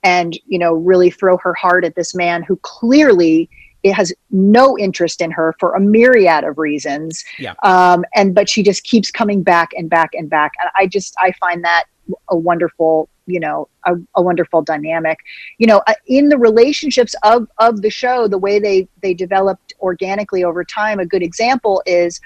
and, 0.04 0.38
you 0.46 0.60
know, 0.60 0.74
really 0.74 1.10
throw 1.10 1.38
her 1.38 1.54
heart 1.54 1.84
at 1.84 1.96
this 1.96 2.14
man 2.14 2.44
who 2.44 2.58
clearly 2.58 3.50
it 3.82 3.94
has 3.94 4.14
no 4.32 4.78
interest 4.78 5.22
in 5.22 5.32
her 5.32 5.56
for 5.60 5.74
a 5.76 5.80
myriad 5.80 6.44
of 6.44 6.58
reasons. 6.58 7.24
Yeah. 7.38 7.54
Um, 7.64 8.06
and 8.16 8.34
but 8.34 8.48
she 8.50 8.64
just 8.64 8.84
keeps 8.84 9.12
coming 9.12 9.44
back 9.44 9.72
and 9.76 9.90
back 9.90 10.12
and 10.14 10.30
back. 10.30 10.54
And 10.62 10.70
I 10.76 10.88
just 10.88 11.16
I 11.20 11.34
find 11.40 11.64
that 11.64 11.86
a 12.30 12.38
wonderful 12.38 13.10
you 13.26 13.40
know 13.40 13.68
a, 13.86 13.96
a, 14.16 14.22
wonderful 14.22 14.62
dynamic. 14.62 15.20
You 15.58 15.68
know 15.68 15.82
uh, 15.88 15.94
in 16.08 16.30
the 16.30 16.38
relationships 16.38 17.16
of 17.24 17.48
of 17.58 17.82
the 17.82 17.90
show 17.90 18.28
the 18.28 18.38
way 18.38 18.60
they 18.60 18.88
they 19.02 19.14
developed 19.14 19.74
organically 19.80 20.44
over 20.44 20.64
time 20.64 21.00
a 21.00 21.06
good 21.06 21.24
example 21.24 21.82
is 21.86 22.20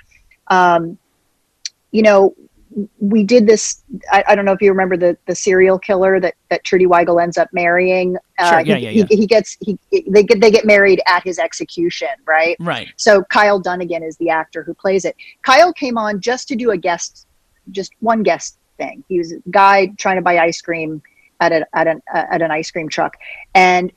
um 0.47 0.97
you 1.91 2.01
know 2.01 2.35
we 2.99 3.23
did 3.23 3.47
this 3.47 3.83
I, 4.11 4.23
I 4.27 4.35
don't 4.35 4.45
know 4.45 4.51
if 4.51 4.61
you 4.61 4.69
remember 4.69 4.97
the 4.97 5.17
the 5.25 5.33
serial 5.33 5.79
killer 5.79 6.19
that 6.19 6.35
that 6.49 6.63
Trudy 6.63 6.85
Wiegel 6.85 7.19
ends 7.19 7.37
up 7.37 7.49
marrying. 7.51 8.17
Uh, 8.37 8.49
sure, 8.51 8.59
yeah, 8.61 8.75
he, 8.75 8.83
yeah, 8.83 8.89
yeah. 8.89 9.05
He, 9.09 9.15
he 9.15 9.27
gets 9.27 9.57
he 9.61 9.79
they 10.09 10.23
get 10.23 10.41
they 10.41 10.51
get 10.51 10.65
married 10.65 11.01
at 11.07 11.23
his 11.23 11.39
execution 11.39 12.09
right? 12.27 12.55
Right. 12.59 12.89
So 12.97 13.23
Kyle 13.23 13.59
Dunnigan 13.59 14.03
is 14.03 14.17
the 14.17 14.29
actor 14.29 14.63
who 14.63 14.73
plays 14.73 15.05
it. 15.05 15.15
Kyle 15.41 15.73
came 15.73 15.97
on 15.97 16.21
just 16.21 16.47
to 16.49 16.55
do 16.55 16.71
a 16.71 16.77
guest 16.77 17.25
just 17.71 17.93
one 17.99 18.23
guest 18.23 18.56
thing. 18.77 19.03
He 19.07 19.17
was 19.17 19.33
a 19.33 19.37
guy 19.49 19.87
trying 19.97 20.15
to 20.17 20.21
buy 20.21 20.39
ice 20.39 20.61
cream 20.61 21.01
at 21.39 21.51
a, 21.51 21.67
at 21.73 21.87
an 21.87 22.01
uh, 22.13 22.25
at 22.31 22.41
an 22.41 22.51
ice 22.51 22.71
cream 22.71 22.89
truck, 22.89 23.17
and 23.53 23.91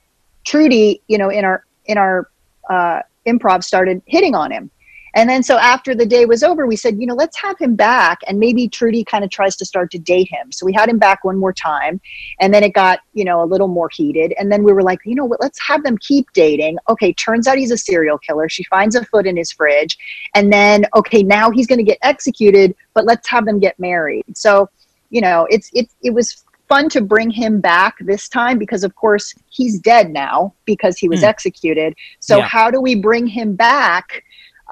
Trudy, 0.44 1.02
you 1.08 1.18
know, 1.18 1.30
in 1.30 1.44
our 1.44 1.64
in 1.86 1.98
our 1.98 2.28
uh, 2.68 3.00
improv, 3.26 3.64
started 3.64 4.02
hitting 4.06 4.34
on 4.34 4.50
him, 4.50 4.70
and 5.14 5.28
then 5.28 5.42
so 5.42 5.58
after 5.58 5.94
the 5.94 6.06
day 6.06 6.24
was 6.24 6.42
over, 6.42 6.66
we 6.66 6.76
said, 6.76 7.00
you 7.00 7.06
know, 7.06 7.14
let's 7.14 7.36
have 7.38 7.58
him 7.58 7.74
back. 7.74 8.20
And 8.26 8.38
maybe 8.38 8.68
Trudy 8.68 9.04
kind 9.04 9.24
of 9.24 9.30
tries 9.30 9.56
to 9.56 9.64
start 9.64 9.90
to 9.92 9.98
date 9.98 10.28
him. 10.30 10.52
So 10.52 10.64
we 10.64 10.72
had 10.72 10.88
him 10.88 10.98
back 10.98 11.24
one 11.24 11.38
more 11.38 11.52
time. 11.52 12.00
And 12.40 12.54
then 12.54 12.62
it 12.62 12.74
got, 12.74 13.00
you 13.12 13.24
know, 13.24 13.42
a 13.42 13.46
little 13.46 13.68
more 13.68 13.88
heated. 13.92 14.34
And 14.38 14.50
then 14.50 14.62
we 14.62 14.72
were 14.72 14.82
like, 14.82 15.00
you 15.04 15.14
know 15.14 15.24
what, 15.24 15.40
let's 15.40 15.58
have 15.66 15.82
them 15.82 15.98
keep 15.98 16.32
dating. 16.32 16.78
Okay, 16.88 17.12
turns 17.12 17.46
out 17.46 17.58
he's 17.58 17.70
a 17.70 17.78
serial 17.78 18.18
killer. 18.18 18.48
She 18.48 18.64
finds 18.64 18.94
a 18.94 19.04
foot 19.04 19.26
in 19.26 19.36
his 19.36 19.50
fridge. 19.50 19.98
And 20.34 20.52
then, 20.52 20.86
okay, 20.94 21.22
now 21.22 21.50
he's 21.50 21.66
going 21.66 21.78
to 21.78 21.84
get 21.84 21.98
executed, 22.02 22.74
but 22.94 23.04
let's 23.04 23.28
have 23.28 23.46
them 23.46 23.58
get 23.58 23.78
married. 23.78 24.24
So, 24.34 24.68
you 25.10 25.20
know, 25.20 25.46
it's, 25.50 25.70
it, 25.72 25.90
it 26.02 26.14
was 26.14 26.44
fun 26.68 26.88
to 26.88 27.00
bring 27.00 27.30
him 27.30 27.60
back 27.60 27.96
this 28.00 28.28
time 28.28 28.56
because 28.56 28.84
of 28.84 28.94
course 28.94 29.34
he's 29.48 29.80
dead 29.80 30.08
now 30.08 30.54
because 30.66 30.96
he 30.98 31.08
was 31.08 31.22
mm. 31.22 31.24
executed 31.24 31.96
so 32.20 32.38
yeah. 32.38 32.46
how 32.46 32.70
do 32.70 32.80
we 32.80 32.94
bring 32.94 33.26
him 33.26 33.56
back 33.56 34.22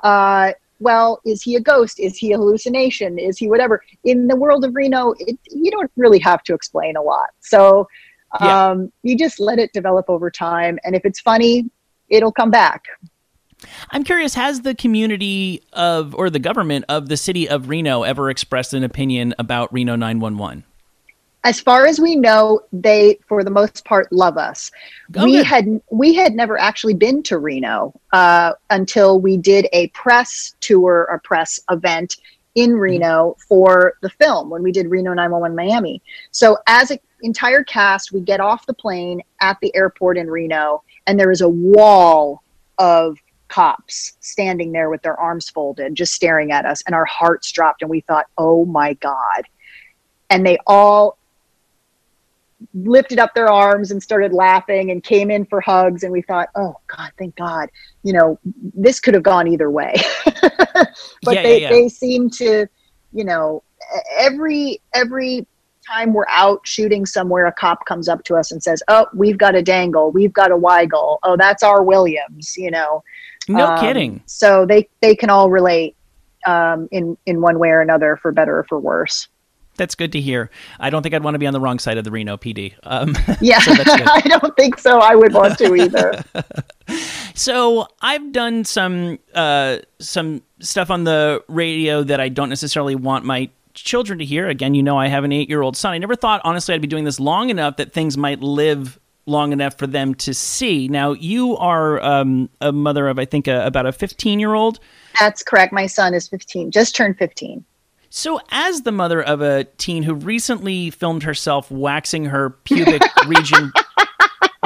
uh, 0.02 0.52
well, 0.80 1.20
is 1.24 1.42
he 1.42 1.56
a 1.56 1.60
ghost? 1.60 1.98
Is 1.98 2.16
he 2.16 2.32
a 2.32 2.36
hallucination? 2.36 3.18
Is 3.18 3.38
he 3.38 3.48
whatever? 3.48 3.82
In 4.04 4.28
the 4.28 4.36
world 4.36 4.64
of 4.64 4.74
Reno, 4.74 5.14
it, 5.18 5.38
you 5.50 5.70
don't 5.70 5.90
really 5.96 6.20
have 6.20 6.42
to 6.44 6.54
explain 6.54 6.96
a 6.96 7.02
lot. 7.02 7.30
So 7.40 7.88
yeah. 8.40 8.70
um, 8.70 8.92
you 9.02 9.16
just 9.16 9.40
let 9.40 9.58
it 9.58 9.72
develop 9.72 10.08
over 10.08 10.30
time. 10.30 10.78
And 10.84 10.94
if 10.94 11.04
it's 11.04 11.20
funny, 11.20 11.68
it'll 12.08 12.32
come 12.32 12.50
back. 12.50 12.84
I'm 13.90 14.04
curious, 14.04 14.34
has 14.34 14.60
the 14.60 14.74
community 14.74 15.62
of, 15.72 16.14
or 16.14 16.30
the 16.30 16.38
government 16.38 16.84
of 16.88 17.08
the 17.08 17.16
city 17.16 17.48
of 17.48 17.68
Reno 17.68 18.04
ever 18.04 18.30
expressed 18.30 18.72
an 18.72 18.84
opinion 18.84 19.34
about 19.36 19.72
Reno 19.72 19.96
911? 19.96 20.64
As 21.48 21.58
far 21.58 21.86
as 21.86 21.98
we 21.98 22.14
know, 22.14 22.60
they 22.74 23.18
for 23.26 23.42
the 23.42 23.50
most 23.50 23.82
part 23.86 24.12
love 24.12 24.36
us. 24.36 24.70
We 25.14 25.42
had 25.42 25.80
we 25.90 26.12
had 26.12 26.34
never 26.34 26.60
actually 26.60 26.92
been 26.92 27.22
to 27.22 27.38
Reno 27.38 27.98
uh, 28.12 28.52
until 28.68 29.18
we 29.18 29.38
did 29.38 29.66
a 29.72 29.88
press 29.88 30.54
tour, 30.60 31.04
a 31.04 31.18
press 31.18 31.58
event 31.70 32.16
in 32.54 32.72
mm-hmm. 32.72 32.80
Reno 32.80 33.36
for 33.48 33.94
the 34.02 34.10
film 34.10 34.50
when 34.50 34.62
we 34.62 34.72
did 34.72 34.90
Reno 34.90 35.14
911 35.14 35.56
Miami. 35.56 36.02
So 36.32 36.58
as 36.66 36.90
an 36.90 36.98
entire 37.22 37.64
cast, 37.64 38.12
we 38.12 38.20
get 38.20 38.40
off 38.40 38.66
the 38.66 38.74
plane 38.74 39.22
at 39.40 39.56
the 39.62 39.74
airport 39.74 40.18
in 40.18 40.30
Reno, 40.30 40.82
and 41.06 41.18
there 41.18 41.32
is 41.32 41.40
a 41.40 41.48
wall 41.48 42.42
of 42.76 43.16
cops 43.48 44.18
standing 44.20 44.70
there 44.70 44.90
with 44.90 45.00
their 45.00 45.18
arms 45.18 45.48
folded, 45.48 45.94
just 45.94 46.12
staring 46.12 46.52
at 46.52 46.66
us, 46.66 46.82
and 46.84 46.94
our 46.94 47.06
hearts 47.06 47.50
dropped, 47.52 47.80
and 47.80 47.90
we 47.90 48.02
thought, 48.02 48.26
"Oh 48.36 48.66
my 48.66 48.92
god." 48.92 49.44
And 50.28 50.44
they 50.44 50.58
all 50.66 51.17
lifted 52.74 53.18
up 53.18 53.34
their 53.34 53.48
arms 53.48 53.90
and 53.90 54.02
started 54.02 54.32
laughing 54.32 54.90
and 54.90 55.02
came 55.02 55.30
in 55.30 55.44
for 55.44 55.60
hugs. 55.60 56.02
And 56.02 56.12
we 56.12 56.22
thought 56.22 56.48
oh 56.56 56.74
god 56.86 57.12
thank 57.18 57.36
god 57.36 57.68
you 58.02 58.12
know 58.12 58.38
this 58.74 59.00
could 59.00 59.14
have 59.14 59.22
gone 59.22 59.48
either 59.48 59.70
way. 59.70 59.94
But 61.24 61.34
yeah, 61.34 61.42
they 61.42 61.62
yeah, 61.62 61.68
yeah. 61.68 61.70
they 61.70 61.88
seem 61.88 62.30
to 62.30 62.66
you 63.12 63.24
know 63.24 63.62
every 64.16 64.80
every 64.94 65.46
time 65.86 66.12
we're 66.12 66.28
out 66.28 66.60
shooting 66.64 67.06
somewhere 67.06 67.46
a 67.46 67.52
cop 67.52 67.84
comes 67.86 68.08
up 68.08 68.22
to 68.24 68.36
us 68.36 68.52
and 68.52 68.62
says 68.62 68.82
oh 68.88 69.06
we've 69.14 69.38
got 69.38 69.54
a 69.54 69.62
dangle 69.62 70.12
we've 70.12 70.32
got 70.32 70.50
a 70.50 70.56
wiegel. 70.56 71.18
Oh 71.22 71.36
that's 71.36 71.62
our 71.62 71.82
williams 71.82 72.56
you 72.56 72.70
know. 72.70 73.02
No 73.48 73.66
um, 73.66 73.80
kidding. 73.80 74.22
so 74.26 74.64
they 74.64 74.88
they 75.00 75.16
can 75.16 75.30
all 75.30 75.50
relate 75.50 75.96
um, 76.46 76.88
in 76.92 77.16
in 77.26 77.40
one 77.40 77.58
way 77.58 77.70
or 77.70 77.80
another 77.80 78.16
for 78.16 78.30
better 78.30 78.60
or 78.60 78.64
for 78.64 78.78
worse 78.78 79.28
that's 79.78 79.94
good 79.94 80.12
to 80.12 80.20
hear. 80.20 80.50
I 80.78 80.90
don't 80.90 81.02
think 81.02 81.14
I'd 81.14 81.24
want 81.24 81.34
to 81.34 81.38
be 81.38 81.46
on 81.46 81.52
the 81.52 81.60
wrong 81.60 81.78
side 81.78 81.96
of 81.96 82.04
the 82.04 82.10
Reno 82.10 82.36
PD. 82.36 82.74
Um, 82.82 83.16
yeah, 83.40 83.60
so 83.60 83.72
I 83.76 84.20
don't 84.20 84.54
think 84.56 84.78
so. 84.78 84.98
I 84.98 85.14
would 85.14 85.32
want 85.32 85.56
to 85.58 85.74
either. 85.74 86.22
so 87.34 87.88
I've 88.02 88.32
done 88.32 88.64
some 88.64 89.18
uh, 89.34 89.78
some 89.98 90.42
stuff 90.60 90.90
on 90.90 91.04
the 91.04 91.42
radio 91.48 92.02
that 92.02 92.20
I 92.20 92.28
don't 92.28 92.48
necessarily 92.48 92.94
want 92.94 93.24
my 93.24 93.48
children 93.74 94.18
to 94.18 94.24
hear. 94.24 94.48
Again, 94.48 94.74
you 94.74 94.82
know, 94.82 94.98
I 94.98 95.08
have 95.08 95.24
an 95.24 95.32
eight 95.32 95.48
year 95.48 95.62
old 95.62 95.76
son. 95.76 95.92
I 95.92 95.98
never 95.98 96.16
thought, 96.16 96.40
honestly, 96.44 96.74
I'd 96.74 96.82
be 96.82 96.88
doing 96.88 97.04
this 97.04 97.20
long 97.20 97.50
enough 97.50 97.76
that 97.76 97.92
things 97.92 98.18
might 98.18 98.40
live 98.40 98.98
long 99.26 99.52
enough 99.52 99.76
for 99.76 99.86
them 99.86 100.14
to 100.14 100.34
see. 100.34 100.88
Now, 100.88 101.12
you 101.12 101.56
are 101.58 102.02
um, 102.02 102.48
a 102.60 102.72
mother 102.72 103.08
of, 103.08 103.18
I 103.18 103.26
think, 103.26 103.46
a, 103.46 103.64
about 103.66 103.86
a 103.86 103.92
15 103.92 104.40
year 104.40 104.54
old. 104.54 104.80
That's 105.20 105.42
correct. 105.42 105.72
My 105.72 105.86
son 105.86 106.14
is 106.14 106.28
15, 106.28 106.70
just 106.70 106.96
turned 106.96 107.18
15. 107.18 107.64
So, 108.10 108.40
as 108.50 108.82
the 108.82 108.92
mother 108.92 109.22
of 109.22 109.42
a 109.42 109.64
teen 109.64 110.02
who 110.02 110.14
recently 110.14 110.90
filmed 110.90 111.22
herself 111.24 111.70
waxing 111.70 112.26
her 112.26 112.50
pubic 112.50 113.02
region 113.26 113.72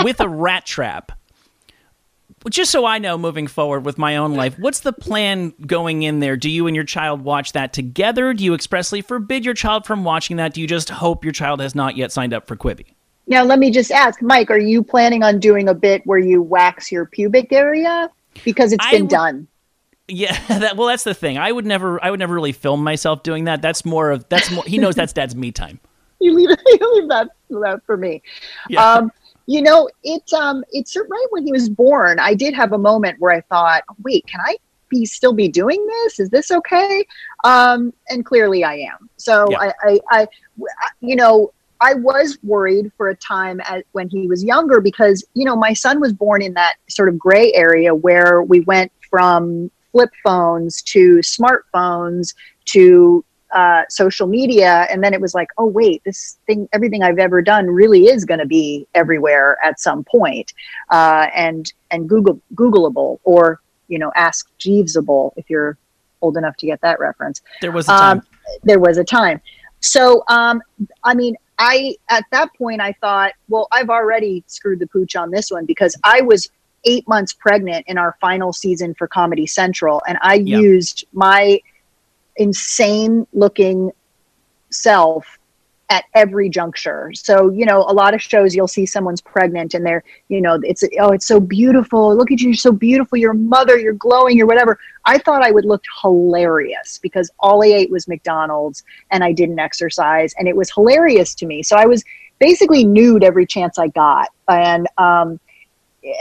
with 0.04 0.20
a 0.20 0.28
rat 0.28 0.64
trap, 0.64 1.12
just 2.50 2.70
so 2.70 2.84
I 2.84 2.98
know 2.98 3.18
moving 3.18 3.46
forward 3.46 3.84
with 3.84 3.98
my 3.98 4.16
own 4.16 4.34
life, 4.34 4.58
what's 4.58 4.80
the 4.80 4.92
plan 4.92 5.52
going 5.66 6.02
in 6.02 6.20
there? 6.20 6.36
Do 6.36 6.50
you 6.50 6.66
and 6.66 6.74
your 6.74 6.84
child 6.84 7.22
watch 7.22 7.52
that 7.52 7.72
together? 7.72 8.32
Do 8.32 8.44
you 8.44 8.54
expressly 8.54 9.00
forbid 9.00 9.44
your 9.44 9.54
child 9.54 9.86
from 9.86 10.04
watching 10.04 10.36
that? 10.36 10.54
Do 10.54 10.60
you 10.60 10.66
just 10.66 10.90
hope 10.90 11.24
your 11.24 11.32
child 11.32 11.60
has 11.60 11.74
not 11.74 11.96
yet 11.96 12.12
signed 12.12 12.32
up 12.32 12.46
for 12.46 12.56
Quibi? 12.56 12.86
Now, 13.26 13.44
let 13.44 13.58
me 13.58 13.70
just 13.70 13.90
ask, 13.90 14.20
Mike, 14.20 14.50
are 14.50 14.58
you 14.58 14.82
planning 14.82 15.22
on 15.22 15.38
doing 15.38 15.68
a 15.68 15.74
bit 15.74 16.02
where 16.04 16.18
you 16.18 16.42
wax 16.42 16.90
your 16.90 17.06
pubic 17.06 17.52
area? 17.52 18.10
Because 18.44 18.72
it's 18.72 18.84
been 18.90 19.06
done. 19.06 19.46
Yeah, 20.08 20.38
that, 20.48 20.76
well, 20.76 20.88
that's 20.88 21.04
the 21.04 21.14
thing. 21.14 21.38
I 21.38 21.50
would 21.50 21.66
never, 21.66 22.02
I 22.04 22.10
would 22.10 22.20
never 22.20 22.34
really 22.34 22.52
film 22.52 22.82
myself 22.82 23.22
doing 23.22 23.44
that. 23.44 23.62
That's 23.62 23.84
more 23.84 24.10
of 24.10 24.28
that's 24.28 24.50
more. 24.50 24.64
He 24.64 24.78
knows 24.78 24.94
that's 24.94 25.12
dad's 25.12 25.34
me 25.34 25.52
time. 25.52 25.80
You 26.20 26.34
leave, 26.34 26.50
you 26.66 26.94
leave 26.94 27.08
that, 27.08 27.30
that 27.50 27.80
for 27.84 27.96
me. 27.96 28.22
Yeah. 28.68 28.80
Um, 28.80 29.10
you 29.46 29.60
know, 29.60 29.90
it's 30.04 30.32
um, 30.32 30.62
it's 30.70 30.96
right 30.96 31.26
when 31.30 31.44
he 31.44 31.50
was 31.50 31.68
born. 31.68 32.20
I 32.20 32.32
did 32.32 32.54
have 32.54 32.72
a 32.72 32.78
moment 32.78 33.18
where 33.18 33.32
I 33.32 33.40
thought, 33.40 33.82
wait, 34.04 34.24
can 34.28 34.40
I 34.40 34.56
be 34.88 35.04
still 35.04 35.32
be 35.32 35.48
doing 35.48 35.84
this? 35.84 36.20
Is 36.20 36.30
this 36.30 36.52
okay? 36.52 37.04
Um, 37.42 37.92
and 38.08 38.24
clearly 38.24 38.62
I 38.62 38.74
am. 38.74 39.10
So 39.16 39.48
yeah. 39.50 39.58
I, 39.58 39.72
I, 39.82 40.00
I, 40.10 40.28
you 41.00 41.16
know, 41.16 41.52
I 41.80 41.94
was 41.94 42.38
worried 42.44 42.92
for 42.96 43.08
a 43.08 43.16
time 43.16 43.60
at, 43.64 43.84
when 43.90 44.08
he 44.08 44.28
was 44.28 44.44
younger 44.44 44.80
because, 44.80 45.24
you 45.34 45.44
know, 45.44 45.56
my 45.56 45.72
son 45.72 46.00
was 46.00 46.12
born 46.12 46.40
in 46.40 46.54
that 46.54 46.74
sort 46.88 47.08
of 47.08 47.18
gray 47.18 47.52
area 47.54 47.92
where 47.92 48.42
we 48.42 48.60
went 48.60 48.92
from 49.10 49.70
flip 49.92 50.10
phones 50.24 50.82
to 50.82 51.18
smartphones 51.18 52.34
to 52.64 53.24
uh, 53.54 53.82
social 53.90 54.26
media 54.26 54.86
and 54.90 55.04
then 55.04 55.12
it 55.12 55.20
was 55.20 55.34
like 55.34 55.48
oh 55.58 55.66
wait 55.66 56.02
this 56.04 56.38
thing 56.46 56.66
everything 56.72 57.02
i've 57.02 57.18
ever 57.18 57.42
done 57.42 57.66
really 57.66 58.06
is 58.06 58.24
going 58.24 58.40
to 58.40 58.46
be 58.46 58.86
everywhere 58.94 59.58
at 59.62 59.78
some 59.78 60.02
point 60.04 60.54
uh, 60.88 61.26
and 61.34 61.74
and 61.90 62.08
google 62.08 62.40
googleable 62.54 63.18
or 63.24 63.60
you 63.92 63.98
know, 63.98 64.10
Ask 64.16 64.48
Jeevesable 64.58 65.32
if 65.36 65.50
you're 65.50 65.76
old 66.22 66.38
enough 66.38 66.56
to 66.56 66.66
get 66.66 66.80
that 66.80 66.98
reference. 66.98 67.42
There 67.60 67.72
was 67.72 67.86
a 67.88 67.92
time. 67.92 68.18
Um, 68.18 68.26
there 68.62 68.78
was 68.80 68.96
a 68.96 69.04
time. 69.04 69.40
So, 69.80 70.24
um, 70.28 70.62
I 71.04 71.14
mean, 71.14 71.36
I 71.58 71.96
at 72.08 72.24
that 72.32 72.48
point 72.54 72.80
I 72.80 72.92
thought, 73.02 73.32
well, 73.50 73.68
I've 73.70 73.90
already 73.90 74.44
screwed 74.46 74.78
the 74.78 74.86
pooch 74.86 75.14
on 75.14 75.30
this 75.30 75.50
one 75.50 75.66
because 75.66 75.94
I 76.04 76.22
was 76.22 76.48
eight 76.84 77.06
months 77.08 77.32
pregnant 77.32 77.84
in 77.88 77.98
our 77.98 78.16
final 78.20 78.52
season 78.52 78.94
for 78.94 79.06
Comedy 79.06 79.46
Central, 79.46 80.02
and 80.06 80.18
I 80.22 80.34
used 80.34 81.06
my 81.12 81.60
insane 82.36 83.26
looking 83.32 83.92
self 84.70 85.38
at 85.92 86.04
every 86.14 86.48
juncture. 86.48 87.12
So, 87.14 87.50
you 87.50 87.66
know, 87.66 87.80
a 87.80 87.92
lot 87.92 88.14
of 88.14 88.22
shows 88.22 88.54
you'll 88.54 88.66
see 88.66 88.86
someone's 88.86 89.20
pregnant 89.20 89.74
and 89.74 89.84
they're, 89.84 90.02
you 90.28 90.40
know, 90.40 90.58
it's 90.62 90.82
oh, 90.98 91.12
it's 91.12 91.26
so 91.26 91.38
beautiful. 91.38 92.16
Look 92.16 92.30
at 92.30 92.40
you, 92.40 92.48
you're 92.48 92.54
so 92.54 92.72
beautiful. 92.72 93.18
You're 93.18 93.32
a 93.32 93.34
mother, 93.34 93.78
you're 93.78 93.92
glowing, 93.92 94.38
you're 94.38 94.46
whatever. 94.46 94.78
I 95.04 95.18
thought 95.18 95.42
I 95.42 95.50
would 95.50 95.66
look 95.66 95.82
hilarious 96.00 96.98
because 97.02 97.30
all 97.40 97.62
I 97.62 97.66
ate 97.66 97.90
was 97.90 98.08
McDonald's 98.08 98.84
and 99.10 99.22
I 99.22 99.32
didn't 99.32 99.58
exercise 99.58 100.34
and 100.38 100.48
it 100.48 100.56
was 100.56 100.70
hilarious 100.72 101.34
to 101.36 101.46
me. 101.46 101.62
So 101.62 101.76
I 101.76 101.84
was 101.84 102.02
basically 102.38 102.84
nude 102.84 103.22
every 103.22 103.44
chance 103.44 103.78
I 103.78 103.88
got. 103.88 104.28
And 104.48 104.86
um 104.96 105.38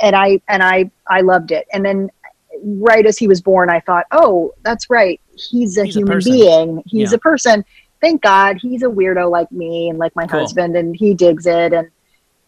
and 0.02 0.16
I 0.16 0.42
and 0.48 0.62
I 0.64 0.90
I 1.08 1.22
loved 1.22 1.52
it. 1.52 1.68
And 1.74 1.84
then 1.86 2.10
right 2.64 3.06
as 3.06 3.18
he 3.18 3.28
was 3.28 3.42
born, 3.42 3.70
I 3.70 3.80
thought, 3.80 4.06
"Oh, 4.12 4.54
that's 4.64 4.90
right. 4.90 5.20
He's 5.36 5.78
a 5.78 5.86
He's 5.86 5.96
human 5.96 6.18
person. 6.18 6.32
being. 6.32 6.84
He's 6.86 7.12
Yeah. 7.12 7.16
a 7.16 7.20
person." 7.20 7.66
Thank 8.02 8.24
God 8.24 8.58
he's 8.60 8.82
a 8.82 8.88
weirdo 8.88 9.30
like 9.30 9.52
me 9.52 9.90
and 9.90 10.00
like 10.00 10.16
my 10.16 10.26
Cool. 10.26 10.40
husband 10.40 10.76
and 10.76 10.96
he 10.96 11.14
digs 11.14 11.46
it 11.46 11.72
and 11.72 11.88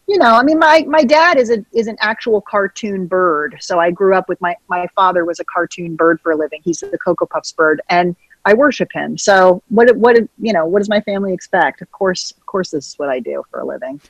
you 0.08 0.18
know, 0.18 0.34
I 0.34 0.42
mean 0.42 0.58
my 0.58 0.84
my 0.88 1.02
dad 1.04 1.38
is 1.38 1.48
a 1.50 1.64
is 1.72 1.86
an 1.86 1.96
actual 2.00 2.40
cartoon 2.40 3.06
bird. 3.06 3.56
So 3.60 3.78
I 3.78 3.90
grew 3.90 4.14
up 4.16 4.28
with 4.28 4.40
my 4.40 4.56
my 4.68 4.86
father 4.96 5.24
was 5.24 5.38
a 5.40 5.44
cartoon 5.44 5.96
bird 5.96 6.20
for 6.20 6.32
a 6.32 6.36
living. 6.36 6.60
He's 6.64 6.80
the 6.80 6.98
Cocoa 6.98 7.24
Puffs 7.26 7.52
bird 7.52 7.80
and 7.88 8.14
I 8.44 8.52
worship 8.52 8.90
him. 8.92 9.16
So 9.16 9.62
what 9.68 9.96
what 9.96 10.16
you 10.38 10.52
know, 10.52 10.66
what 10.66 10.80
does 10.80 10.90
my 10.90 11.00
family 11.00 11.32
expect? 11.32 11.80
Of 11.80 11.90
course, 11.92 12.32
of 12.32 12.44
course 12.44 12.70
this 12.70 12.88
is 12.88 12.94
what 12.98 13.08
I 13.08 13.20
do 13.20 13.42
for 13.50 13.60
a 13.60 13.64
living. 13.64 14.00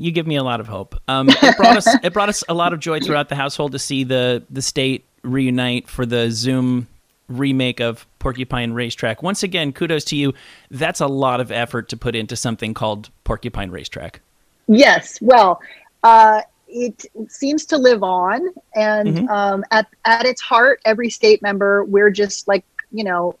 You 0.00 0.12
give 0.12 0.26
me 0.28 0.36
a 0.36 0.44
lot 0.44 0.60
of 0.60 0.68
hope. 0.68 0.94
Um, 1.08 1.28
it 1.28 1.56
brought 1.56 1.76
us 1.76 1.88
it 2.04 2.12
brought 2.12 2.28
us 2.28 2.44
a 2.48 2.54
lot 2.54 2.72
of 2.72 2.78
joy 2.78 3.00
throughout 3.00 3.28
the 3.28 3.34
household 3.34 3.72
to 3.72 3.78
see 3.80 4.04
the 4.04 4.44
the 4.48 4.62
state 4.62 5.04
reunite 5.22 5.88
for 5.88 6.06
the 6.06 6.30
Zoom 6.30 6.86
remake 7.28 7.80
of 7.80 8.06
Porcupine 8.20 8.72
Racetrack. 8.72 9.22
Once 9.22 9.42
again, 9.42 9.72
kudos 9.72 10.04
to 10.04 10.16
you. 10.16 10.32
That's 10.70 11.00
a 11.00 11.08
lot 11.08 11.40
of 11.40 11.50
effort 11.50 11.88
to 11.90 11.96
put 11.96 12.14
into 12.14 12.36
something 12.36 12.72
called 12.74 13.10
Porcupine 13.24 13.70
Racetrack. 13.70 14.20
Yes. 14.68 15.18
Well, 15.20 15.60
uh, 16.04 16.42
it 16.68 17.04
seems 17.28 17.66
to 17.66 17.76
live 17.76 18.02
on, 18.04 18.40
and 18.76 19.08
Mhm. 19.16 19.28
um, 19.30 19.64
at 19.72 19.88
at 20.04 20.26
its 20.26 20.40
heart, 20.40 20.80
every 20.84 21.10
state 21.10 21.42
member, 21.42 21.84
we're 21.84 22.10
just 22.10 22.46
like 22.46 22.64
you 22.92 23.04
know, 23.04 23.34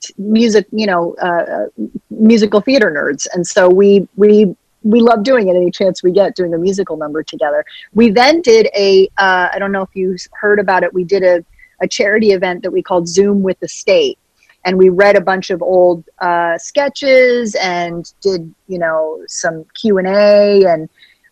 t- 0.00 0.14
music, 0.18 0.66
you 0.72 0.86
know, 0.86 1.14
uh, 1.22 1.26
uh, 1.26 1.66
musical 2.10 2.60
theater 2.60 2.90
nerds, 2.90 3.28
and 3.34 3.46
so 3.46 3.68
we 3.68 4.08
we 4.16 4.56
we 4.82 5.00
love 5.00 5.22
doing 5.22 5.48
it 5.48 5.56
any 5.56 5.70
chance 5.70 6.02
we 6.02 6.12
get 6.12 6.34
doing 6.34 6.54
a 6.54 6.58
musical 6.58 6.96
number 6.96 7.22
together. 7.22 7.64
We 7.92 8.10
then 8.10 8.40
did 8.40 8.68
a 8.76 9.08
uh, 9.18 9.48
I 9.52 9.58
don't 9.58 9.72
know 9.72 9.82
if 9.82 9.94
you 9.94 10.16
heard 10.32 10.58
about 10.58 10.82
it. 10.82 10.92
We 10.92 11.04
did 11.04 11.22
a 11.22 11.44
a 11.82 11.88
charity 11.88 12.32
event 12.32 12.62
that 12.62 12.70
we 12.70 12.82
called 12.82 13.08
Zoom 13.08 13.42
with 13.42 13.58
the 13.60 13.68
State 13.68 14.18
and 14.64 14.76
we 14.76 14.88
read 14.88 15.16
a 15.16 15.20
bunch 15.20 15.50
of 15.50 15.62
old 15.62 16.04
uh, 16.18 16.58
sketches 16.58 17.54
and 17.56 18.12
did 18.20 18.54
you 18.68 18.78
know 18.78 19.22
some 19.26 19.64
Q 19.74 19.98
and 19.98 20.06
A 20.06 20.64
and 20.66 20.88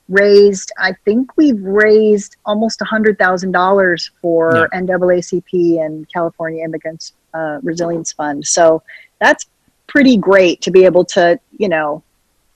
raised. 0.08 0.72
I 0.78 0.94
think 1.04 1.36
we've 1.36 1.60
raised 1.60 2.36
almost 2.46 2.80
a 2.80 2.84
hundred 2.84 3.18
thousand 3.18 3.52
dollars 3.52 4.10
for 4.20 4.68
NAACP 4.72 5.84
and 5.84 6.10
California 6.12 6.64
Immigrants 6.64 7.12
uh, 7.34 7.58
Resilience 7.62 8.12
Fund. 8.12 8.46
So 8.46 8.82
that's 9.20 9.46
pretty 9.86 10.16
great 10.16 10.60
to 10.62 10.70
be 10.70 10.84
able 10.84 11.04
to 11.04 11.38
you 11.58 11.68
know 11.68 12.02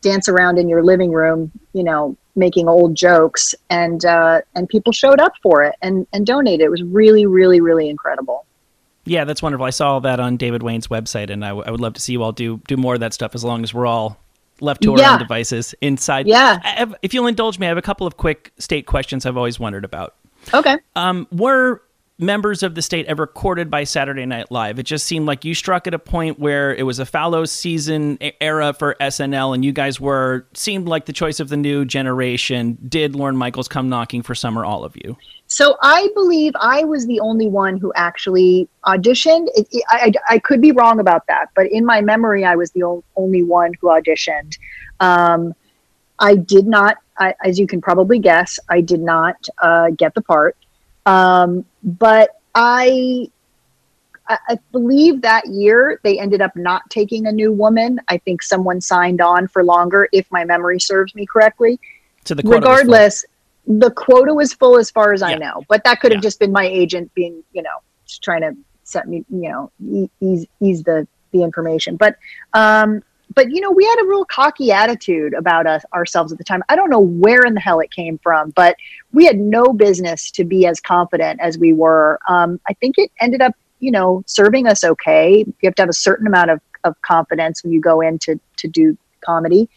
dance 0.03 0.29
around 0.29 0.59
in 0.59 0.69
your 0.69 0.83
living 0.85 1.11
room, 1.13 1.51
you 1.73 1.83
know, 1.85 2.17
making 2.37 2.69
old 2.69 2.95
jokes, 2.95 3.55
and 3.71 4.05
uh, 4.05 4.43
and 4.55 4.69
people 4.69 4.93
showed 4.93 5.21
up 5.21 5.33
for 5.43 5.63
it 5.63 5.75
and 5.83 6.07
and 6.13 6.27
donated. 6.27 6.65
It 6.65 6.71
was 6.71 6.83
really, 6.83 7.27
really, 7.27 7.61
really 7.61 7.89
incredible. 7.89 8.45
Yeah, 9.05 9.25
that's 9.25 9.43
wonderful. 9.43 9.67
I 9.67 9.71
saw 9.71 9.95
all 9.95 10.01
that 10.03 10.21
on 10.21 10.37
David 10.37 10.63
Wain's 10.63 10.87
website, 10.87 11.29
and 11.31 11.45
I, 11.45 11.49
w- 11.49 11.65
I 11.67 11.71
would 11.73 11.81
love 11.81 11.95
to 11.95 12.01
see 12.01 12.13
you 12.13 12.23
all 12.23 12.33
do 12.33 12.61
do 12.69 12.77
more 12.77 12.95
of 12.95 13.01
that 13.01 13.13
stuff 13.15 13.35
as 13.35 13.43
long 13.43 13.65
as 13.65 13.75
we're 13.75 13.87
all 13.87 14.17
left 14.61 14.83
to 14.83 14.93
our 14.93 14.99
Yeah. 14.99 15.13
own 15.15 15.19
devices 15.19 15.75
inside. 15.81 16.27
Yeah. 16.29 16.59
Have, 16.63 16.95
if 17.03 17.13
you'll 17.13 17.27
indulge 17.27 17.59
me, 17.59 17.67
I 17.67 17.69
have 17.69 17.79
a 17.79 17.83
couple 17.83 18.07
of 18.07 18.17
quick 18.17 18.53
state 18.59 18.87
questions 18.87 19.27
I've 19.27 19.37
always 19.37 19.59
wondered 19.59 19.85
about. 19.85 20.15
Okay. 20.55 20.77
Um, 20.95 21.27
were 21.33 21.83
members 22.19 22.63
of 22.63 22.75
the 22.75 22.83
state 22.83 23.07
ever 23.07 23.27
courted 23.27 23.71
by 23.71 23.85
Saturday 23.85 24.27
Night 24.27 24.51
Live? 24.51 24.79
It 24.79 24.85
just 24.85 25.07
seemed 25.07 25.27
like 25.27 25.45
you 25.45 25.55
struck 25.55 25.87
at 25.87 25.95
a 25.95 25.99
point 25.99 26.39
where 26.39 26.75
it 26.75 26.85
was 26.85 26.99
a 26.99 27.07
fallow 27.07 27.45
season 27.45 28.19
era 28.41 28.73
for 28.73 28.97
SNL, 29.01 29.55
and 29.55 29.65
you 29.65 29.73
guys 29.73 30.01
were 30.01 30.47
seemed 30.55 30.87
like 30.87 31.07
the 31.07 31.13
choice 31.13 31.41
of 31.41 31.49
the 31.49 31.57
new 31.57 31.85
generation. 31.85 32.79
Did 32.89 33.15
Lorne 33.15 33.37
Michaels 33.37 33.69
come 33.69 33.89
knocking 33.89 34.23
for 34.23 34.35
some 34.35 34.59
or 34.59 34.65
all 34.65 34.85
of 34.85 34.97
you? 34.97 35.17
So 35.53 35.77
I 35.83 36.09
believe 36.15 36.55
I 36.59 36.85
was 36.85 37.07
the 37.07 37.21
only 37.21 37.47
one 37.47 37.77
who 37.77 37.93
actually 37.95 38.69
auditioned. 38.87 39.49
It, 39.55 39.69
it- 39.71 39.85
I, 39.91 40.13
I, 40.31 40.39
could 40.39 40.63
be 40.63 40.73
wrong 40.73 40.99
about 40.99 41.27
that, 41.27 41.51
but 41.55 41.67
in 41.67 41.85
my 41.85 42.01
memory, 42.01 42.43
I 42.43 42.57
was 42.57 42.71
the 42.71 43.03
only 43.17 43.43
one 43.43 43.73
who 43.79 43.89
auditioned. 43.89 44.57
Um, 45.01 45.55
I 46.19 46.37
did 46.37 46.67
not, 46.67 46.97
I, 47.19 47.35
as 47.45 47.59
you 47.59 47.67
can 47.67 47.83
probably 47.83 48.19
guess, 48.19 48.59
I 48.71 48.81
did 48.81 49.01
not 49.01 49.47
uh, 49.61 49.91
get 49.91 50.15
the 50.15 50.23
part. 50.23 50.57
Um, 51.05 51.67
but 51.83 52.41
I, 52.55 53.31
I, 54.29 54.59
believe 54.71 55.23
that 55.23 55.47
year 55.47 56.01
they 56.05 56.19
ended 56.19 56.41
up 56.41 56.55
not 56.55 56.89
taking 56.91 57.27
a 57.27 57.33
new 57.33 57.53
woman. 57.53 58.01
I 58.09 58.19
think 58.19 58.43
someone 58.43 58.81
signed 58.81 59.21
on 59.21 59.49
for 59.49 59.65
longer, 59.65 60.09
if 60.13 60.31
my 60.31 60.45
memory 60.45 60.81
serves 60.81 61.15
me 61.15 61.27
correctly. 61.27 61.81
To 62.25 62.35
the 62.35 62.43
quota 62.43 62.57
regardless 62.57 63.25
the 63.67 63.91
quota 63.91 64.35
was 64.35 64.53
full 64.53 64.79
as 64.79 64.91
far 64.91 65.13
as 65.13 65.23
i 65.23 65.35
know. 65.35 65.63
But 65.69 65.85
that 65.85 66.01
could 66.01 66.13
have 66.13 66.19
Yeah. 66.19 66.29
just 66.29 66.39
been 66.41 66.53
my 66.53 66.67
agent 66.67 67.13
being 67.15 67.43
you 67.53 67.63
know 67.63 67.79
just 68.07 68.23
trying 68.23 68.43
to 68.43 68.57
set 68.85 69.09
me 69.09 69.25
you 69.29 69.49
know 69.49 70.09
ease, 70.21 70.47
ease 70.61 70.83
the 70.83 71.07
the 71.33 71.43
information. 71.43 71.97
But 71.97 72.17
um 72.55 73.03
but 73.35 73.51
you 73.51 73.61
know 73.61 73.71
we 73.71 73.85
had 73.85 74.03
a 74.03 74.07
real 74.07 74.25
cocky 74.25 74.73
attitude 74.73 75.35
about 75.35 75.67
us 75.67 75.85
ourselves 75.93 76.33
at 76.33 76.39
the 76.39 76.45
time. 76.45 76.63
I 76.69 76.77
don't 76.77 76.91
know 76.91 77.01
where 77.01 77.43
in 77.43 77.55
the 77.55 77.61
hell 77.61 77.81
it 77.81 77.91
came 77.91 78.19
from 78.19 78.51
but 78.51 78.77
we 79.13 79.25
had 79.27 79.39
no 79.39 79.73
business 79.73 80.31
to 80.33 80.45
be 80.45 80.67
as 80.67 80.81
confident 80.81 81.41
as 81.41 81.59
we 81.59 81.73
were. 81.73 82.19
Um, 82.29 82.61
i 82.69 82.73
think 82.75 82.99
it 82.99 83.11
ended 83.21 83.43
up 83.43 83.55
you 83.83 83.91
know 83.91 84.23
serving 84.27 84.67
us 84.67 84.85
okay. 84.85 85.45
You 85.45 85.67
have 85.67 85.75
to 85.75 85.83
have 85.83 85.91
a 85.91 85.95
certain 85.95 86.27
amount 86.27 86.51
of, 86.51 86.61
of 86.85 87.01
confidence 87.03 87.63
when 87.63 87.73
you 87.73 87.81
go 87.81 88.01
in 88.01 88.19
to, 88.21 88.41
to 88.57 88.69
do 88.69 88.97
comedy. 89.25 89.69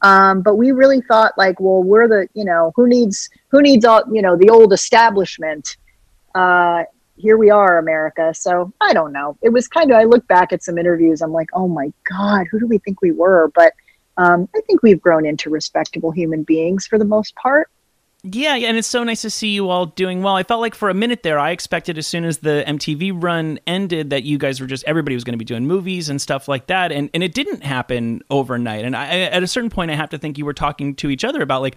Um, 0.00 0.42
but 0.42 0.54
we 0.54 0.70
really 0.70 1.00
thought 1.02 1.32
like 1.36 1.58
well 1.60 1.82
we're 1.82 2.08
the 2.08 2.28
you 2.34 2.44
know 2.44 2.72
who 2.76 2.86
needs 2.86 3.28
who 3.48 3.60
needs 3.60 3.84
all 3.84 4.02
you 4.10 4.22
know 4.22 4.36
the 4.36 4.48
old 4.48 4.72
establishment? 4.72 5.76
Uh, 6.34 6.84
here 7.18 7.36
we 7.36 7.50
are 7.50 7.78
america 7.78 8.32
so 8.32 8.72
i 8.80 8.92
don't 8.92 9.12
know 9.12 9.36
it 9.42 9.50
was 9.50 9.68
kind 9.68 9.90
of 9.90 9.96
i 9.96 10.04
look 10.04 10.26
back 10.28 10.52
at 10.52 10.62
some 10.62 10.78
interviews 10.78 11.20
i'm 11.20 11.32
like 11.32 11.48
oh 11.52 11.68
my 11.68 11.92
god 12.08 12.46
who 12.50 12.58
do 12.58 12.66
we 12.66 12.78
think 12.78 13.02
we 13.02 13.10
were 13.10 13.50
but 13.54 13.72
um, 14.16 14.48
i 14.56 14.60
think 14.62 14.82
we've 14.82 15.00
grown 15.00 15.26
into 15.26 15.50
respectable 15.50 16.10
human 16.10 16.42
beings 16.42 16.86
for 16.86 16.98
the 16.98 17.04
most 17.04 17.34
part 17.34 17.68
Yeah, 18.24 18.56
and 18.56 18.76
it's 18.76 18.88
so 18.88 19.04
nice 19.04 19.22
to 19.22 19.30
see 19.30 19.50
you 19.50 19.70
all 19.70 19.86
doing 19.86 20.24
well. 20.24 20.34
I 20.34 20.42
felt 20.42 20.60
like 20.60 20.74
for 20.74 20.90
a 20.90 20.94
minute 20.94 21.22
there, 21.22 21.38
I 21.38 21.52
expected 21.52 21.98
as 21.98 22.06
soon 22.08 22.24
as 22.24 22.38
the 22.38 22.64
MTV 22.66 23.12
run 23.14 23.60
ended 23.64 24.10
that 24.10 24.24
you 24.24 24.38
guys 24.38 24.60
were 24.60 24.66
just 24.66 24.82
everybody 24.88 25.14
was 25.14 25.22
going 25.22 25.34
to 25.34 25.38
be 25.38 25.44
doing 25.44 25.68
movies 25.68 26.08
and 26.08 26.20
stuff 26.20 26.48
like 26.48 26.66
that, 26.66 26.90
and 26.90 27.10
and 27.14 27.22
it 27.22 27.32
didn't 27.32 27.62
happen 27.62 28.22
overnight. 28.28 28.84
And 28.84 28.96
I, 28.96 29.20
at 29.20 29.44
a 29.44 29.46
certain 29.46 29.70
point, 29.70 29.92
I 29.92 29.94
have 29.94 30.10
to 30.10 30.18
think 30.18 30.36
you 30.36 30.44
were 30.44 30.52
talking 30.52 30.96
to 30.96 31.10
each 31.10 31.22
other 31.22 31.40
about 31.42 31.62
like 31.62 31.76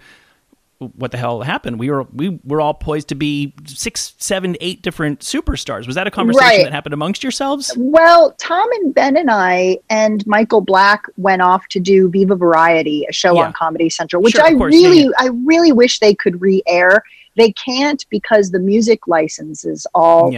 what 0.96 1.10
the 1.10 1.16
hell 1.16 1.40
happened. 1.42 1.78
We 1.78 1.90
were 1.90 2.04
we 2.12 2.40
were 2.44 2.60
all 2.60 2.74
poised 2.74 3.08
to 3.08 3.14
be 3.14 3.54
six, 3.66 4.14
seven, 4.18 4.56
eight 4.60 4.82
different 4.82 5.20
superstars. 5.20 5.86
Was 5.86 5.94
that 5.96 6.06
a 6.06 6.10
conversation 6.10 6.46
Right. 6.48 6.64
that 6.64 6.72
happened 6.72 6.92
amongst 6.94 7.22
yourselves? 7.22 7.72
Well, 7.76 8.32
Tom 8.38 8.68
and 8.72 8.94
Ben 8.94 9.16
and 9.16 9.30
I 9.30 9.78
and 9.90 10.26
Michael 10.26 10.60
Black 10.60 11.04
went 11.16 11.42
off 11.42 11.66
to 11.68 11.80
do 11.80 12.08
Viva 12.08 12.36
Variety, 12.36 13.06
a 13.08 13.12
show 13.12 13.34
Yeah. 13.34 13.46
on 13.46 13.52
Comedy 13.52 13.88
Central, 13.90 14.22
which 14.22 14.34
Sure, 14.34 14.44
I 14.44 14.54
course, 14.54 14.72
really, 14.74 15.02
yeah. 15.04 15.10
I 15.18 15.28
really 15.44 15.72
wish 15.72 15.98
they 16.00 16.14
could 16.14 16.40
re-air. 16.40 17.02
They 17.36 17.52
can't 17.52 18.04
because 18.10 18.50
the 18.50 18.58
music 18.58 19.06
licenses 19.08 19.86
all 19.94 20.30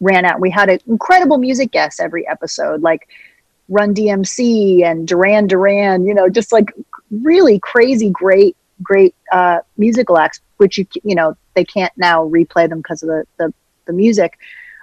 ran 0.00 0.24
out. 0.24 0.40
We 0.40 0.50
had 0.50 0.70
an 0.70 0.78
incredible 0.86 1.38
music 1.38 1.72
guest 1.72 2.00
every 2.00 2.26
episode, 2.28 2.82
like 2.82 3.08
Run 3.68 3.92
DMC 3.94 4.82
and 4.82 5.06
Duran 5.06 5.46
Duran. 5.46 6.06
You 6.06 6.14
know, 6.14 6.28
just 6.28 6.52
like 6.52 6.72
really 7.10 7.58
crazy, 7.58 8.08
great, 8.10 8.56
great 8.82 9.14
uh, 9.32 9.58
musical 9.76 10.18
acts, 10.18 10.40
which 10.58 10.78
you 10.78 10.86
you 11.04 11.14
know 11.14 11.36
they 11.54 11.64
can't 11.64 11.92
now 11.96 12.26
replay 12.28 12.68
them 12.68 12.78
because 12.78 13.02
of 13.02 13.08
the 13.08 13.24
the, 13.38 13.52
the 13.86 13.92
music. 13.92 14.38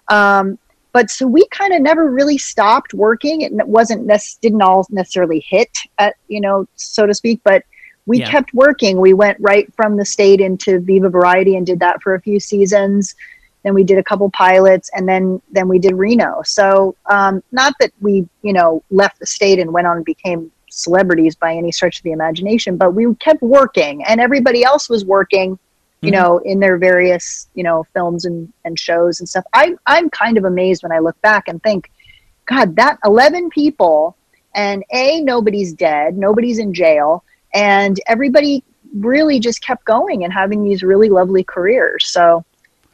Um, 0.10 0.58
but 0.94 1.10
so 1.10 1.28
we 1.28 1.46
kind 1.50 1.74
of 1.74 1.82
never 1.82 2.10
really 2.10 2.38
stopped 2.38 2.94
working. 2.94 3.42
It 3.42 3.52
wasn't 3.68 4.06
nec- 4.06 4.40
didn't 4.42 4.62
all 4.62 4.86
necessarily 4.90 5.40
hit 5.48 5.78
at 5.98 6.16
you 6.28 6.40
know 6.42 6.68
so 6.76 7.06
to 7.06 7.14
speak, 7.14 7.42
but 7.44 7.64
we 8.08 8.20
Yeah. 8.20 8.30
kept 8.30 8.54
working. 8.54 9.00
We 9.02 9.14
went 9.14 9.38
right 9.40 9.72
from 9.76 9.98
the 9.98 10.06
state 10.06 10.40
into 10.40 10.80
Viva 10.80 11.10
Variety 11.10 11.56
and 11.56 11.66
did 11.66 11.80
that 11.80 12.02
for 12.04 12.14
a 12.16 12.22
few 12.22 12.40
seasons. 12.40 13.16
then 13.64 13.74
we 13.74 13.84
did 13.84 13.98
a 13.98 14.04
couple 14.04 14.30
pilots, 14.30 14.92
and 14.96 15.10
then 15.10 15.42
then 15.52 15.68
we 15.68 15.80
did 15.80 15.96
Reno. 15.96 16.44
So 16.46 16.96
um, 17.10 17.42
not 17.52 17.74
that 17.80 17.92
we 18.00 18.28
you 18.44 18.54
know 18.54 18.84
left 18.92 19.20
the 19.20 19.26
state 19.26 19.58
and 19.60 19.74
went 19.74 19.88
on 19.88 19.98
and 19.98 20.06
became 20.06 20.52
celebrities 20.70 21.36
by 21.36 21.56
any 21.56 21.72
stretch 21.72 21.98
of 21.98 22.04
the 22.04 22.12
imagination, 22.12 22.78
but 22.78 22.94
we 22.94 23.14
kept 23.16 23.42
working, 23.42 24.04
and 24.06 24.20
everybody 24.20 24.64
else 24.64 24.90
was 24.90 25.06
working 25.06 25.58
you 26.02 26.12
Mhm. 26.12 26.14
know, 26.14 26.38
in 26.40 26.60
their 26.60 26.78
various, 26.78 27.48
you 27.56 27.64
know, 27.64 27.86
films 27.94 28.26
and, 28.26 28.52
and 28.64 28.78
shows 28.78 29.20
and 29.20 29.28
stuff. 29.28 29.44
I, 29.54 29.76
I'm 29.88 30.10
kind 30.10 30.38
of 30.38 30.46
amazed 30.46 30.84
when 30.84 30.92
I 30.92 31.00
look 31.00 31.20
back 31.22 31.48
and 31.48 31.62
think, 31.64 31.90
God, 32.46 32.76
that 32.76 33.00
11 33.04 33.50
people, 33.50 34.16
and 34.54 34.84
A, 34.92 35.22
nobody's 35.22 35.74
dead, 35.74 36.16
nobody's 36.18 36.60
in 36.60 36.74
jail, 36.74 37.24
and 37.54 38.00
everybody 38.08 38.64
really 39.00 39.40
just 39.40 39.62
kept 39.62 39.84
going 39.86 40.24
and 40.24 40.32
having 40.32 40.64
these 40.64 40.84
really 40.84 41.10
lovely 41.10 41.44
careers. 41.44 42.06
So 42.08 42.46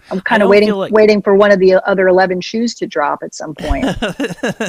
I'm 0.10 0.22
kind 0.22 0.42
of 0.42 0.50
waiting, 0.50 0.72
like- 0.74 0.92
waiting 0.92 1.22
for 1.22 1.36
one 1.36 1.52
of 1.52 1.60
the 1.60 1.76
other 1.88 2.08
11 2.08 2.42
shoes 2.42 2.74
to 2.76 2.88
drop 2.88 3.24
at 3.24 3.36
some 3.36 3.54
point. 3.54 3.86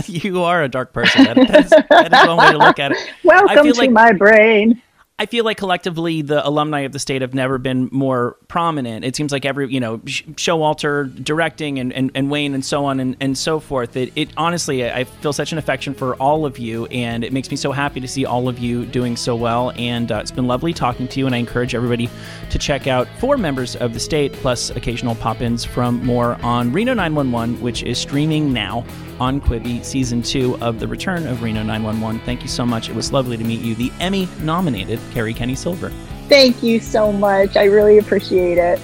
you 0.08 0.42
are 0.42 0.62
a 0.62 0.68
dark 0.68 0.92
person. 0.92 1.24
That, 1.24 1.36
that, 1.36 1.64
is, 1.64 1.70
that 1.70 2.12
is 2.12 2.28
one 2.28 2.36
way 2.38 2.52
to 2.52 2.58
look 2.58 2.78
at 2.78 2.92
it. 2.92 2.98
Welcome 3.24 3.72
to 3.72 3.78
like- 3.78 3.90
my 3.90 4.12
brain. 4.12 4.82
I 5.22 5.26
feel 5.26 5.44
like 5.44 5.56
collectively 5.56 6.20
the 6.20 6.44
alumni 6.44 6.80
of 6.80 6.90
the 6.90 6.98
state 6.98 7.22
have 7.22 7.32
never 7.32 7.56
been 7.56 7.88
more 7.92 8.36
prominent. 8.48 9.04
It 9.04 9.14
seems 9.14 9.30
like 9.30 9.44
every, 9.44 9.72
you 9.72 9.78
know, 9.78 10.00
Sh- 10.04 10.24
Showalter 10.34 11.14
directing 11.22 11.78
and, 11.78 11.92
and, 11.92 12.10
and 12.16 12.28
Wain 12.28 12.54
and 12.54 12.64
so 12.64 12.84
on 12.86 12.98
and, 12.98 13.16
and 13.20 13.38
so 13.38 13.60
forth. 13.60 13.96
It, 13.96 14.12
it 14.16 14.30
honestly, 14.36 14.84
I 14.90 15.04
feel 15.04 15.32
such 15.32 15.52
an 15.52 15.58
affection 15.58 15.94
for 15.94 16.16
all 16.16 16.44
of 16.44 16.58
you, 16.58 16.86
and 16.86 17.22
it 17.22 17.32
makes 17.32 17.52
me 17.52 17.56
so 17.56 17.70
happy 17.70 18.00
to 18.00 18.08
see 18.08 18.26
all 18.26 18.48
of 18.48 18.58
you 18.58 18.84
doing 18.84 19.16
so 19.16 19.36
well. 19.36 19.70
And 19.76 20.10
uh, 20.10 20.16
it's 20.16 20.32
been 20.32 20.48
lovely 20.48 20.72
talking 20.72 21.06
to 21.06 21.20
you, 21.20 21.26
and 21.26 21.36
I 21.36 21.38
encourage 21.38 21.76
everybody 21.76 22.10
to 22.50 22.58
check 22.58 22.88
out 22.88 23.06
four 23.20 23.38
members 23.38 23.76
of 23.76 23.94
the 23.94 24.00
state, 24.00 24.32
plus 24.32 24.70
occasional 24.70 25.14
pop 25.14 25.40
ins 25.40 25.64
from 25.64 26.04
more 26.04 26.34
on 26.42 26.72
Reno 26.72 26.94
911, 26.94 27.60
which 27.60 27.84
is 27.84 27.96
streaming 27.96 28.52
now 28.52 28.84
on 29.22 29.40
Quibi, 29.40 29.84
season 29.84 30.20
two 30.20 30.58
of 30.58 30.80
The 30.80 30.88
Return 30.88 31.28
of 31.28 31.44
Reno 31.44 31.62
911. 31.62 32.20
Thank 32.22 32.42
you 32.42 32.48
so 32.48 32.66
much. 32.66 32.88
It 32.88 32.96
was 32.96 33.12
lovely 33.12 33.36
to 33.36 33.44
meet 33.44 33.60
you, 33.60 33.76
the 33.76 33.92
Emmy 34.00 34.28
nominated 34.40 34.98
Kerri 35.12 35.34
Kenney 35.34 35.54
Silver. 35.54 35.92
Thank 36.28 36.60
you 36.60 36.80
so 36.80 37.12
much. 37.12 37.56
I 37.56 37.66
really 37.66 37.98
appreciate 37.98 38.58
it. 38.58 38.80